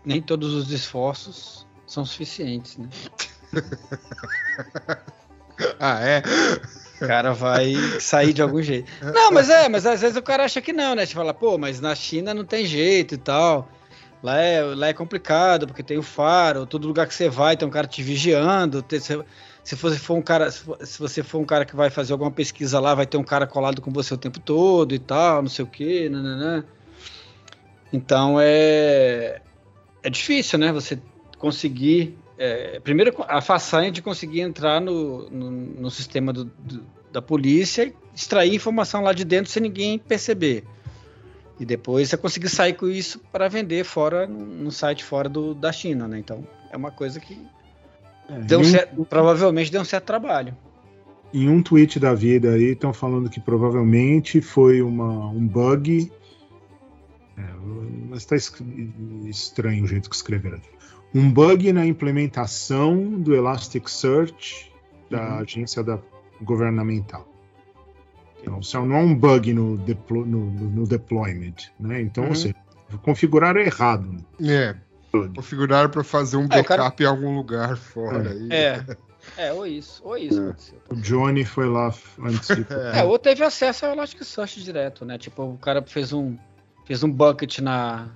nem 0.03 0.21
todos 0.21 0.53
os 0.53 0.71
esforços 0.71 1.65
são 1.86 2.05
suficientes, 2.05 2.77
né. 2.77 2.89
Ah, 5.79 5.99
é? 6.03 6.23
O 7.01 7.07
cara 7.07 7.34
vai 7.34 7.73
sair 7.99 8.34
de 8.34 8.41
algum 8.41 8.61
jeito. 8.61 8.91
Não, 9.13 9.32
mas 9.32 9.49
é, 9.49 9.67
mas 9.69 9.86
às 9.86 10.01
vezes 10.01 10.17
o 10.17 10.21
cara 10.21 10.45
acha 10.45 10.61
que 10.61 10.73
não, 10.73 10.95
né? 10.95 11.05
Você 11.05 11.13
fala, 11.13 11.34
pô, 11.34 11.57
mas 11.57 11.79
na 11.79 11.93
China 11.95 12.34
não 12.34 12.45
tem 12.45 12.65
jeito 12.65 13.15
e 13.15 13.17
tal. 13.17 13.69
Lá 14.23 14.38
é, 14.38 14.61
lá 14.63 14.88
é 14.88 14.93
complicado, 14.93 15.65
porque 15.65 15.82
tem 15.82 15.97
o 15.97 16.03
faro, 16.03 16.65
todo 16.65 16.88
lugar 16.88 17.07
que 17.07 17.13
você 17.13 17.27
vai 17.27 17.57
tem 17.57 17.67
um 17.67 17.71
cara 17.71 17.88
te 17.88 18.03
vigiando. 18.03 18.82
tem- 18.82 18.99
se, 18.99 19.19
se 19.64 19.76
você 19.76 19.97
for 19.97 20.16
um 20.16 20.22
cara, 20.22 20.49
se, 20.51 20.99
você 20.99 21.22
for 21.24 21.39
um 21.39 21.45
cara 21.45 21.66
que 21.66 21.76
vai 21.76 21.89
fazer 21.89 22.14
alguma 22.14 22.32
pesquisa 22.32 22.80
lá, 22.80 22.95
vai 22.95 23.05
ter 23.05 23.18
um 23.18 23.24
cara 23.24 23.45
colado 23.45 23.82
com 23.82 23.91
você 23.91 24.14
o 24.14 24.18
tempo 24.18 24.39
todo 24.39 24.93
e 24.93 24.99
tal, 24.99 25.41
não 25.41 25.49
sei 25.49 25.64
o 25.64 25.68
quê. 25.68 26.09
Então 27.93 28.38
é 28.39 29.41
é 30.03 30.09
difícil, 30.09 30.57
né? 30.57 30.72
Você 30.72 30.99
conseguir 31.38 32.18
é, 32.38 32.80
primeiro 32.80 33.14
a 33.28 33.39
façanha 33.39 33.91
de 33.91 34.01
conseguir 34.01 34.41
entrar 34.41 34.82
no, 34.82 35.30
no, 35.30 35.51
no 35.51 35.91
sistema 35.91 36.34
do- 36.34 36.45
do- 36.45 36.84
da 37.12 37.22
polícia 37.22 37.84
e 37.86 37.93
extrair 38.16 38.55
informação 38.55 39.01
lá 39.03 39.14
de 39.14 39.24
dentro 39.24 39.51
sem 39.51 39.62
ninguém 39.62 39.99
perceber. 39.99 40.64
E 41.59 41.66
depois 41.66 42.09
você 42.09 42.18
conseguir 42.18 42.49
sair 42.49 42.74
com 42.74 42.88
isso 42.88 43.20
para 43.32 43.47
vender 43.47 43.84
fora 43.84 44.26
no 44.26 44.72
site 44.72 45.03
fora 45.03 45.30
do, 45.30 45.53
da 45.53 45.72
China, 45.72 46.07
né? 46.07 46.18
Então 46.18 46.43
é 46.72 46.76
uma 46.78 46.89
coisa 46.89 47.20
que 47.20 47.45
É, 48.32 48.39
deu 48.39 48.59
um 48.59 48.61
um, 48.61 48.65
certo- 48.65 49.05
provavelmente 49.05 49.71
deu 49.71 49.82
um 49.82 49.86
certo 49.86 50.05
trabalho. 50.05 50.55
em 51.34 51.47
um 51.49 51.61
tweet 51.63 51.99
da 51.99 52.13
vida 52.13 52.51
aí 52.53 52.71
estão 52.71 52.91
falando 52.93 53.29
que 53.29 53.39
provavelmente 53.39 54.41
foi 54.41 54.82
uma, 54.82 55.27
um 55.29 55.45
bug. 55.47 56.11
É, 57.38 57.43
mas 58.09 58.19
está 58.19 58.36
estranho 59.25 59.84
o 59.84 59.88
jeito 59.88 60.09
que 60.09 60.15
escreveram. 60.15 60.59
Um 61.13 61.32
bug 61.32 61.71
na 61.73 61.86
implementação 61.86 63.19
do 63.19 63.34
Elasticsearch 63.36 64.71
da 65.09 65.36
Uhum. 65.36 65.39
agência 65.39 65.84
da, 65.84 65.99
governamental. 66.41 67.27
Então, 68.41 68.59
isso 68.59 68.79
não 68.86 68.95
é 68.95 68.99
um 68.99 69.13
bug 69.15 69.53
no, 69.53 69.77
deplo- 69.77 70.25
no- 70.25 70.49
no- 70.51 70.69
no 70.69 70.88
deployment, 70.88 71.53
né? 71.79 72.01
Então, 72.01 72.23
Uhum. 72.23 72.29
ou 72.32 72.36
seja, 72.36 72.55
configuraram 73.03 73.59
errado. 73.61 74.17
É. 74.41 74.75
Configurar 75.12 75.89
para 75.89 76.03
fazer 76.03 76.38
um 76.38 76.47
É, 76.49 76.59
o 76.59 76.64
cara- 76.64 76.84
backup 76.84 77.03
em 77.03 77.05
algum 77.05 77.36
lugar 77.36 77.76
fora. 77.78 78.32
aí. 78.32 78.49
É. 78.51 78.86
É, 79.38 79.53
ou 79.53 79.68
isso, 79.68 80.01
ou 80.03 80.18
isso 80.18 80.39
É. 80.39 80.43
aconteceu. 80.45 80.82
O 80.89 80.95
Johnny 80.95 81.45
foi 81.45 81.68
lá 81.68 81.93
antes 82.20 82.47
de. 82.55 82.66
É, 82.93 83.03
ou 83.03 83.20
teve 83.20 83.43
acesso 83.43 83.86
ao 83.86 83.91
Elasticsearch 83.93 84.64
direto, 84.64 85.05
né? 85.05 85.18
Tipo, 85.18 85.43
o 85.43 85.57
cara 85.57 85.82
fez 85.84 86.12
um 86.14 86.36
fez 86.86 87.03
um 87.03 87.12
bucket 87.12 87.59
na, 87.59 88.09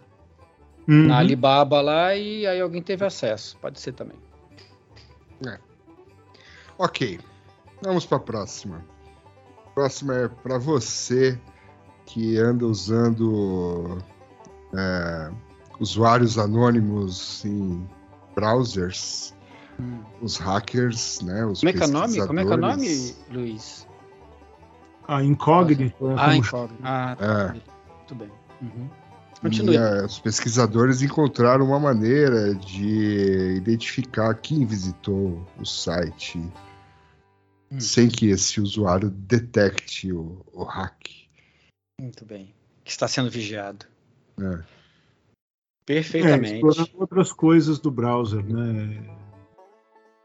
Uhum. 0.88 1.08
na 1.08 1.20
Alibaba 1.20 1.80
lá 1.82 2.16
e 2.16 2.48
aí 2.48 2.60
alguém 2.60 2.82
teve 2.82 3.06
acesso. 3.06 3.56
Pode 3.62 3.80
ser 3.80 3.94
também. 3.94 4.18
Ok. 6.78 7.20
Vamos 7.82 8.06
para 8.06 8.18
a 8.18 8.22
próxima. 8.22 8.84
A 9.66 9.70
próxima 9.72 10.16
é 10.16 10.28
para 10.28 10.58
você 10.58 11.40
que 12.06 12.38
anda 12.38 12.66
usando 12.66 13.98
é, 14.76 15.32
usuários 15.80 16.38
anônimos 16.38 17.44
em 17.46 17.88
browsers, 18.34 19.34
os 20.22 20.38
hackers, 20.38 21.22
né? 21.22 21.46
Os 21.46 21.60
Como 21.60 21.70
é 21.70 21.74
que 21.74 21.84
é 21.84 21.86
o 21.86 21.92
nome? 21.92 22.28
Como 22.28 22.40
é 22.40 22.46
que 22.46 22.52
é 22.52 22.56
o 22.56 22.58
nome. 22.58 23.16
Luiz? 23.32 23.88
A 25.08 25.24
incógnito. 25.24 26.08
Ah, 26.18 26.26
como 26.26 26.34
incógnito. 26.36 26.82
Ah, 26.84 27.16
tá. 27.18 27.56
É. 27.56 27.94
Muito 27.98 28.16
bem. 28.16 28.32
Uhum. 28.62 28.90
E 29.38 29.42
Continue. 29.42 29.78
é, 29.78 30.06
os 30.06 30.18
pesquisadores 30.18 31.02
encontraram 31.02 31.66
uma 31.66 31.80
maneira 31.80 32.56
de 32.56 33.56
identificar 33.58 34.34
quem 34.36 34.66
visitou 34.66 35.46
o 35.60 35.66
site 35.66 36.42
Hum. 37.72 37.80
sem 37.80 38.08
que 38.10 38.28
esse 38.28 38.62
usuário 38.62 39.10
detecte 39.10 40.12
o, 40.12 40.46
o 40.54 40.64
hack. 40.64 41.08
Muito 42.00 42.26
bem. 42.26 42.54
Que 42.84 42.92
está 42.92 43.08
sendo 43.08 43.30
vigiado. 43.30 43.86
É. 44.40 44.64
É, 45.88 45.94
Perfeitamente. 45.94 46.54
explorando 46.56 46.90
outras 46.96 47.32
coisas 47.32 47.78
do 47.80 47.92
browser, 47.92 48.44
né? 48.44 49.04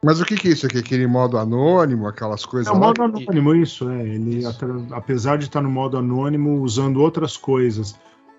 Mas 0.03 0.19
o 0.19 0.25
que, 0.25 0.35
que 0.35 0.49
é 0.49 0.53
isso 0.53 0.67
aqui? 0.67 0.79
Aquele 0.79 1.07
modo 1.07 1.37
anônimo, 1.37 2.07
aquelas 2.09 2.47
coisas 2.47 2.69
É 2.73 2.75
o 2.75 2.81
lá? 2.81 2.87
modo 2.87 3.03
anônimo, 3.03 3.55
isso, 3.55 3.91
é. 3.91 4.01
Ele, 4.03 4.39
Isso. 4.39 4.59
apesar 4.93 5.37
de 5.37 5.45
estar 5.45 5.61
no 5.61 5.71
modo 5.71 5.99
anônimo, 5.99 6.63
usando 6.63 7.03
outras 7.03 7.37
coisas 7.37 7.95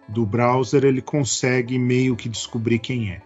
do 0.08 0.26
browser, 0.26 0.84
ele 0.84 1.02
consegue 1.02 1.78
meio 1.78 2.16
que 2.16 2.28
descobrir 2.28 2.80
quem 2.80 3.12
é. 3.12 3.22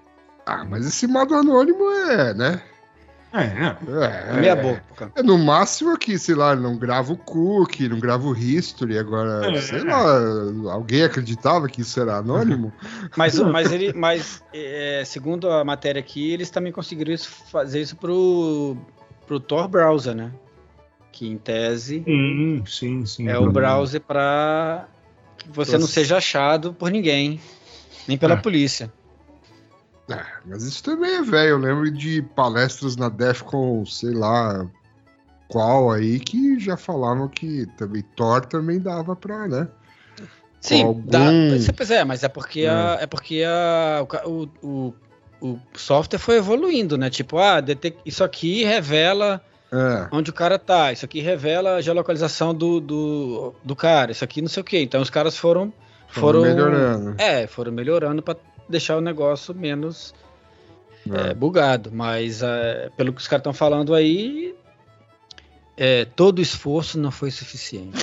Ah, 0.46 0.66
mas 0.66 0.86
esse 0.86 1.08
modo 1.08 1.34
anônimo 1.34 1.90
é, 1.92 2.34
né? 2.34 2.62
É, 3.36 3.42
é. 3.42 4.34
É, 4.38 4.40
Meia 4.40 4.56
boca. 4.56 5.12
É 5.16 5.22
no 5.22 5.38
máximo 5.38 5.98
que, 5.98 6.18
sei 6.18 6.36
lá, 6.36 6.56
não 6.56 6.78
grava 6.78 7.12
o 7.12 7.18
cookie, 7.18 7.90
não 7.90 8.00
grava 8.00 8.26
o 8.28 8.36
history. 8.36 8.98
Agora, 8.98 9.52
É. 9.52 9.60
sei 9.62 9.84
lá, 9.84 10.72
alguém 10.72 11.04
acreditava 11.04 11.68
que 11.68 11.82
isso 11.82 12.00
era 12.00 12.18
anônimo? 12.18 12.72
Mas, 13.18 13.38
mas 13.40 13.72
ele, 13.72 13.94
mas 13.94 14.42
é, 14.54 15.04
segundo 15.06 15.50
a 15.50 15.64
matéria 15.64 16.00
aqui, 16.00 16.32
eles 16.32 16.50
também 16.50 16.72
conseguiram 16.72 17.12
isso- 17.14 17.30
fazer 17.52 17.82
isso 17.82 17.96
pro, 17.96 18.76
pro 19.28 19.40
Tor 19.40 19.68
browser, 19.68 20.16
né? 20.16 20.32
Que 21.12 21.28
em 21.28 21.38
tese 21.38 22.04
Sim, 22.06 22.64
sim, 22.66 23.06
sim. 23.06 23.28
é 23.30 23.38
o 23.38 23.50
browser 23.52 24.02
para 24.02 24.86
que 25.38 25.50
você 25.50 25.78
não 25.78 25.88
seja 25.88 26.18
achado 26.18 26.74
por 26.74 26.92
ninguém, 26.92 27.40
nem 28.08 28.18
pela 28.18 28.34
É. 28.34 28.38
polícia. 28.38 28.92
Ah, 30.10 30.26
mas 30.46 30.64
isso 30.64 30.84
também 30.84 31.16
é 31.16 31.22
velho. 31.22 31.50
Eu 31.52 31.58
lembro 31.58 31.92
de 31.92 32.22
palestras 32.22 32.96
na 32.96 33.10
DEFCON, 33.10 33.86
sei 33.86 34.12
lá 34.12 34.66
qual 35.48 35.92
aí, 35.92 36.20
que 36.20 36.60
já 36.60 36.78
falavam 36.78 37.28
que 37.28 37.66
também 37.78 38.04
Thor 38.16 38.46
também 38.46 38.80
dava 38.80 39.16
pra, 39.16 39.48
né? 39.48 39.68
Sim, 40.60 40.84
algum- 40.84 41.02
dá, 41.06 41.20
pois 41.76 41.92
é, 41.92 42.04
mas 42.04 42.24
é 42.24 42.28
porque, 42.30 42.66
a, 42.66 42.98
é 43.00 43.06
porque 43.06 43.44
a, 43.44 44.04
o 44.26 44.50
o, 44.64 44.94
o, 45.42 45.60
software 45.76 46.18
foi 46.20 46.38
evoluindo, 46.38 46.98
né? 46.98 47.10
Tipo, 47.10 47.38
ah, 47.38 47.62
detec- 47.62 48.00
isso 48.04 48.24
aqui 48.24 48.64
revela 48.64 49.40
É, 49.72 50.08
onde 50.12 50.32
o 50.32 50.34
cara 50.34 50.58
tá, 50.58 50.92
isso 50.92 51.06
aqui 51.06 51.20
revela 51.20 51.76
a 51.76 51.82
geolocalização 51.82 52.54
do, 52.54 52.80
do, 52.80 53.54
do 53.64 53.76
cara, 53.76 54.12
isso 54.12 54.24
aqui 54.24 54.42
não 54.42 54.50
sei 54.50 54.62
o 54.62 54.64
que. 54.64 54.80
Então 54.80 55.02
os 55.02 55.10
caras 55.12 55.38
foram. 55.38 55.72
foram 56.08 56.40
Foram 56.40 56.42
melhorando. 56.42 57.16
É, 57.20 57.46
foram 57.46 57.72
melhorando 57.72 58.22
para 58.24 58.36
deixar 58.70 58.96
o 58.98 59.02
negócio 59.02 59.54
menos 59.54 60.14
É. 61.10 61.32
é, 61.32 61.34
bugado. 61.34 61.92
Mas 61.94 62.42
é, 62.42 62.90
pelo 62.98 63.12
que 63.14 63.22
os 63.22 63.28
caras 63.28 63.42
estão 63.42 63.54
falando 63.54 63.94
aí, 63.94 64.56
é, 65.78 66.06
todo 66.06 66.42
esforço 66.42 66.98
não 67.00 67.12
foi 67.12 67.30
suficiente. 67.32 67.98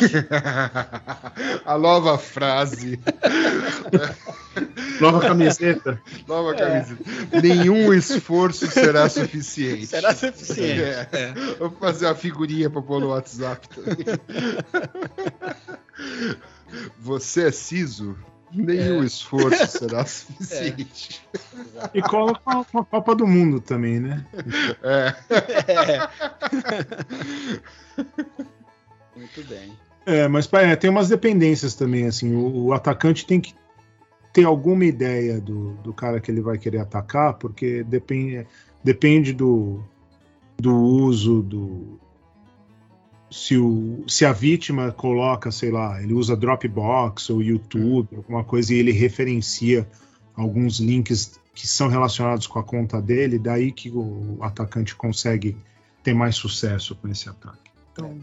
A 1.65 1.79
nova 1.79 2.19
frase, 2.19 3.01
Nova 5.01 5.21
camiseta. 5.21 5.99
nova 6.29 6.55
camisa. 6.55 6.97
Nenhum 7.43 7.93
esforço 7.95 8.67
será 8.71 9.09
suficiente. 9.09 9.87
Será 9.87 10.15
suficiente? 10.15 10.83
É. 10.83 11.09
É. 11.13 11.33
Vou 11.59 11.71
fazer 11.71 12.05
uma 12.07 12.15
figurinha 12.15 12.69
pra 12.71 12.83
pôr 12.83 13.01
no 13.01 13.09
WhatsApp 13.09 13.67
também. 13.71 14.05
Você 17.01 17.49
é 17.49 17.51
siso? 17.51 18.17
Nenhum 18.53 19.03
esforço 19.03 19.67
será 19.79 20.05
suficiente. 20.05 21.27
E 21.95 22.03
cola 22.03 22.35
com 22.35 22.51
a, 22.51 22.65
com 22.65 22.79
a 22.79 22.85
Copa 22.85 23.15
do 23.15 23.27
Mundo 23.27 23.61
também, 23.61 23.99
né? 24.01 24.27
É. 24.83 25.15
Muito 29.17 29.45
bem. 29.49 29.73
É, 30.05 30.29
mas 30.29 30.53
é, 30.53 30.77
tem 30.77 30.91
umas 30.91 31.09
dependências 31.09 31.75
também, 31.75 32.07
assim. 32.07 32.35
O, 32.35 32.67
o 32.67 32.73
atacante 32.73 33.27
tem 33.27 33.41
que 33.41 33.55
ter 34.33 34.45
alguma 34.45 34.85
ideia 34.85 35.41
do, 35.41 35.75
do 35.75 35.93
cara 35.93 36.21
que 36.21 36.31
ele 36.31 36.41
vai 36.41 36.59
querer 36.59 36.79
atacar, 36.79 37.35
porque 37.35 37.85
depende, 37.85 38.47
depende 38.83 39.33
do, 39.33 39.83
do 40.57 40.75
uso 40.75 41.43
do. 41.43 42.01
Se, 43.33 43.57
o, 43.57 44.05
se 44.07 44.24
a 44.26 44.33
vítima 44.33 44.93
coloca, 44.93 45.51
sei 45.51 45.70
lá, 45.70 46.03
ele 46.03 46.12
usa 46.12 46.37
Dropbox 46.37 47.30
ou 47.30 47.43
YouTube, 47.43 48.14
alguma 48.14 48.45
coisa, 48.45 48.74
e 48.74 48.76
ele 48.76 48.93
referencia 48.93 49.89
alguns 50.37 50.78
links 50.78 51.41
que 51.55 51.66
são 51.66 51.89
relacionados 51.89 52.47
com 52.47 52.59
a 52.59 52.62
conta 52.62 53.01
dele, 53.01 53.39
daí 53.39 53.72
que 53.72 53.91
o 53.91 54.39
atacante 54.43 54.95
consegue 54.95 55.57
ter 56.03 56.14
mais 56.14 56.37
sucesso 56.37 56.95
com 56.95 57.09
esse 57.09 57.28
ataque. 57.28 57.70
Então, 57.93 58.18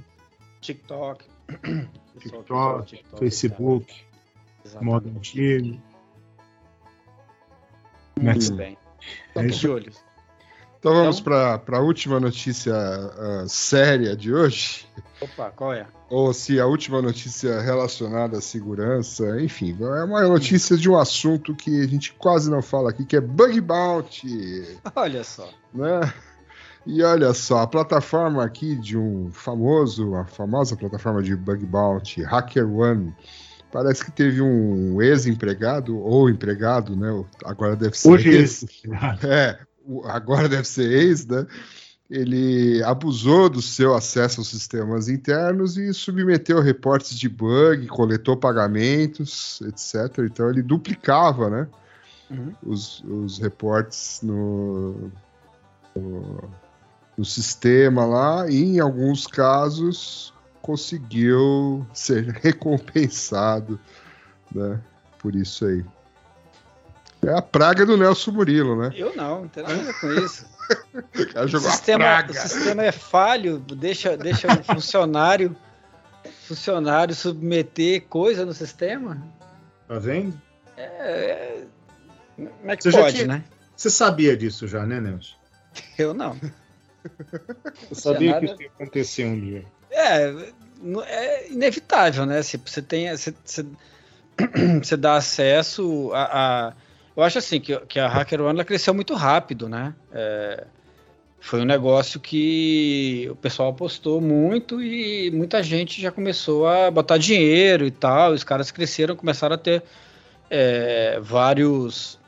TikTok. 0.61 1.25
TikTok, 2.19 3.03
Facebook, 3.17 3.93
Exatamente. 4.65 4.85
modo 4.85 5.09
antigo. 5.09 5.81
Muito 8.19 8.53
bem. 8.53 8.77
É 9.01 9.33
Toque 9.33 9.47
isso. 9.47 9.59
de 9.59 9.69
olho. 9.69 9.93
Então 10.79 10.93
vamos 10.93 11.19
Então- 11.19 11.59
para 11.59 11.77
a 11.77 11.81
última 11.81 12.19
notícia 12.19 12.73
ah, 12.73 13.43
séria 13.47 14.15
de 14.15 14.33
hoje. 14.33 14.85
Opa, 15.21 15.51
qual 15.51 15.73
é? 15.73 15.85
Ou 16.09 16.33
se 16.33 16.59
a 16.59 16.65
última 16.65 17.01
notícia 17.01 17.59
relacionada 17.59 18.37
à 18.37 18.41
segurança, 18.41 19.41
enfim, 19.41 19.77
é 19.79 20.03
uma 20.03 20.21
notícia 20.27 20.77
de 20.77 20.89
um 20.89 20.97
assunto 20.97 21.53
que 21.53 21.81
a 21.83 21.87
gente 21.87 22.13
quase 22.13 22.49
não 22.49 22.61
fala 22.61 22.89
aqui, 22.91 23.03
que 23.05 23.17
é 23.17 23.21
bug 23.21 23.59
bounty. 23.59 24.79
Olha 24.95 25.23
só. 25.23 25.49
né? 25.73 25.99
E 26.85 27.03
olha 27.03 27.33
só, 27.33 27.59
a 27.59 27.67
plataforma 27.67 28.43
aqui 28.43 28.75
de 28.75 28.97
um 28.97 29.29
famoso, 29.33 30.15
a 30.15 30.25
famosa 30.25 30.77
plataforma 30.77 31.21
de 31.21 31.35
bug 31.35 31.65
bounty, 31.65 32.23
HackerOne, 32.23 33.13
parece 33.71 34.03
que 34.05 34.11
teve 34.11 34.41
um 34.41 34.99
ex-empregado 35.01 35.99
ou 35.99 36.29
empregado, 36.29 36.95
né? 36.95 37.23
Agora 37.43 37.75
deve 37.75 37.97
ser 37.97 38.09
Hoje 38.09 38.29
ex. 38.29 38.65
É, 39.23 39.59
o- 39.61 39.68
agora 40.05 40.47
deve 40.49 40.67
ser 40.67 40.91
ex, 40.91 41.25
né? 41.25 41.45
Ele 42.09 42.81
abusou 42.83 43.49
do 43.49 43.61
seu 43.61 43.93
acesso 43.93 44.41
aos 44.41 44.47
sistemas 44.47 45.07
internos 45.07 45.77
e 45.77 45.93
submeteu 45.93 46.59
reportes 46.59 47.17
de 47.17 47.29
bug, 47.29 47.85
coletou 47.87 48.35
pagamentos, 48.35 49.61
etc. 49.61 50.23
Então 50.25 50.49
ele 50.49 50.63
duplicava, 50.63 51.49
né? 51.49 51.67
Uhum. 52.31 52.53
os, 52.63 53.03
os 53.05 53.39
reportes 53.39 54.19
no, 54.21 55.11
no, 55.95 56.49
no 57.17 57.25
sistema 57.25 58.05
lá 58.05 58.47
e 58.47 58.63
em 58.63 58.79
alguns 58.79 59.25
casos 59.25 60.31
conseguiu 60.61 61.85
ser 61.91 62.29
recompensado 62.41 63.79
né, 64.53 64.79
por 65.19 65.35
isso 65.35 65.65
aí. 65.65 65.83
É 67.25 67.33
a 67.33 67.41
praga 67.41 67.85
do 67.85 67.97
Nelson 67.97 68.31
Murilo, 68.31 68.75
né? 68.81 68.91
Eu 68.95 69.15
não, 69.15 69.41
não 69.41 69.47
tem 69.49 69.61
nada 69.63 69.75
a 69.75 69.83
ver 69.83 69.99
com 69.99 70.11
isso. 70.13 70.45
O 70.69 71.59
sistema, 71.59 72.23
o 72.29 72.33
sistema 72.33 72.83
é 72.83 72.91
falho, 72.91 73.57
deixa, 73.57 74.15
deixa 74.15 74.47
o 74.53 74.63
funcionário, 74.63 75.55
funcionário 76.47 77.15
submeter 77.15 78.03
coisa 78.03 78.45
no 78.45 78.53
sistema. 78.53 79.19
Tá 79.87 79.97
vendo? 79.97 80.39
É, 80.77 80.83
é- 80.83 81.63
como 82.35 82.69
é 82.71 82.77
que 82.77 82.83
Você 82.83 82.91
pode, 82.91 83.15
tinha- 83.15 83.27
né? 83.27 83.43
Você 83.75 83.89
sabia 83.89 84.37
disso 84.37 84.67
já, 84.67 84.85
né, 84.85 85.01
Nelson? 85.01 85.33
Eu 85.97 86.13
não. 86.13 86.37
Eu 87.89 87.95
sabia 87.95 88.33
nada- 88.33 88.45
que 88.45 88.53
isso 88.53 88.61
ia 88.61 88.67
acontecer 88.67 89.25
um 89.25 89.39
dia. 89.39 89.65
É, 89.89 90.31
é 91.07 91.51
inevitável, 91.51 92.27
né? 92.27 92.43
Se 92.43 92.57
você 92.57 92.81
tem, 92.83 93.09
você, 93.09 93.33
você, 93.43 93.65
você 94.83 94.95
dá 94.95 95.15
acesso 95.15 96.11
a, 96.13 96.23
a- 96.67 96.73
eu 97.19 97.23
acho 97.23 97.37
assim 97.37 97.59
que, 97.59 97.75
que 97.81 97.99
a 97.99 98.07
HackerOne 98.07 98.57
ela 98.59 98.65
cresceu 98.65 98.93
muito 98.93 99.13
rápido, 99.13 99.67
né? 99.67 99.93
É, 100.11 100.65
foi 101.39 101.61
um 101.61 101.65
negócio 101.65 102.19
que 102.19 103.27
o 103.31 103.35
pessoal 103.35 103.69
apostou 103.69 104.19
muito 104.19 104.81
e 104.81 105.31
muita 105.31 105.63
gente 105.63 106.01
já 106.01 106.11
começou 106.11 106.67
a 106.67 106.89
botar 106.91 107.17
dinheiro 107.17 107.85
e 107.85 107.91
tal. 107.91 108.33
Os 108.33 108.43
caras 108.43 108.71
cresceram, 108.71 109.15
começaram 109.15 109.55
a 109.55 109.57
ter 109.57 109.83
é, 110.49 111.19
vários 111.21 112.19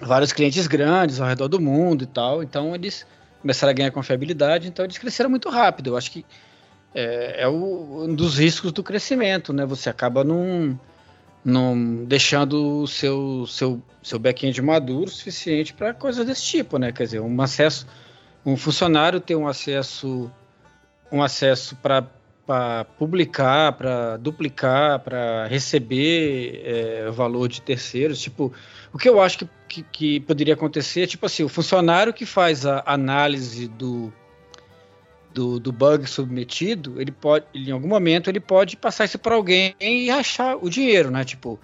vários 0.00 0.32
clientes 0.32 0.66
grandes 0.66 1.20
ao 1.20 1.26
redor 1.26 1.48
do 1.48 1.60
mundo 1.60 2.04
e 2.04 2.06
tal. 2.06 2.42
Então 2.42 2.74
eles 2.74 3.06
começaram 3.40 3.70
a 3.70 3.74
ganhar 3.74 3.90
confiabilidade. 3.90 4.68
Então 4.68 4.84
eles 4.84 4.98
cresceram 4.98 5.30
muito 5.30 5.48
rápido. 5.48 5.90
Eu 5.90 5.96
acho 5.96 6.10
que 6.10 6.24
é, 6.94 7.42
é 7.42 7.48
o- 7.48 8.04
um 8.04 8.14
dos 8.14 8.38
riscos 8.38 8.72
do 8.72 8.82
crescimento, 8.82 9.52
né? 9.52 9.64
Você 9.66 9.88
acaba 9.88 10.22
não, 10.22 10.78
não 11.44 12.04
deixando 12.04 12.82
o 12.82 12.86
seu, 12.86 13.46
seu, 13.46 13.82
seu 14.02 14.18
back-end 14.18 14.60
maduro 14.60 15.04
o 15.04 15.10
suficiente 15.10 15.72
para 15.72 15.94
coisas 15.94 16.26
desse 16.26 16.44
tipo, 16.44 16.78
né? 16.78 16.92
Quer 16.92 17.04
dizer, 17.04 17.20
um 17.20 17.40
acesso, 17.40 17.86
um 18.44 18.56
funcionário 18.56 19.20
ter 19.20 19.36
um 19.36 19.46
acesso, 19.46 20.30
um 21.10 21.22
acesso 21.22 21.76
para 21.76 22.84
publicar, 22.98 23.72
para 23.72 24.16
duplicar, 24.16 25.00
para 25.00 25.46
receber 25.46 26.62
é, 26.64 27.10
valor 27.10 27.48
de 27.48 27.60
terceiros, 27.60 28.20
tipo, 28.20 28.52
o 28.92 28.98
que 28.98 29.08
eu 29.08 29.20
acho 29.20 29.38
que, 29.38 29.48
que, 29.68 29.82
que 29.82 30.20
poderia 30.20 30.54
acontecer, 30.54 31.06
tipo 31.06 31.26
assim, 31.26 31.44
o 31.44 31.48
funcionário 31.48 32.12
que 32.12 32.24
faz 32.24 32.64
a 32.64 32.82
análise 32.86 33.68
do 33.68 34.12
do, 35.32 35.60
do 35.60 35.70
bug 35.72 36.06
submetido, 36.08 37.00
ele 37.00 37.12
pode, 37.12 37.44
em 37.54 37.70
algum 37.70 37.88
momento, 37.88 38.28
ele 38.30 38.40
pode 38.40 38.76
passar 38.76 39.04
isso 39.04 39.18
para 39.18 39.34
alguém 39.34 39.74
e 39.80 40.10
achar 40.10 40.56
o 40.56 40.68
dinheiro, 40.68 41.10
né? 41.10 41.24
Tipo, 41.24 41.58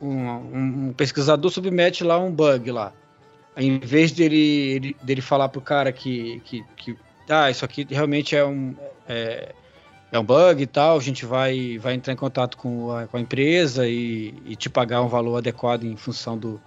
um, 0.00 0.88
um- 0.88 0.92
pesquisador 0.96 1.50
submete 1.50 2.02
lá 2.04 2.18
um 2.18 2.30
bug 2.30 2.70
lá. 2.70 2.92
Em 3.56 3.78
vez 3.78 4.12
dele, 4.12 4.36
ele- 4.36 4.96
dele 5.02 5.20
falar 5.20 5.48
pro 5.48 5.60
cara 5.60 5.92
que, 5.92 6.42
que, 6.44 6.64
que 6.76 6.96
ah, 7.28 7.50
isso 7.50 7.64
aqui 7.64 7.86
realmente 7.88 8.36
é 8.36 8.44
um, 8.44 8.74
é, 9.08 9.54
é 10.12 10.18
um 10.18 10.24
bug 10.24 10.62
e 10.62 10.66
tal, 10.66 10.98
a 10.98 11.00
gente 11.00 11.24
vai, 11.24 11.78
vai 11.78 11.94
entrar 11.94 12.12
em 12.12 12.16
contato 12.16 12.56
com 12.56 12.92
a, 12.92 13.06
com 13.06 13.16
a 13.16 13.20
empresa 13.20 13.88
e, 13.88 14.34
e 14.44 14.56
te 14.56 14.68
pagar 14.68 15.00
um 15.02 15.08
valor 15.08 15.36
adequado 15.36 15.84
em 15.84 15.96
função 15.96 16.36
do, 16.36 16.60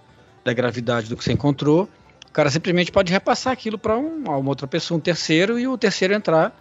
da 0.44 0.52
gravidade 0.52 1.08
do 1.08 1.16
que 1.16 1.22
você 1.22 1.32
encontrou. 1.32 1.88
O 2.30 2.32
cara 2.32 2.48
simplesmente 2.50 2.92
pode 2.92 3.12
repassar 3.12 3.52
aquilo 3.52 3.76
para 3.76 3.98
um, 3.98 4.22
uma 4.24 4.48
outra 4.48 4.66
pessoa, 4.66 4.96
um 4.96 5.00
terceiro, 5.00 5.58
e 5.58 5.66
o 5.66 5.76
terceiro 5.76 6.14
entrar 6.14 6.54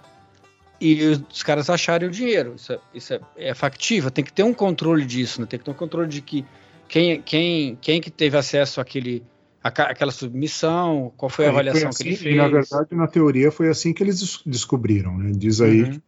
e 0.81 1.03
os 1.29 1.43
caras 1.43 1.69
acharem 1.69 2.07
o 2.07 2.11
dinheiro. 2.11 2.55
Isso, 2.55 2.73
é, 2.73 2.79
isso 2.93 3.13
é, 3.13 3.19
é 3.37 3.53
factível, 3.53 4.09
tem 4.09 4.23
que 4.23 4.33
ter 4.33 4.43
um 4.43 4.53
controle 4.53 5.05
disso, 5.05 5.41
né? 5.41 5.47
tem 5.47 5.59
que 5.59 5.65
ter 5.65 5.71
um 5.71 5.75
controle 5.75 6.07
de 6.07 6.21
que 6.21 6.43
quem, 6.87 7.21
quem, 7.21 7.75
quem 7.79 8.01
que 8.01 8.09
teve 8.09 8.35
acesso 8.35 8.81
àquele, 8.81 9.23
àca- 9.63 9.91
àquela 9.91 10.11
submissão, 10.11 11.13
qual 11.15 11.29
foi 11.29 11.45
a 11.45 11.49
É, 11.49 11.51
e 11.51 11.53
foi 11.53 11.59
avaliação 11.61 11.89
assim, 11.89 12.03
que 12.03 12.09
ele 12.09 12.17
fez. 12.17 12.33
E 12.33 12.37
na 12.37 12.47
verdade, 12.47 12.95
na 12.95 13.07
teoria, 13.07 13.51
foi 13.51 13.67
assim 13.69 13.93
que 13.93 14.01
eles 14.01 14.19
des- 14.19 14.41
descobriram, 14.45 15.17
né? 15.17 15.31
Diz 15.35 15.61
aí 15.61 15.83
Uhum. 15.83 16.01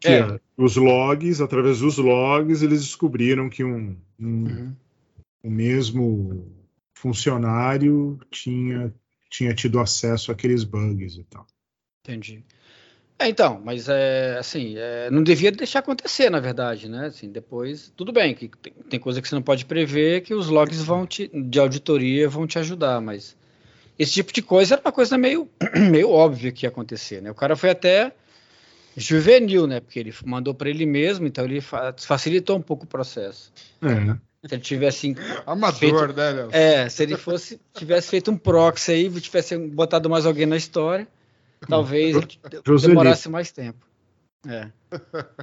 que 0.00 0.12
É. 0.12 0.40
os 0.56 0.76
logs, 0.76 1.40
através 1.40 1.78
dos 1.78 1.96
logs, 1.98 2.62
eles 2.62 2.80
descobriram 2.82 3.48
que 3.48 3.62
um, 3.62 3.96
um- 4.18 4.44
Uhum. 4.46 4.72
o 5.44 5.50
mesmo 5.50 6.65
funcionário 6.96 8.18
tinha, 8.30 8.92
tinha 9.30 9.54
tido 9.54 9.78
acesso 9.78 10.32
àqueles 10.32 10.64
bugs 10.64 11.16
e 11.16 11.24
tal. 11.24 11.46
Entendi. 12.02 12.42
É, 13.18 13.28
então, 13.28 13.60
mas 13.64 13.88
é 13.88 14.36
assim, 14.38 14.74
é, 14.76 15.10
não 15.10 15.22
devia 15.22 15.50
deixar 15.50 15.78
acontecer, 15.78 16.30
na 16.30 16.40
verdade, 16.40 16.88
né? 16.88 17.06
Assim, 17.06 17.30
depois, 17.30 17.92
tudo 17.96 18.12
bem, 18.12 18.34
que 18.34 18.48
tem, 18.48 18.72
tem 18.90 19.00
coisa 19.00 19.22
que 19.22 19.28
você 19.28 19.34
não 19.34 19.42
pode 19.42 19.64
prever, 19.64 20.22
que 20.22 20.34
os 20.34 20.48
logs 20.48 20.82
vão 20.82 21.06
te, 21.06 21.28
de 21.28 21.58
auditoria 21.58 22.28
vão 22.28 22.46
te 22.46 22.58
ajudar, 22.58 23.00
mas 23.00 23.36
esse 23.98 24.12
tipo 24.12 24.32
de 24.32 24.42
coisa 24.42 24.74
era 24.74 24.82
uma 24.82 24.92
coisa 24.92 25.16
meio, 25.16 25.48
meio 25.90 26.10
óbvia 26.10 26.52
que 26.52 26.66
ia 26.66 26.68
acontecer, 26.68 27.22
né? 27.22 27.30
O 27.30 27.34
cara 27.34 27.56
foi 27.56 27.70
até 27.70 28.12
juvenil, 28.96 29.66
né? 29.66 29.80
Porque 29.80 29.98
ele 29.98 30.14
mandou 30.24 30.54
para 30.54 30.68
ele 30.68 30.84
mesmo, 30.86 31.26
então 31.26 31.44
ele 31.44 31.60
fa- 31.60 31.94
facilitou 31.98 32.56
um 32.56 32.62
pouco 32.62 32.84
o 32.84 32.88
processo. 32.88 33.52
É, 33.82 34.16
Se 34.48 34.54
ele 34.54 34.62
tivesse 34.62 35.14
Amador, 35.46 35.78
Feito- 35.78 36.12
né, 36.16 36.30
Léo? 36.30 36.48
é, 36.52 36.88
se 36.88 37.02
ele 37.02 37.16
fosse 37.16 37.60
tivesse 37.74 38.08
feito 38.10 38.30
um 38.30 38.36
proxy 38.36 38.92
aí, 38.92 39.20
tivesse 39.20 39.56
botado 39.58 40.08
mais 40.08 40.24
alguém 40.26 40.46
na 40.46 40.56
história, 40.56 41.06
talvez 41.68 42.16
demorasse 42.82 43.28
mais 43.28 43.50
tempo. 43.50 43.84
É. 44.48 44.68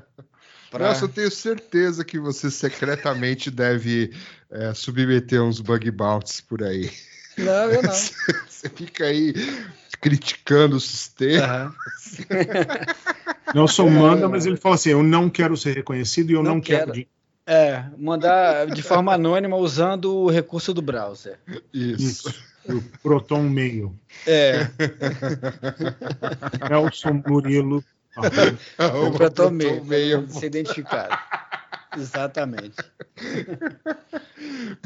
Pra- 0.71 0.87
Nossa, 0.87 1.05
eu 1.05 1.09
tenho 1.09 1.29
certeza 1.29 2.03
que 2.03 2.17
você 2.17 2.49
secretamente 2.49 3.51
deve 3.51 4.11
é, 4.49 4.73
submeter 4.73 5.39
uns 5.43 5.59
bug 5.59 5.91
bounties 5.91 6.41
por 6.41 6.63
aí. 6.63 6.89
Não, 7.37 7.71
eu 7.71 7.83
não. 7.83 7.91
Você 8.47 8.69
fica 8.69 9.05
aí 9.05 9.33
criticando 10.01 10.75
o 10.77 10.79
sistema. 10.79 11.45
Aham. 11.45 11.75
Nelson 13.53 13.89
manda, 13.89 14.27
mas 14.29 14.45
ele 14.45 14.57
fala 14.57 14.75
assim: 14.75 14.89
eu 14.91 15.03
não 15.03 15.29
quero 15.29 15.55
ser 15.57 15.75
reconhecido 15.75 16.31
e 16.31 16.33
eu 16.33 16.41
não, 16.43 16.55
Não 16.55 16.61
quero. 16.61 16.91
quero. 16.91 17.07
É, 17.45 17.83
mandar 17.97 18.67
de 18.67 18.81
forma 18.81 19.13
anônima 19.13 19.57
usando 19.57 20.15
o 20.15 20.29
recurso 20.29 20.73
do 20.73 20.81
browser. 20.81 21.37
Isso. 21.73 22.29
Isso. 22.29 22.53
O 22.69 22.81
Proton 23.01 23.43
Mail. 23.43 23.93
É, 24.25 24.69
Nelson 26.69 27.21
Murilo. 27.27 27.83
o 28.17 28.21
O 29.07 29.11
Proton 29.11 29.49
Mail, 29.49 29.83
meio. 29.83 30.27
ser 30.29 30.45
identificado. 30.45 31.17
Exatamente. 31.97 32.77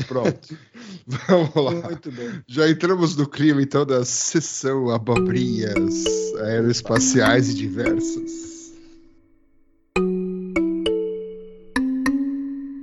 Pronto. 0.08 0.58
Vamos 1.06 1.56
lá. 1.56 1.90
Muito 1.90 2.12
bem. 2.12 2.42
Já 2.48 2.68
entramos 2.68 3.16
no 3.16 3.28
clima, 3.30 3.62
então, 3.62 3.86
da 3.86 4.04
sessão 4.04 4.90
abobrinhas 4.90 6.06
aeroespaciais 6.42 7.50
e 7.50 7.54
diversas. 7.54 8.57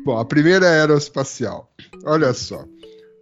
Bom, 0.04 0.18
a 0.18 0.24
primeira 0.24 0.66
é 0.66 0.80
aeroespacial. 0.80 1.72
Olha 2.04 2.32
só. 2.34 2.66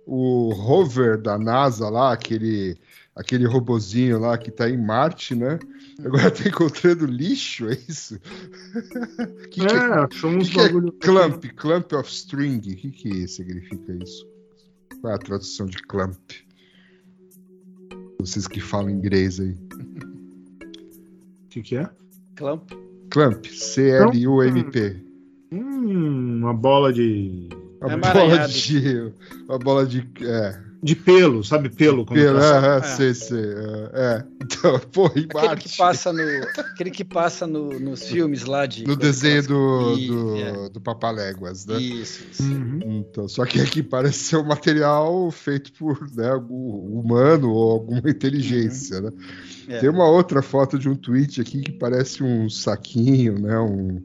O 0.04 0.52
rover 0.52 1.20
da 1.20 1.38
NASA 1.38 1.88
lá, 1.88 2.12
aquele, 2.12 2.76
aquele 3.14 3.46
robozinho 3.46 4.18
lá 4.18 4.36
que 4.36 4.50
tá 4.50 4.68
em 4.68 4.76
Marte, 4.76 5.34
né? 5.34 5.58
Agora 6.04 6.30
tá 6.30 6.48
encontrando 6.48 7.06
lixo, 7.06 7.68
é 7.68 7.74
isso? 7.88 8.18
que, 9.50 9.60
que 9.60 9.66
é, 9.66 9.66
É, 9.66 10.26
uns 10.26 10.48
que 10.48 10.54
que 10.54 10.60
é 10.60 10.62
bagulho. 10.64 10.92
clump? 10.94 11.44
Clump 11.54 11.92
of 11.92 12.10
string. 12.10 12.58
O 12.58 12.76
que, 12.76 12.90
que 12.90 13.28
significa 13.28 13.92
isso? 14.02 14.26
Qual 15.00 15.12
é 15.12 15.16
a 15.16 15.18
tradução 15.18 15.66
de 15.66 15.78
clump? 15.82 16.18
Vocês 18.18 18.48
que 18.48 18.60
falam 18.60 18.90
inglês 18.90 19.38
aí. 19.38 19.52
O 21.44 21.48
que, 21.48 21.62
que 21.62 21.76
é? 21.76 21.88
Clamp. 22.36 22.70
Clump, 23.10 23.46
C-L-U-M-P. 23.46 25.11
Hum, 25.53 26.38
uma 26.38 26.55
bola 26.55 26.92
de. 26.92 27.48
Uma 27.80 27.92
É 27.92 27.96
bola 27.96 28.48
de. 28.48 29.12
Uma 29.48 29.59
bola 29.59 29.86
de. 29.86 30.09
É, 30.22 30.59
De 30.82 30.96
pelo, 30.96 31.44
sabe 31.44 31.68
pelo? 31.68 32.05
quando 32.07 32.18
pelo, 32.18 32.38
tá- 32.40 32.59
aham, 32.59 32.76
é. 32.78 32.82
sei, 32.82 33.14
sei. 33.14 33.38
é, 33.44 33.90
É. 33.92 34.24
Então, 34.42 34.78
pô, 34.92 35.07
em 35.14 35.24
Aquele 35.24 35.46
Marte. 35.46 35.68
que 35.68 35.76
passa, 35.76 36.12
no, 36.12 36.20
aquele 36.59 36.90
que 36.90 37.05
passa 37.05 37.46
no, 37.46 37.78
nos 37.78 38.03
filmes 38.09 38.44
lá 38.44 38.66
de. 38.66 38.84
No 38.84 38.96
desenho 38.96 39.42
do, 39.46 39.96
do, 39.96 40.36
é. 40.36 40.68
do 40.70 40.80
Papaléguas, 40.80 41.66
né? 41.66 41.78
Isso, 41.80 42.24
isso. 42.32 42.42
Uhum. 42.42 42.78
Então, 42.82 43.28
só 43.28 43.44
que 43.44 43.61
aqui 43.61 43.82
parece 43.82 44.18
ser 44.24 44.36
um 44.38 44.44
material 44.44 45.30
feito 45.30 45.72
por 45.74 46.00
né, 46.16 46.30
algum 46.30 46.98
humano 47.00 47.50
ou 47.50 47.72
alguma 47.72 48.09
inteligência, 48.11 49.00
né? 49.00 49.11
É. 49.68 49.78
Tem 49.80 49.88
uma 49.90 50.09
outra 50.09 50.40
foto 50.42 50.78
de 50.78 50.88
um 50.88 50.96
tweet 50.96 51.40
aqui 51.40 51.61
que 51.62 51.72
parece 51.72 52.22
um 52.24 52.48
saquinho, 52.48 53.38
né? 53.38 53.59
Um, 53.61 54.03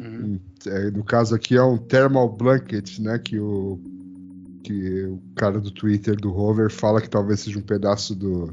Uhum. 0.00 0.38
um- 0.66 0.70
é, 0.70 0.90
no 0.90 1.02
caso 1.04 1.34
aqui 1.34 1.56
é 1.56 1.62
um 1.62 1.78
thermal 1.78 2.28
blanket, 2.28 2.98
né? 2.98 3.18
Que 3.18 3.38
o, 3.38 3.78
que 4.62 5.04
o 5.04 5.20
cara 5.36 5.60
do 5.60 5.70
Twitter 5.70 6.16
do 6.16 6.30
Rover 6.30 6.70
fala 6.70 7.00
que 7.00 7.08
talvez 7.08 7.40
seja 7.40 7.58
um 7.58 7.62
pedaço 7.62 8.14
do 8.14 8.52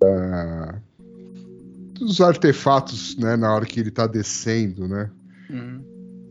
da- 0.00 0.80
dos 1.98 2.20
artefatos, 2.20 3.16
né? 3.16 3.36
Na 3.36 3.54
hora 3.54 3.66
que 3.66 3.78
ele 3.80 3.90
tá 3.90 4.06
descendo, 4.06 4.88
né? 4.88 5.10
Uhum. 5.50 5.82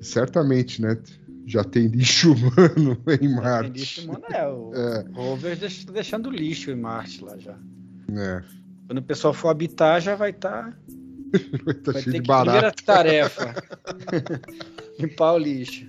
Certamente, 0.01 0.81
né? 0.81 0.97
Já 1.45 1.63
tem 1.63 1.87
lixo 1.87 2.31
humano 2.33 2.97
em 3.07 3.17
Tem 3.17 3.29
Marte. 3.35 3.71
lixo, 3.79 4.07
mano, 4.07 4.23
é, 4.31 4.47
o 4.47 4.71
É, 4.73 5.05
rover 5.13 5.59
tá 5.59 5.67
deixando 5.91 6.29
lixo 6.29 6.71
em 6.71 6.75
Marte 6.75 7.23
lá 7.23 7.37
já. 7.37 7.57
né? 8.07 8.43
Quando 8.87 8.99
o 8.99 9.03
pessoal 9.03 9.33
for 9.33 9.49
habitar, 9.49 10.01
já 10.01 10.15
vai 10.15 10.31
estar. 10.31 10.71
Tá 10.71 10.77
vai 11.63 11.73
cheio 11.73 11.83
ter 11.83 11.93
de 11.93 12.21
que. 12.21 12.21
Primeira 12.21 12.43
barato. 12.45 12.83
tarefa: 12.83 13.55
limpar 14.99 15.33
o 15.33 15.37
lixo. 15.37 15.85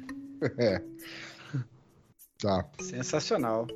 Tá. 2.41 2.65
Sensacional. 2.81 3.67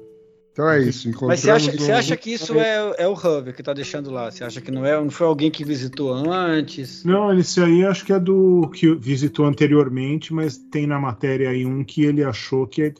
Então 0.52 0.70
é 0.70 0.80
isso. 0.82 1.10
Mas 1.22 1.40
você 1.40 1.50
acha, 1.50 1.64
encontramos 1.66 1.84
você 1.86 1.92
um- 1.92 1.96
acha 1.96 2.16
que 2.16 2.32
isso 2.32 2.54
é, 2.60 2.94
é 2.98 3.08
o 3.08 3.12
Hub 3.12 3.52
que 3.52 3.62
tá 3.62 3.72
deixando 3.72 4.10
lá? 4.10 4.30
Você 4.30 4.44
acha 4.44 4.60
que 4.60 4.70
não 4.70 4.86
é? 4.86 4.94
Não 4.96 5.10
foi 5.10 5.26
alguém 5.26 5.50
que 5.50 5.64
visitou 5.64 6.12
antes? 6.12 7.04
Não, 7.04 7.36
esse 7.36 7.60
aí 7.60 7.84
acho 7.84 8.04
que 8.06 8.12
é 8.12 8.20
do 8.20 8.70
que 8.72 8.94
visitou 8.94 9.46
anteriormente, 9.46 10.32
mas 10.32 10.56
tem 10.56 10.86
na 10.86 10.98
matéria 10.98 11.50
aí 11.50 11.66
um 11.66 11.82
que 11.82 12.04
ele 12.04 12.22
achou 12.22 12.68
que 12.68 12.82
é, 12.82 12.94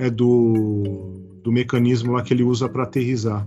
é 0.00 0.10
do, 0.10 1.38
do 1.44 1.52
mecanismo 1.52 2.12
lá 2.12 2.22
que 2.22 2.34
ele 2.34 2.42
usa 2.42 2.68
para 2.68 2.82
aterrizar. 2.82 3.46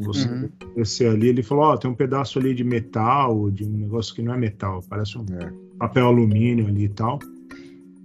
Você 0.00 0.28
Uhum. 0.28 0.48
descer 0.76 1.10
ali, 1.10 1.28
ele 1.28 1.42
falou: 1.42 1.64
Ó, 1.64 1.76
tem 1.76 1.90
um 1.90 1.94
pedaço 1.94 2.38
ali 2.38 2.54
de 2.54 2.64
metal, 2.64 3.50
de 3.50 3.64
um 3.64 3.70
negócio 3.78 4.14
que 4.14 4.22
não 4.22 4.32
é 4.34 4.36
metal, 4.38 4.82
parece 4.88 5.18
um 5.18 5.24
É. 5.40 5.50
papel 5.78 6.06
alumínio 6.06 6.66
ali 6.66 6.84
e 6.84 6.88
tal, 6.88 7.18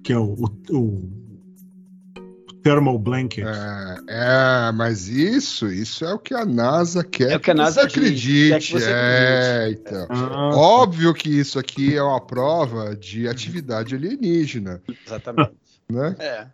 que 0.04 0.12
é 0.14 0.18
o, 0.18 0.34
o, 0.70 0.78
o 0.80 2.54
thermal 2.64 2.98
blanket. 3.00 3.46
É, 3.46 3.98
é, 4.08 4.72
mas 4.74 5.08
isso, 5.08 5.68
isso 5.72 6.04
é 6.04 6.14
o 6.14 6.20
que 6.20 6.34
a 6.34 6.46
NASA 6.46 7.04
quer 7.04 7.32
É 7.32 7.36
o 7.38 7.40
que 7.40 7.52
a 7.52 7.54
NASA 7.54 7.82
você 7.82 7.88
diz, 7.88 7.98
acredite. 7.98 8.50
quer 8.50 8.60
que 8.62 8.72
você 8.74 8.92
É, 8.92 9.70
então. 9.72 10.08
Ah, 10.10 10.52
Óbvio 10.56 11.14
que 11.14 11.30
isso 11.30 11.58
aqui 11.60 11.96
é 11.96 12.04
uma 12.04 12.20
prova 12.20 12.96
de 12.96 13.28
atividade 13.28 13.96
alienígena, 13.96 14.82
Exatamente. 15.06 15.52
né? 15.92 16.16
É. 16.20 16.48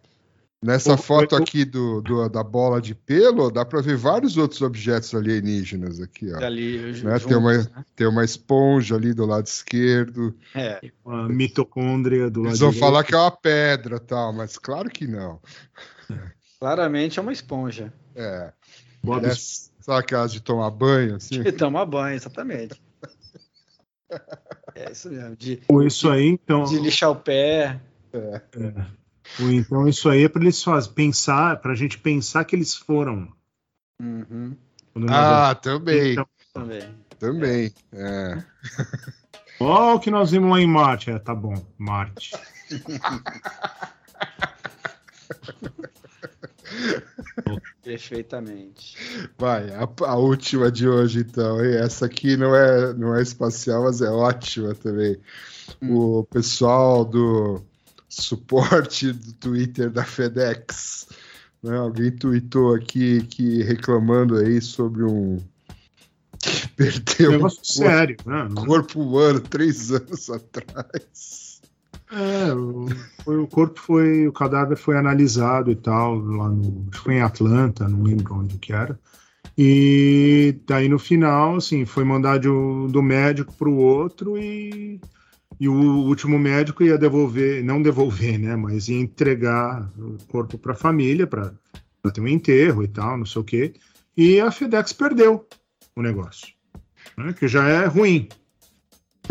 Nessa 0.63 0.93
O- 0.93 0.97
foto 0.97 1.33
o- 1.33 1.37
aqui 1.37 1.65
do, 1.65 2.01
do- 2.01 2.29
da 2.29 2.41
bola 2.41 2.81
de 2.81 2.95
pelo, 2.95 3.51
dá 3.51 3.65
para 3.65 3.81
ver 3.81 3.97
vários 3.97 4.37
outros 4.37 4.61
objetos 4.61 5.13
alienígenas 5.13 5.99
aqui, 5.99 6.31
ó. 6.33 6.37
Ali, 6.43 6.77
Né, 6.77 6.93
juntos, 6.93 7.25
tem 7.25 7.37
uma- 7.37 7.57
né? 7.57 7.85
Tem 7.95 8.07
uma 8.07 8.23
esponja 8.23 8.95
ali 8.95 9.13
do 9.13 9.25
lado 9.25 9.45
esquerdo. 9.45 10.33
É. 10.55 10.79
a 11.05 11.27
mitocôndria 11.27 12.29
do 12.29 12.39
lado 12.41 12.49
Eles 12.51 12.59
vão 12.59 12.69
direito. 12.69 12.85
falar 12.85 13.03
que 13.03 13.13
é 13.13 13.17
uma 13.17 13.31
pedra, 13.31 13.99
tal, 13.99 14.31
mas 14.31 14.57
claro 14.57 14.89
que 14.89 15.05
não. 15.05 15.39
Claramente 16.59 17.19
é 17.19 17.21
uma 17.21 17.33
esponja. 17.33 17.91
É. 18.15 18.53
Bob 19.03 19.27
sabe 19.81 19.99
aquelas 19.99 20.31
de 20.31 20.39
tomar 20.39 20.69
banho, 20.71 21.15
assim? 21.17 21.43
Que 21.43 21.51
toma 21.51 21.85
banho, 21.85 22.15
exatamente. 22.15 22.81
É 24.75 24.91
isso 24.91 25.09
mesmo. 25.09 25.35
De, 25.35 25.59
Ou 25.67 25.83
isso 25.83 26.09
aí, 26.09 26.27
então. 26.27 26.63
de 26.63 26.79
lixar 26.79 27.09
o 27.11 27.15
pé. 27.17 27.81
Ou 28.13 28.21
então 29.39 29.87
isso 29.87 30.09
aí 30.09 30.23
é 30.23 30.29
para 30.29 30.41
eles 30.41 30.61
faz, 30.63 30.87
pensar, 30.87 31.59
para 31.61 31.71
a 31.71 31.75
gente 31.75 31.97
pensar 31.97 32.43
que 32.45 32.55
eles 32.55 32.75
foram. 32.75 33.27
Uhum, 34.01 34.55
Ah, 35.09 35.55
também, 35.55 36.13
Então- 36.13 36.27
também. 36.53 36.89
também. 37.19 37.73
É. 37.93 38.43
Ó, 39.59 39.95
o 39.95 39.99
que 39.99 40.11
nós 40.11 40.31
vimos 40.31 40.51
lá 40.51 40.59
em 40.59 40.67
Marte. 40.67 41.09
É, 41.11 41.19
tá 41.19 41.33
bom, 41.33 41.53
Marte. 41.77 42.31
Perfeitamente. 47.83 48.95
Vai, 49.37 49.69
a, 49.71 49.87
a 50.07 50.15
última 50.15 50.71
de 50.71 50.87
hoje, 50.87 51.19
então. 51.21 51.63
hein? 51.63 51.75
Essa 51.77 52.05
aqui 52.05 52.37
não 52.37 52.55
é, 52.55 52.93
não 52.93 53.15
é 53.15 53.21
espacial, 53.21 53.83
mas 53.83 54.01
é 54.01 54.09
ótima 54.09 54.73
também. 54.75 55.17
O 55.81 56.23
pessoal 56.25 57.03
do 57.05 57.61
suporte 58.21 59.11
do 59.11 59.33
Twitter 59.33 59.89
da 59.89 60.03
FedEx. 60.03 61.07
né? 61.61 61.77
Alguém 61.77 62.11
tweetou 62.11 62.75
aqui 62.75 63.21
que 63.23 63.63
reclamando 63.63 64.35
aí 64.37 64.61
sobre 64.61 65.03
um. 65.03 65.39
que 66.39 66.67
perdeu 66.69 67.29
um 67.29 67.33
Negócio 67.33 67.57
corpo, 67.59 67.73
sério, 67.73 68.17
né? 68.25 68.49
corpo 68.65 69.01
humano 69.01 69.39
três 69.39 69.91
anos 69.91 70.29
atrás. 70.29 71.61
É, 72.11 72.53
o, 72.53 72.87
foi- 73.23 73.37
o 73.37 73.47
corpo 73.47 73.79
foi, 73.79 74.27
o 74.27 74.31
cadáver 74.33 74.77
foi 74.77 74.95
analisado 74.97 75.71
e 75.71 75.75
tal, 75.75 76.15
lá 76.17 76.47
no, 76.47 76.85
acho 76.91 76.99
que 76.99 77.05
foi 77.05 77.15
em 77.15 77.21
Atlanta, 77.21 77.87
não 77.87 78.03
lembro 78.03 78.35
onde 78.35 78.57
que 78.59 78.71
era. 78.71 78.99
E 79.57 80.59
daí 80.67 80.87
no 80.89 80.99
final, 80.99 81.55
assim, 81.57 81.85
foi 81.85 82.03
mandar 82.03 82.37
de 82.39 82.47
do 82.47 83.01
médico 83.01 83.51
para 83.53 83.69
o 83.69 83.77
outro 83.77 84.37
e, 84.37 84.99
e 85.59 85.67
o 85.69 85.73
último 85.73 86.37
médico 86.37 86.83
ia 86.83 86.97
devolver, 86.97 87.63
não 87.63 87.81
devolver, 87.81 88.37
né, 88.37 88.55
mas 88.55 88.87
ia 88.87 88.99
entregar 88.99 89.89
o 89.97 90.17
corpo 90.27 90.57
para 90.57 90.73
a 90.73 90.75
família 90.75 91.27
para 91.27 91.53
ter 92.13 92.21
um 92.21 92.27
enterro 92.27 92.83
e 92.83 92.87
tal, 92.87 93.17
não 93.17 93.25
sei 93.25 93.41
o 93.41 93.45
quê. 93.45 93.73
E 94.15 94.39
a 94.39 94.51
FedEx 94.51 94.93
perdeu 94.93 95.47
o 95.95 96.01
negócio, 96.01 96.47
né, 97.17 97.33
que 97.33 97.47
já 97.47 97.67
é 97.67 97.85
ruim. 97.85 98.27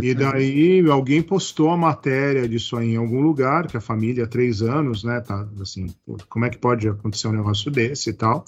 E 0.00 0.14
daí 0.14 0.80
alguém 0.88 1.20
postou 1.20 1.70
a 1.70 1.76
matéria 1.76 2.48
disso 2.48 2.76
aí 2.76 2.94
em 2.94 2.96
algum 2.96 3.20
lugar, 3.20 3.66
que 3.66 3.76
a 3.76 3.80
família 3.80 4.24
há 4.24 4.26
três 4.26 4.62
anos, 4.62 5.04
né, 5.04 5.20
tá 5.20 5.46
assim, 5.60 5.86
como 6.28 6.46
é 6.46 6.50
que 6.50 6.56
pode 6.56 6.88
acontecer 6.88 7.28
um 7.28 7.32
negócio 7.32 7.70
desse 7.70 8.10
e 8.10 8.12
tal. 8.14 8.44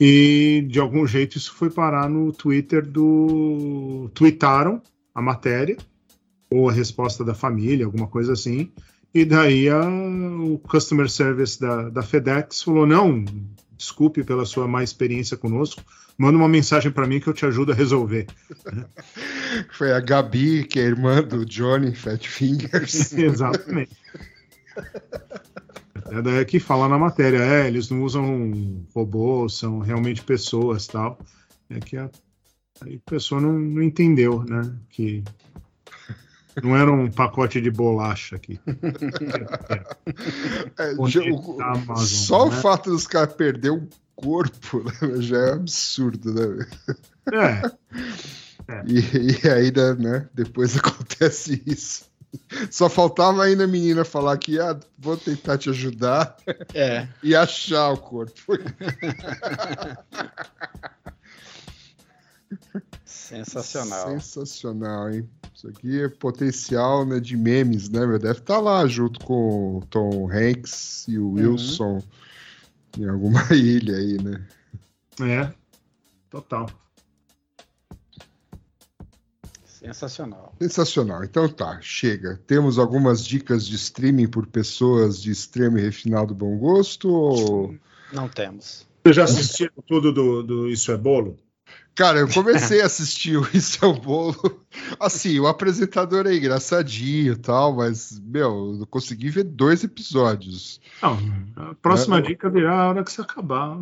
E 0.00 0.64
de 0.70 0.78
algum 0.78 1.04
jeito 1.06 1.36
isso 1.36 1.52
foi 1.52 1.70
parar 1.70 2.08
no 2.08 2.32
Twitter 2.32 2.86
do. 2.86 4.08
Tweetaram 4.14 4.80
a 5.12 5.20
matéria, 5.20 5.76
ou 6.50 6.68
a 6.68 6.72
resposta 6.72 7.24
da 7.24 7.34
família, 7.34 7.84
alguma 7.86 8.06
coisa 8.06 8.32
assim. 8.32 8.70
E 9.14 9.24
daí 9.24 9.68
a- 9.68 9.88
o 9.88 10.58
customer 10.58 11.08
service 11.08 11.60
da, 11.60 11.88
da 11.88 12.02
FedEx 12.02 12.62
falou: 12.62 12.86
não, 12.86 13.24
desculpe 13.76 14.22
pela 14.24 14.44
sua 14.44 14.66
má 14.68 14.82
experiência 14.82 15.36
conosco, 15.36 15.82
manda 16.16 16.36
uma 16.36 16.48
mensagem 16.48 16.90
para 16.90 17.06
mim 17.06 17.20
que 17.20 17.28
eu 17.28 17.32
te 17.34 17.46
ajudo 17.46 17.72
a 17.72 17.74
resolver. 17.74 18.26
Foi 19.72 19.92
a 19.92 20.00
Gabi, 20.00 20.64
que 20.64 20.78
é 20.78 20.82
irmã 20.82 21.22
do 21.22 21.44
Johnny 21.46 21.94
Fat 21.94 22.26
Fingers. 22.26 23.12
Exatamente. 23.16 23.96
É 26.10 26.22
daí 26.22 26.44
que 26.44 26.58
fala 26.58 26.88
na 26.88 26.98
matéria, 26.98 27.38
é, 27.38 27.66
eles 27.66 27.90
não 27.90 28.02
usam 28.02 28.84
robôs, 28.94 29.58
são 29.58 29.78
realmente 29.80 30.22
pessoas 30.22 30.86
tal. 30.86 31.18
É 31.68 31.78
que 31.80 31.96
a, 31.96 32.10
aí 32.80 33.00
a 33.06 33.10
pessoa 33.10 33.40
não, 33.40 33.52
não 33.58 33.82
entendeu, 33.82 34.42
né? 34.44 34.72
Que 34.88 35.22
não 36.62 36.76
era 36.76 36.90
um 36.92 37.10
pacote 37.10 37.60
de 37.60 37.70
bolacha 37.70 38.36
aqui. 38.36 38.58
É, 40.78 40.92
o- 40.96 41.62
Amazon, 41.62 41.96
só 42.06 42.46
o 42.46 42.50
né? 42.50 42.56
fato 42.60 42.90
dos 42.90 43.06
caras 43.06 43.34
perder 43.34 43.70
um 43.70 43.88
corpo 44.16 44.82
né, 45.02 45.20
já 45.20 45.38
é 45.38 45.52
absurdo, 45.52 46.32
né? 46.34 46.66
É, 47.32 47.62
E, 48.86 49.44
e 49.44 49.48
ainda, 49.48 49.94
né? 49.94 50.28
Depois 50.34 50.76
acontece 50.78 51.62
isso. 51.66 52.06
Só 52.70 52.90
faltava 52.90 53.42
ainda 53.42 53.64
a 53.64 53.66
menina 53.66 54.04
falar 54.04 54.36
que 54.36 54.60
ah, 54.60 54.78
vou 54.98 55.16
tentar 55.16 55.56
te 55.56 55.70
ajudar 55.70 56.36
É. 56.74 57.08
e 57.22 57.34
achar 57.34 57.88
o 57.92 57.96
corpo. 57.96 58.34
Sensacional. 63.28 64.08
Sensacional, 64.08 65.12
hein? 65.12 65.28
Isso 65.54 65.68
aqui 65.68 66.00
é 66.00 66.08
potencial 66.08 67.04
né, 67.04 67.20
de 67.20 67.36
memes, 67.36 67.90
né? 67.90 68.06
meu? 68.06 68.18
Deve 68.18 68.38
estar 68.38 68.58
lá 68.58 68.86
junto 68.86 69.20
com 69.20 69.76
o 69.76 69.86
Tom 69.90 70.30
Hanks 70.32 71.04
e 71.08 71.18
o 71.18 71.32
Wilson 71.32 72.02
em 72.96 73.06
alguma 73.06 73.42
ilha 73.52 73.96
aí, 73.96 74.16
né? 74.22 74.46
é, 75.20 75.52
total. 76.30 76.70
Sensacional. 79.66 80.54
Sensacional. 80.58 81.22
Então 81.22 81.46
tá, 81.50 81.78
chega. 81.82 82.40
Temos 82.46 82.78
algumas 82.78 83.22
dicas 83.22 83.66
de 83.66 83.76
streaming 83.76 84.28
por 84.28 84.46
pessoas 84.46 85.20
de 85.20 85.30
extremo 85.30 85.76
e 85.76 85.82
refinado 85.82 86.34
bom 86.34 86.56
gosto? 86.56 87.10
Ou... 87.10 87.76
Não 88.10 88.26
temos. 88.26 88.86
Você 89.04 89.12
já 89.12 89.24
assistiu 89.24 89.70
tudo 89.86 90.12
do, 90.12 90.42
do 90.42 90.68
Isso 90.68 90.90
é 90.90 90.96
Bolo? 90.96 91.38
Cara, 91.98 92.20
eu 92.20 92.28
comecei 92.28 92.80
a 92.80 92.86
assistir 92.86 93.36
o 93.36 93.42
Isso 93.52 93.84
é 93.84 93.88
o 93.88 93.92
Bolo. 93.92 94.64
Assim, 95.00 95.40
o 95.40 95.48
apresentador 95.48 96.28
é 96.28 96.36
engraçadinho 96.36 97.32
e 97.32 97.36
tal, 97.36 97.74
mas, 97.74 98.20
meu, 98.20 98.76
eu 98.78 98.86
consegui 98.86 99.30
ver 99.30 99.42
dois 99.42 99.82
episódios. 99.82 100.80
Não, 101.02 101.18
a 101.56 101.74
próxima 101.74 102.18
É. 102.18 102.22
dica 102.22 102.48
virá 102.48 102.82
a 102.82 102.88
hora 102.90 103.02
que 103.02 103.10
você 103.10 103.20
acabar. 103.20 103.76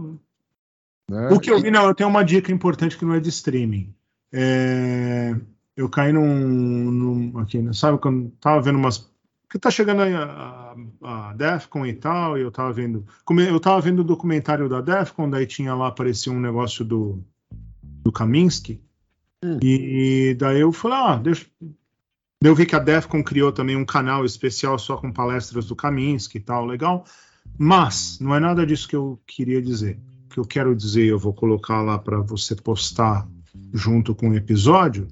Né? 1.10 1.28
O 1.30 1.38
que 1.38 1.50
eu 1.50 1.60
vi, 1.60 1.70
não, 1.70 1.84
eu 1.86 1.94
tenho 1.94 2.08
uma 2.08 2.24
dica 2.24 2.50
importante 2.50 2.96
que 2.96 3.04
não 3.04 3.12
é 3.12 3.20
de 3.20 3.28
streaming. 3.28 3.94
É, 4.32 5.36
eu 5.76 5.88
caí 5.90 6.10
num, 6.10 6.90
num- 6.90 7.38
aqui, 7.38 7.58
né, 7.58 7.74
sabe 7.74 7.98
quando 7.98 8.30
tava 8.40 8.62
vendo 8.62 8.78
umas 8.78 9.14
que 9.48 9.58
tá 9.58 9.70
chegando 9.70 10.02
aí 10.02 10.12
a, 10.14 10.74
a, 11.02 11.28
a 11.28 11.32
Defcon 11.34 11.86
e 11.86 11.92
tal, 11.92 12.36
e 12.36 12.40
eu 12.40 12.50
tava 12.50 12.72
vendo, 12.72 13.06
eu 13.48 13.60
tava 13.60 13.80
vendo 13.80 14.00
o 14.00 14.04
documentário 14.04 14.68
da 14.68 14.80
Defcon, 14.80 15.30
daí 15.30 15.46
tinha 15.46 15.74
lá 15.74 15.86
aparecia 15.88 16.32
um 16.32 16.40
negócio 16.40 16.84
do 16.84 17.22
do 18.06 18.12
Kaminsky. 18.12 18.80
Hum. 19.44 19.58
E 19.60 20.36
daí 20.38 20.60
eu 20.60 20.72
falei, 20.72 20.98
ah, 20.98 21.16
deixa 21.16 21.44
eu 22.40 22.54
vi 22.54 22.64
que 22.64 22.76
a 22.76 22.78
Defcon 22.78 23.24
criou 23.24 23.50
também 23.50 23.76
um 23.76 23.84
canal 23.84 24.24
especial 24.24 24.78
só 24.78 24.96
com 24.96 25.12
palestras 25.12 25.66
do 25.66 25.74
Kaminsky 25.74 26.38
e 26.38 26.40
tal, 26.40 26.64
legal. 26.64 27.04
Mas 27.58 28.18
não 28.20 28.32
é 28.34 28.38
nada 28.38 28.64
disso 28.64 28.86
que 28.86 28.94
eu 28.94 29.20
queria 29.26 29.60
dizer. 29.60 29.98
O 30.26 30.28
que 30.28 30.38
eu 30.38 30.44
quero 30.44 30.76
dizer, 30.76 31.06
eu 31.06 31.18
vou 31.18 31.34
colocar 31.34 31.82
lá 31.82 31.98
para 31.98 32.20
você 32.20 32.54
postar 32.54 33.26
junto 33.72 34.14
com 34.14 34.30
o 34.30 34.36
episódio. 34.36 35.08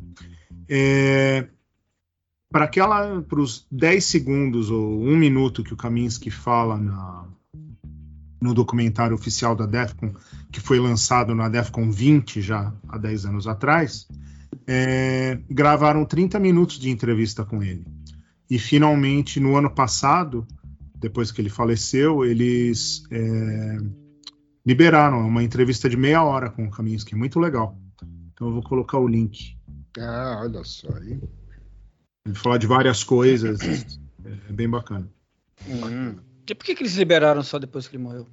É, 0.69 1.49
para 2.53 2.67
aquela, 2.67 3.21
para 3.23 3.41
os 3.41 3.67
10 3.73 4.05
segundos 4.05 4.71
ou 4.71 5.01
um 5.03 5.17
minuto 5.17 5.65
que 5.65 5.75
o 5.75 5.77
Kaminsky 5.77 6.31
fala 6.31 6.77
na, 6.79 7.27
no 8.41 8.55
documentário 8.55 9.15
oficial 9.15 9.55
da 9.55 9.67
Defcon, 9.67 10.13
que 10.53 10.61
foi 10.61 10.79
lançado 10.79 11.35
na 11.35 11.49
Defcon 11.49 11.91
20 11.91 12.43
já 12.43 12.73
há 12.89 12.99
10 12.99 13.27
anos 13.27 13.47
atrás, 13.47 14.07
é, 14.67 15.39
gravaram 15.49 16.05
30 16.05 16.39
minutos 16.39 16.79
de 16.79 16.91
entrevista 16.91 17.45
com 17.45 17.63
ele. 17.63 17.87
E 18.51 18.59
finalmente, 18.59 19.41
no 19.41 19.57
ano 19.57 19.71
passado, 19.71 20.47
depois 20.95 21.33
que 21.33 21.41
ele 21.41 21.51
faleceu, 21.51 22.25
eles 22.25 23.03
é, 23.11 23.79
liberaram 24.65 25.27
uma 25.27 25.43
entrevista 25.43 25.89
de 25.89 25.97
meia 25.97 26.23
hora 26.23 26.51
com 26.51 26.65
o 26.65 26.71
Kaminsky, 26.71 27.15
muito 27.15 27.41
legal. 27.41 27.79
Então 28.33 28.49
eu 28.49 28.55
vou 28.55 28.63
colocar 28.63 28.99
o 28.99 29.09
link. 29.09 29.57
Ah, 29.99 30.41
olha 30.43 30.65
só 30.65 30.89
aí. 30.97 31.21
Ele 32.27 32.35
fala 32.35 32.59
de 32.59 32.67
várias 32.67 33.05
coisas, 33.05 33.61
é 34.25 34.53
bem 34.53 34.69
bacana. 34.69 35.09
Uhum. 35.67 36.17
E 36.49 36.55
por 36.55 36.65
que, 36.65 36.75
que 36.75 36.83
eles 36.83 36.95
liberaram 36.97 37.43
só 37.43 37.59
depois 37.59 37.89
que 37.89 37.97
ele 37.97 38.03
morreu? 38.03 38.27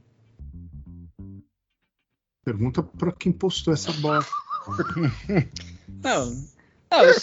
Pergunta 2.44 2.82
para 2.82 3.12
quem 3.12 3.32
postou 3.32 3.74
essa 3.74 3.92
bola. 3.94 4.26
Não. 6.04 6.26
não 6.32 7.04
eu, 7.04 7.14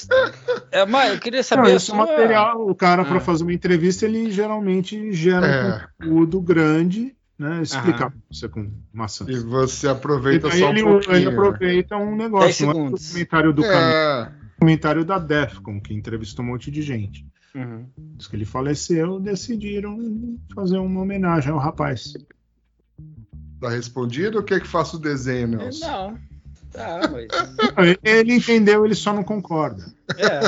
é, 0.71 0.87
mas 0.87 1.13
eu 1.15 1.21
queria 1.21 1.39
Não, 1.41 1.45
saber. 1.45 1.69
esse 1.75 1.91
a 1.91 1.95
sua- 1.95 1.97
material, 2.07 2.69
o 2.69 2.75
cara 2.75 3.05
para 3.05 3.17
Ah. 3.17 3.21
fazer 3.21 3.43
uma 3.43 3.53
entrevista, 3.53 4.05
ele 4.05 4.31
geralmente 4.31 5.13
gera 5.13 5.47
É. 5.47 5.77
um 5.77 5.81
conteúdo 5.99 6.41
grande, 6.41 7.17
né? 7.39 7.63
Explicar 7.63 8.13
você 8.31 8.49
com 8.49 8.71
maçã. 8.93 9.25
E 9.29 9.39
você 9.39 9.87
E 9.87 9.91
aproveita 9.91 10.49
daí 10.49 10.61
só 10.61 10.67
um 10.67 10.71
ele, 10.71 10.83
pouquinho. 10.83 11.17
ele 11.17 11.29
aproveita 11.29 11.97
um 11.97 12.17
negócio, 12.17 12.67
não 12.67 12.73
é 12.73 12.77
um 12.85 12.91
documentário 12.93 13.53
do 13.53 13.63
caminho, 13.63 13.77
É, 13.97 14.33
documentário 14.55 15.05
da 15.05 15.19
Defcon, 15.19 15.81
que 15.81 15.93
entrevistou 15.95 16.45
um 16.45 16.49
monte 16.49 16.71
de 16.71 16.83
gente. 16.83 17.27
Uhum. 17.55 17.87
Diz 18.17 18.27
que 18.27 18.37
ele 18.37 18.45
faleceu, 18.45 19.19
decidiram 19.19 20.39
fazer 20.55 20.79
uma 20.79 21.01
homenagem 21.01 21.51
ao 21.51 21.59
rapaz. 21.59 22.15
tá 23.61 23.71
respondido 23.71 24.39
ou 24.39 24.45
quer 24.45 24.61
que 24.61 24.69
faça 24.69 24.97
o 24.97 25.01
desenho, 25.01 25.49
Nelson? 25.49 25.87
Não. 25.87 26.19
Tá, 26.71 27.01
mas. 27.11 27.29
Ele 28.05 28.35
entendeu, 28.35 28.85
ele 28.85 28.95
só 28.95 29.13
não 29.13 29.25
concorda. 29.25 29.87
É. 30.19 30.45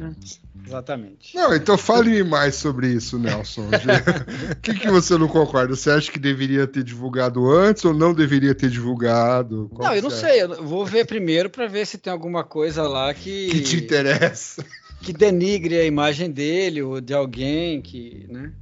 É, 0.00 0.10
Exatamente. 0.64 1.34
Não, 1.34 1.54
então 1.54 1.78
fale 1.78 2.22
mais 2.22 2.56
sobre 2.56 2.88
isso, 2.88 3.18
Nelson. 3.18 3.68
O 4.52 4.60
que, 4.60 4.74
que 4.74 4.90
você 4.90 5.16
não 5.16 5.26
concorda? 5.26 5.74
Você 5.74 5.90
acha 5.90 6.12
que 6.12 6.18
deveria 6.18 6.66
ter 6.66 6.84
divulgado 6.84 7.50
antes 7.50 7.84
ou 7.84 7.94
não 7.94 8.12
deveria 8.12 8.54
ter 8.54 8.68
divulgado? 8.68 9.70
Qual 9.74 9.88
Não, 9.88 9.96
eu 9.96 10.02
não 10.02 10.10
você 10.10 10.26
sei. 10.26 10.42
Eu 10.42 10.62
vou 10.62 10.84
ver 10.84 11.06
primeiro 11.06 11.48
para 11.48 11.66
ver 11.66 11.86
se 11.86 11.96
tem 11.96 12.12
alguma 12.12 12.44
coisa 12.44 12.82
lá 12.86 13.14
que, 13.14 13.46
acha 13.46 13.56
Que 13.56 13.62
te 13.62 13.76
interessa. 13.76 14.64
Que 15.02 15.12
denigre 15.12 15.76
a 15.78 15.84
imagem 15.84 16.30
dele 16.30 16.82
ou 16.82 17.00
de 17.00 17.14
alguém 17.14 17.80
que, 17.80 18.26
né? 18.28 18.52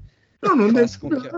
Não, 0.43 0.55
não 0.55 0.73
Faz 0.73 0.97
com 0.97 1.09
que 1.09 1.29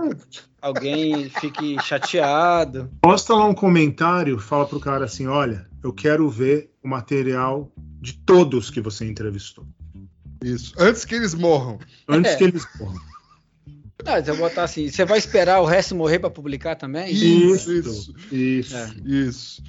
alguém 0.61 1.31
fique 1.31 1.81
chateado. 1.83 2.91
Posta 3.01 3.35
lá 3.35 3.47
um 3.47 3.55
comentário, 3.55 4.39
fala 4.39 4.67
pro 4.67 4.81
cara 4.81 5.05
assim: 5.05 5.27
olha, 5.27 5.67
eu 5.83 5.93
quero 5.93 6.29
ver 6.29 6.71
o 6.83 6.89
material 6.89 7.71
de 8.01 8.15
todos 8.15 8.71
que 8.71 8.81
você 8.81 9.07
entrevistou. 9.07 9.67
Isso. 10.43 10.75
Antes 10.79 11.05
que 11.05 11.15
eles 11.15 11.35
morram. 11.35 11.79
Antes 12.07 12.33
É. 12.33 12.37
que 12.37 12.45
eles 12.45 12.67
morram. 12.79 13.01
Não, 14.05 14.25
se 14.25 14.31
eu 14.31 14.37
botar 14.37 14.63
assim, 14.65 14.89
você 14.89 15.05
vai 15.05 15.19
esperar 15.19 15.61
o 15.61 15.65
resto 15.65 15.95
morrer 15.95 16.21
para 16.21 16.31
publicar 16.31 16.77
também? 16.77 17.13
Isso, 17.13 17.73
isso. 17.73 18.15
Isso. 18.31 18.77
É. 18.77 18.91
Isso. 19.05 19.63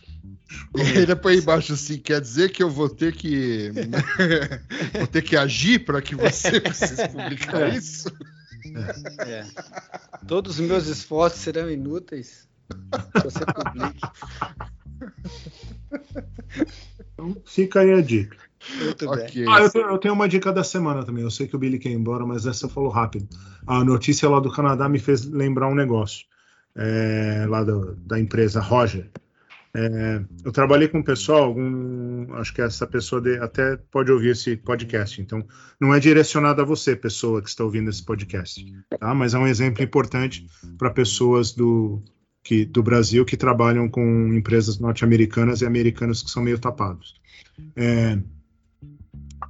E 0.76 0.82
ele 1.00 1.16
põe 1.16 1.38
embaixo 1.38 1.74
assim, 1.74 1.98
quer 1.98 2.20
dizer 2.22 2.50
que 2.52 2.62
eu 2.64 2.70
vou 2.70 2.90
ter 2.90 3.14
que 3.14 3.72
vou 4.98 5.08
ter 5.08 5.22
que 5.22 5.36
agir 5.38 5.80
para 5.86 6.02
que 6.02 6.16
você 6.16 6.60
precise 6.62 7.08
publicar 7.10 7.62
É. 7.62 7.70
isso? 7.78 8.10
É. 9.26 9.46
Todos 10.28 10.60
os 10.60 10.66
meus 10.68 10.88
esforços 10.88 11.40
serão 11.40 11.70
inúteis 11.70 12.48
se 13.18 13.24
você 13.24 13.46
publique. 13.46 14.02
Então 17.14 17.36
fica 17.46 17.80
aí 17.82 17.94
a 17.94 18.02
dica. 18.02 18.38
Muito 18.84 19.10
bem. 19.10 19.26
Ok. 19.26 19.46
Ah, 19.48 19.62
eu 19.62 19.70
tenho, 19.72 19.88
eu 19.90 19.98
tenho 19.98 20.14
uma 20.14 20.28
dica 20.28 20.52
da 20.52 20.64
semana 20.64 21.04
também. 21.06 21.24
Eu 21.24 21.32
sei 21.32 21.48
que 21.48 21.56
o 21.56 21.60
Billy 21.60 21.80
quer 21.80 21.90
ir 21.90 21.94
embora, 21.94 22.26
mas 22.26 22.46
essa 22.46 22.66
eu 22.66 22.70
falo 22.70 22.90
rápido. 22.90 23.28
A 23.66 23.84
notícia 23.84 24.30
lá 24.30 24.40
do 24.40 24.52
Canadá 24.52 24.90
me 24.90 25.00
fez 25.00 25.24
lembrar 25.26 25.68
um 25.68 25.76
negócio. 25.76 26.26
É, 26.76 27.46
lá 27.50 27.64
do- 27.64 27.96
da 27.96 28.20
empresa 28.20 28.60
Roger. 28.62 29.10
É, 29.74 30.22
eu 30.44 30.52
trabalhei 30.52 30.88
com 30.88 30.98
um 30.98 31.04
pessoal, 31.04 31.44
algum- 31.44 32.34
acho 32.34 32.54
que 32.54 32.62
essa 32.62 32.88
pessoa 32.88 33.22
de- 33.22 33.38
até 33.38 33.78
pode 33.92 34.12
ouvir 34.12 34.30
esse 34.30 34.58
podcast. 34.58 35.22
Então, 35.22 35.46
não 35.80 35.94
é 35.94 36.00
direcionado 36.00 36.62
a 36.62 36.66
você, 36.66 36.96
pessoa 36.96 37.42
que 37.42 37.50
está 37.50 37.64
ouvindo 37.64 37.90
esse 37.90 38.04
podcast, 38.04 38.66
tá? 39.00 39.14
Mas 39.14 39.34
é 39.34 39.38
um 39.38 39.46
exemplo 39.48 39.84
importante 39.84 40.48
para 40.78 40.90
pessoas 40.90 41.52
do, 41.52 42.02
que, 42.44 42.66
do 42.66 42.82
Brasil 42.82 43.24
que 43.24 43.38
trabalham 43.38 43.88
com 43.88 44.34
empresas 44.34 44.80
norte-americanas 44.80 45.62
e 45.62 45.66
americanos 45.68 46.24
que 46.24 46.32
são 46.32 46.42
meio 46.42 46.58
tapados. 46.58 47.14
É, 47.76 48.18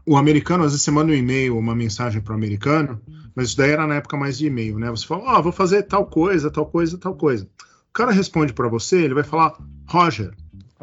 o 0.05 0.17
americano, 0.17 0.63
às 0.63 0.71
vezes 0.71 0.83
você 0.83 0.91
manda 0.91 1.11
um 1.11 1.15
e-mail 1.15 1.53
ou 1.53 1.59
uma 1.61 1.75
mensagem 1.75 2.21
para 2.21 2.33
o 2.33 2.35
americano, 2.35 3.01
mas 3.35 3.47
isso 3.49 3.57
daí 3.57 3.71
era 3.71 3.87
na 3.87 3.95
época 3.95 4.17
mais 4.17 4.37
de 4.37 4.47
e-mail, 4.47 4.77
né? 4.79 4.89
Você 4.89 5.05
fala, 5.05 5.37
ó, 5.37 5.41
vou 5.41 5.51
fazer 5.51 5.83
tal 5.83 6.05
coisa, 6.05 6.51
tal 6.51 6.65
coisa, 6.65 6.97
tal 6.97 7.15
coisa. 7.15 7.45
O 7.89 7.93
cara 7.93 8.11
responde 8.11 8.51
para 8.53 8.67
você, 8.67 8.97
ele 9.01 9.13
vai 9.13 9.23
falar 9.23 9.57
Roger, 9.89 10.31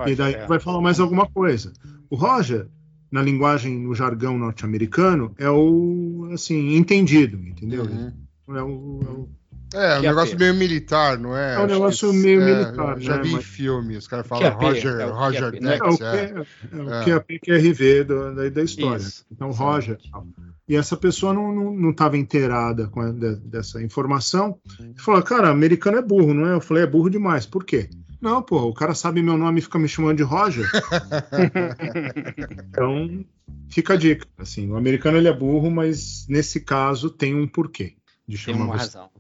e 0.06 0.14
daí 0.14 0.34
É. 0.34 0.46
vai 0.46 0.58
falar 0.60 0.80
mais 0.80 0.98
alguma 1.00 1.26
coisa. 1.26 1.72
O 2.10 2.16
Roger, 2.16 2.66
na 3.10 3.22
linguagem, 3.22 3.78
no 3.78 3.94
jargão 3.94 4.36
norte-americano, 4.38 5.32
é 5.38 5.48
o, 5.48 6.28
assim, 6.32 6.76
entendido, 6.76 7.36
entendeu? 7.46 7.84
Uhum. 7.84 8.12
É 8.48 8.62
o, 8.62 9.00
é 9.02 9.10
o- 9.10 9.28
É, 9.74 9.98
um 9.98 10.00
Que 10.00 10.06
negócio 10.06 10.34
apelo. 10.36 10.38
meio 10.38 10.54
militar, 10.54 11.18
não 11.18 11.36
é? 11.36 11.54
É 11.54 11.58
um 11.58 11.64
Acho 11.64 11.74
negócio 11.74 12.10
que- 12.12 12.16
meio 12.18 12.40
é, 12.40 12.44
militar, 12.64 13.00
Já 13.00 13.16
né, 13.16 13.22
vi 13.24 13.28
em 13.30 13.32
mas- 13.32 13.44
filme, 13.44 13.96
os 13.96 14.06
caras 14.06 14.26
QAP, 14.28 14.38
falam 14.40 14.54
Roger, 14.60 15.00
é 15.00 15.06
o 15.06 15.12
Roger 15.12 15.40
QAP, 15.50 15.60
né? 15.60 15.76
é 15.76 15.82
o, 15.82 15.86
Next, 15.86 15.98
Q- 15.98 16.04
é. 16.04 16.20
é 16.22 17.00
É. 17.00 17.04
QAP 17.04 17.38
QRV 17.40 18.04
do- 18.04 18.34
da, 18.34 18.48
da 18.48 18.62
história. 18.62 19.02
Isso. 19.02 19.26
Então, 19.30 19.50
Roger. 19.50 19.98
tal. 20.12 20.24
E 20.68 20.76
essa 20.76 20.96
pessoa 20.96 21.34
não 21.34 21.50
estava 21.50 21.80
não, 21.80 21.90
estava 21.90 22.16
inteirada 22.16 22.86
com 22.88 23.00
a- 23.00 23.10
de- 23.10 23.36
dessa 23.36 23.82
informação. 23.82 24.56
E 24.96 25.00
falou, 25.00 25.20
cara, 25.22 25.48
americano 25.50 25.98
é 25.98 26.02
burro, 26.02 26.32
não 26.32 26.46
é? 26.46 26.54
Eu 26.54 26.60
falei, 26.60 26.84
é 26.84 26.86
burro 26.86 27.10
demais. 27.10 27.44
Por 27.44 27.64
quê? 27.64 27.90
Não, 28.20 28.42
pô, 28.42 28.62
o 28.62 28.74
cara 28.74 28.94
sabe 28.94 29.22
meu 29.22 29.36
nome 29.36 29.58
e 29.58 29.62
fica 29.62 29.78
me 29.78 29.88
chamando 29.88 30.16
de 30.16 30.22
Roger. 30.22 30.66
então, 32.68 33.24
fica 33.68 33.94
a 33.94 33.96
dica. 33.96 34.26
Assim, 34.38 34.70
o 34.70 34.76
americano 34.76 35.18
ele 35.18 35.28
é 35.28 35.32
burro, 35.32 35.70
mas 35.70 36.26
nesse 36.28 36.60
caso 36.60 37.10
tem 37.10 37.34
um 37.34 37.46
porquê 37.46 37.96
de 38.26 38.36
Tem 38.36 38.54
chamar 38.54 38.64
uma 38.64 38.78
você. 38.78 38.96
razão. 38.96 39.10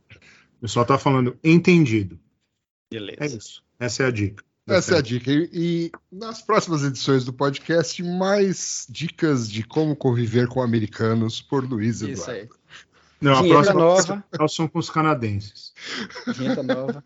O 0.58 0.60
pessoal 0.62 0.86
tá 0.86 0.98
falando 0.98 1.36
entendido. 1.44 2.18
Beleza. 2.90 3.18
É 3.20 3.26
isso. 3.26 3.62
Essa 3.78 4.04
é 4.04 4.06
a 4.06 4.10
dica. 4.10 4.42
Essa 4.66 4.96
é 4.96 4.98
a 4.98 5.02
dica. 5.02 5.30
E, 5.30 5.48
e 5.52 5.92
nas 6.10 6.42
próximas 6.42 6.82
edições 6.82 7.24
do 7.24 7.32
podcast, 7.32 8.02
mais 8.02 8.84
dicas 8.88 9.48
de 9.48 9.62
como 9.62 9.94
conviver 9.94 10.48
com 10.48 10.60
americanos 10.60 11.40
por 11.40 11.64
Luiz 11.64 12.00
Isso 12.00 12.22
Eduardo. 12.22 12.32
aí. 12.32 12.48
Não, 13.20 13.32
a 13.38 13.42
próxima 13.42 13.78
nova. 13.80 14.24
nós 14.38 14.54
são 14.54 14.68
com 14.68 14.78
os 14.78 14.90
canadenses. 14.90 15.72
Vinheta 16.36 16.62
nova. 16.62 17.02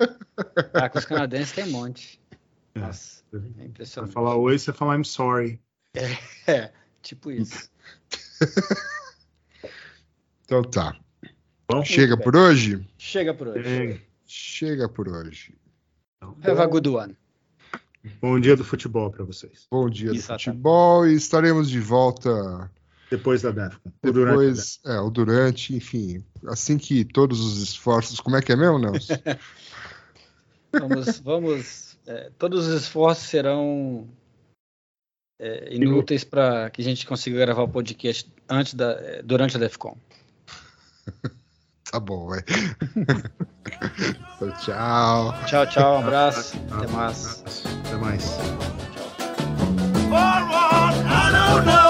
Ah, 0.74 0.88
com 0.88 0.98
os 0.98 1.04
canadenses 1.04 1.52
tem 1.52 1.64
um 1.64 1.70
monte. 1.70 2.20
É. 2.74 2.80
Nossa, 2.80 3.22
é 3.32 3.38
Vai 3.38 3.66
impressionante. 3.66 4.12
falar 4.12 4.36
oi, 4.36 4.58
você 4.58 4.72
fala 4.72 4.94
I'm 4.96 5.04
sorry. 5.04 5.60
É, 6.46 6.72
tipo 7.02 7.30
isso. 7.30 7.70
Então 10.44 10.62
tá. 10.64 10.96
Bom, 11.68 11.84
Chega 11.84 12.16
bem. 12.16 12.24
por 12.24 12.34
hoje? 12.36 12.84
Chega 12.98 13.32
por 13.32 13.46
hoje. 13.48 13.62
Chega. 13.62 14.00
Chega 14.26 14.88
por 14.88 15.08
hoje. 15.08 15.54
Have 16.42 16.60
a 16.60 16.66
good 16.66 16.88
one. 16.88 17.16
Bom 18.20 18.40
dia 18.40 18.56
do 18.56 18.64
futebol 18.64 19.10
para 19.12 19.24
vocês. 19.24 19.68
Bom 19.70 19.88
dia 19.88 20.10
do 20.10 20.16
Exatamente. 20.16 20.44
futebol 20.46 21.06
e 21.06 21.14
estaremos 21.14 21.70
de 21.70 21.78
volta 21.78 22.68
Depois 23.10 23.42
da 23.42 23.50
Defcon. 23.50 23.90
Ou 24.04 24.12
durante 24.12 24.28
a 24.28 24.30
depois, 24.30 24.80
é, 24.86 25.00
ou 25.00 25.10
durante, 25.10 25.74
enfim, 25.74 26.24
assim 26.46 26.78
que 26.78 27.04
todos 27.04 27.40
os 27.40 27.60
esforços. 27.60 28.20
Como 28.20 28.36
é 28.36 28.42
que 28.42 28.52
é 28.52 28.56
mesmo, 28.56 28.78
Nelson? 28.78 29.14
Vamos, 30.72 31.18
vamos. 31.18 31.98
é, 32.06 32.30
todos 32.38 32.68
os 32.68 32.82
esforços 32.82 33.24
serão 33.24 34.06
é, 35.40 35.74
inúteis 35.74 36.22
para 36.22 36.70
que 36.70 36.80
a 36.80 36.84
gente 36.84 37.04
consiga 37.04 37.40
gravar 37.40 37.64
o 37.64 37.68
podcast 37.68 38.32
antes 38.48 38.74
da, 38.74 38.92
é, 38.92 39.20
durante 39.22 39.56
a 39.56 39.60
DEFCON. 39.60 39.96
Tá 41.90 41.98
bom, 41.98 42.28
vai. 42.28 42.38
Então, 44.36 44.52
tchau. 44.62 45.34
Tchau, 45.44 45.66
tchau, 45.66 45.96
um 45.96 45.98
abraço, 45.98 46.56
até 46.70 46.86
mais. 46.86 47.42
Até 47.84 47.96
mais. 47.96 48.24
For 50.08 50.12
what 50.12 51.04
I 51.04 51.32
don't 51.32 51.66
know. 51.66 51.89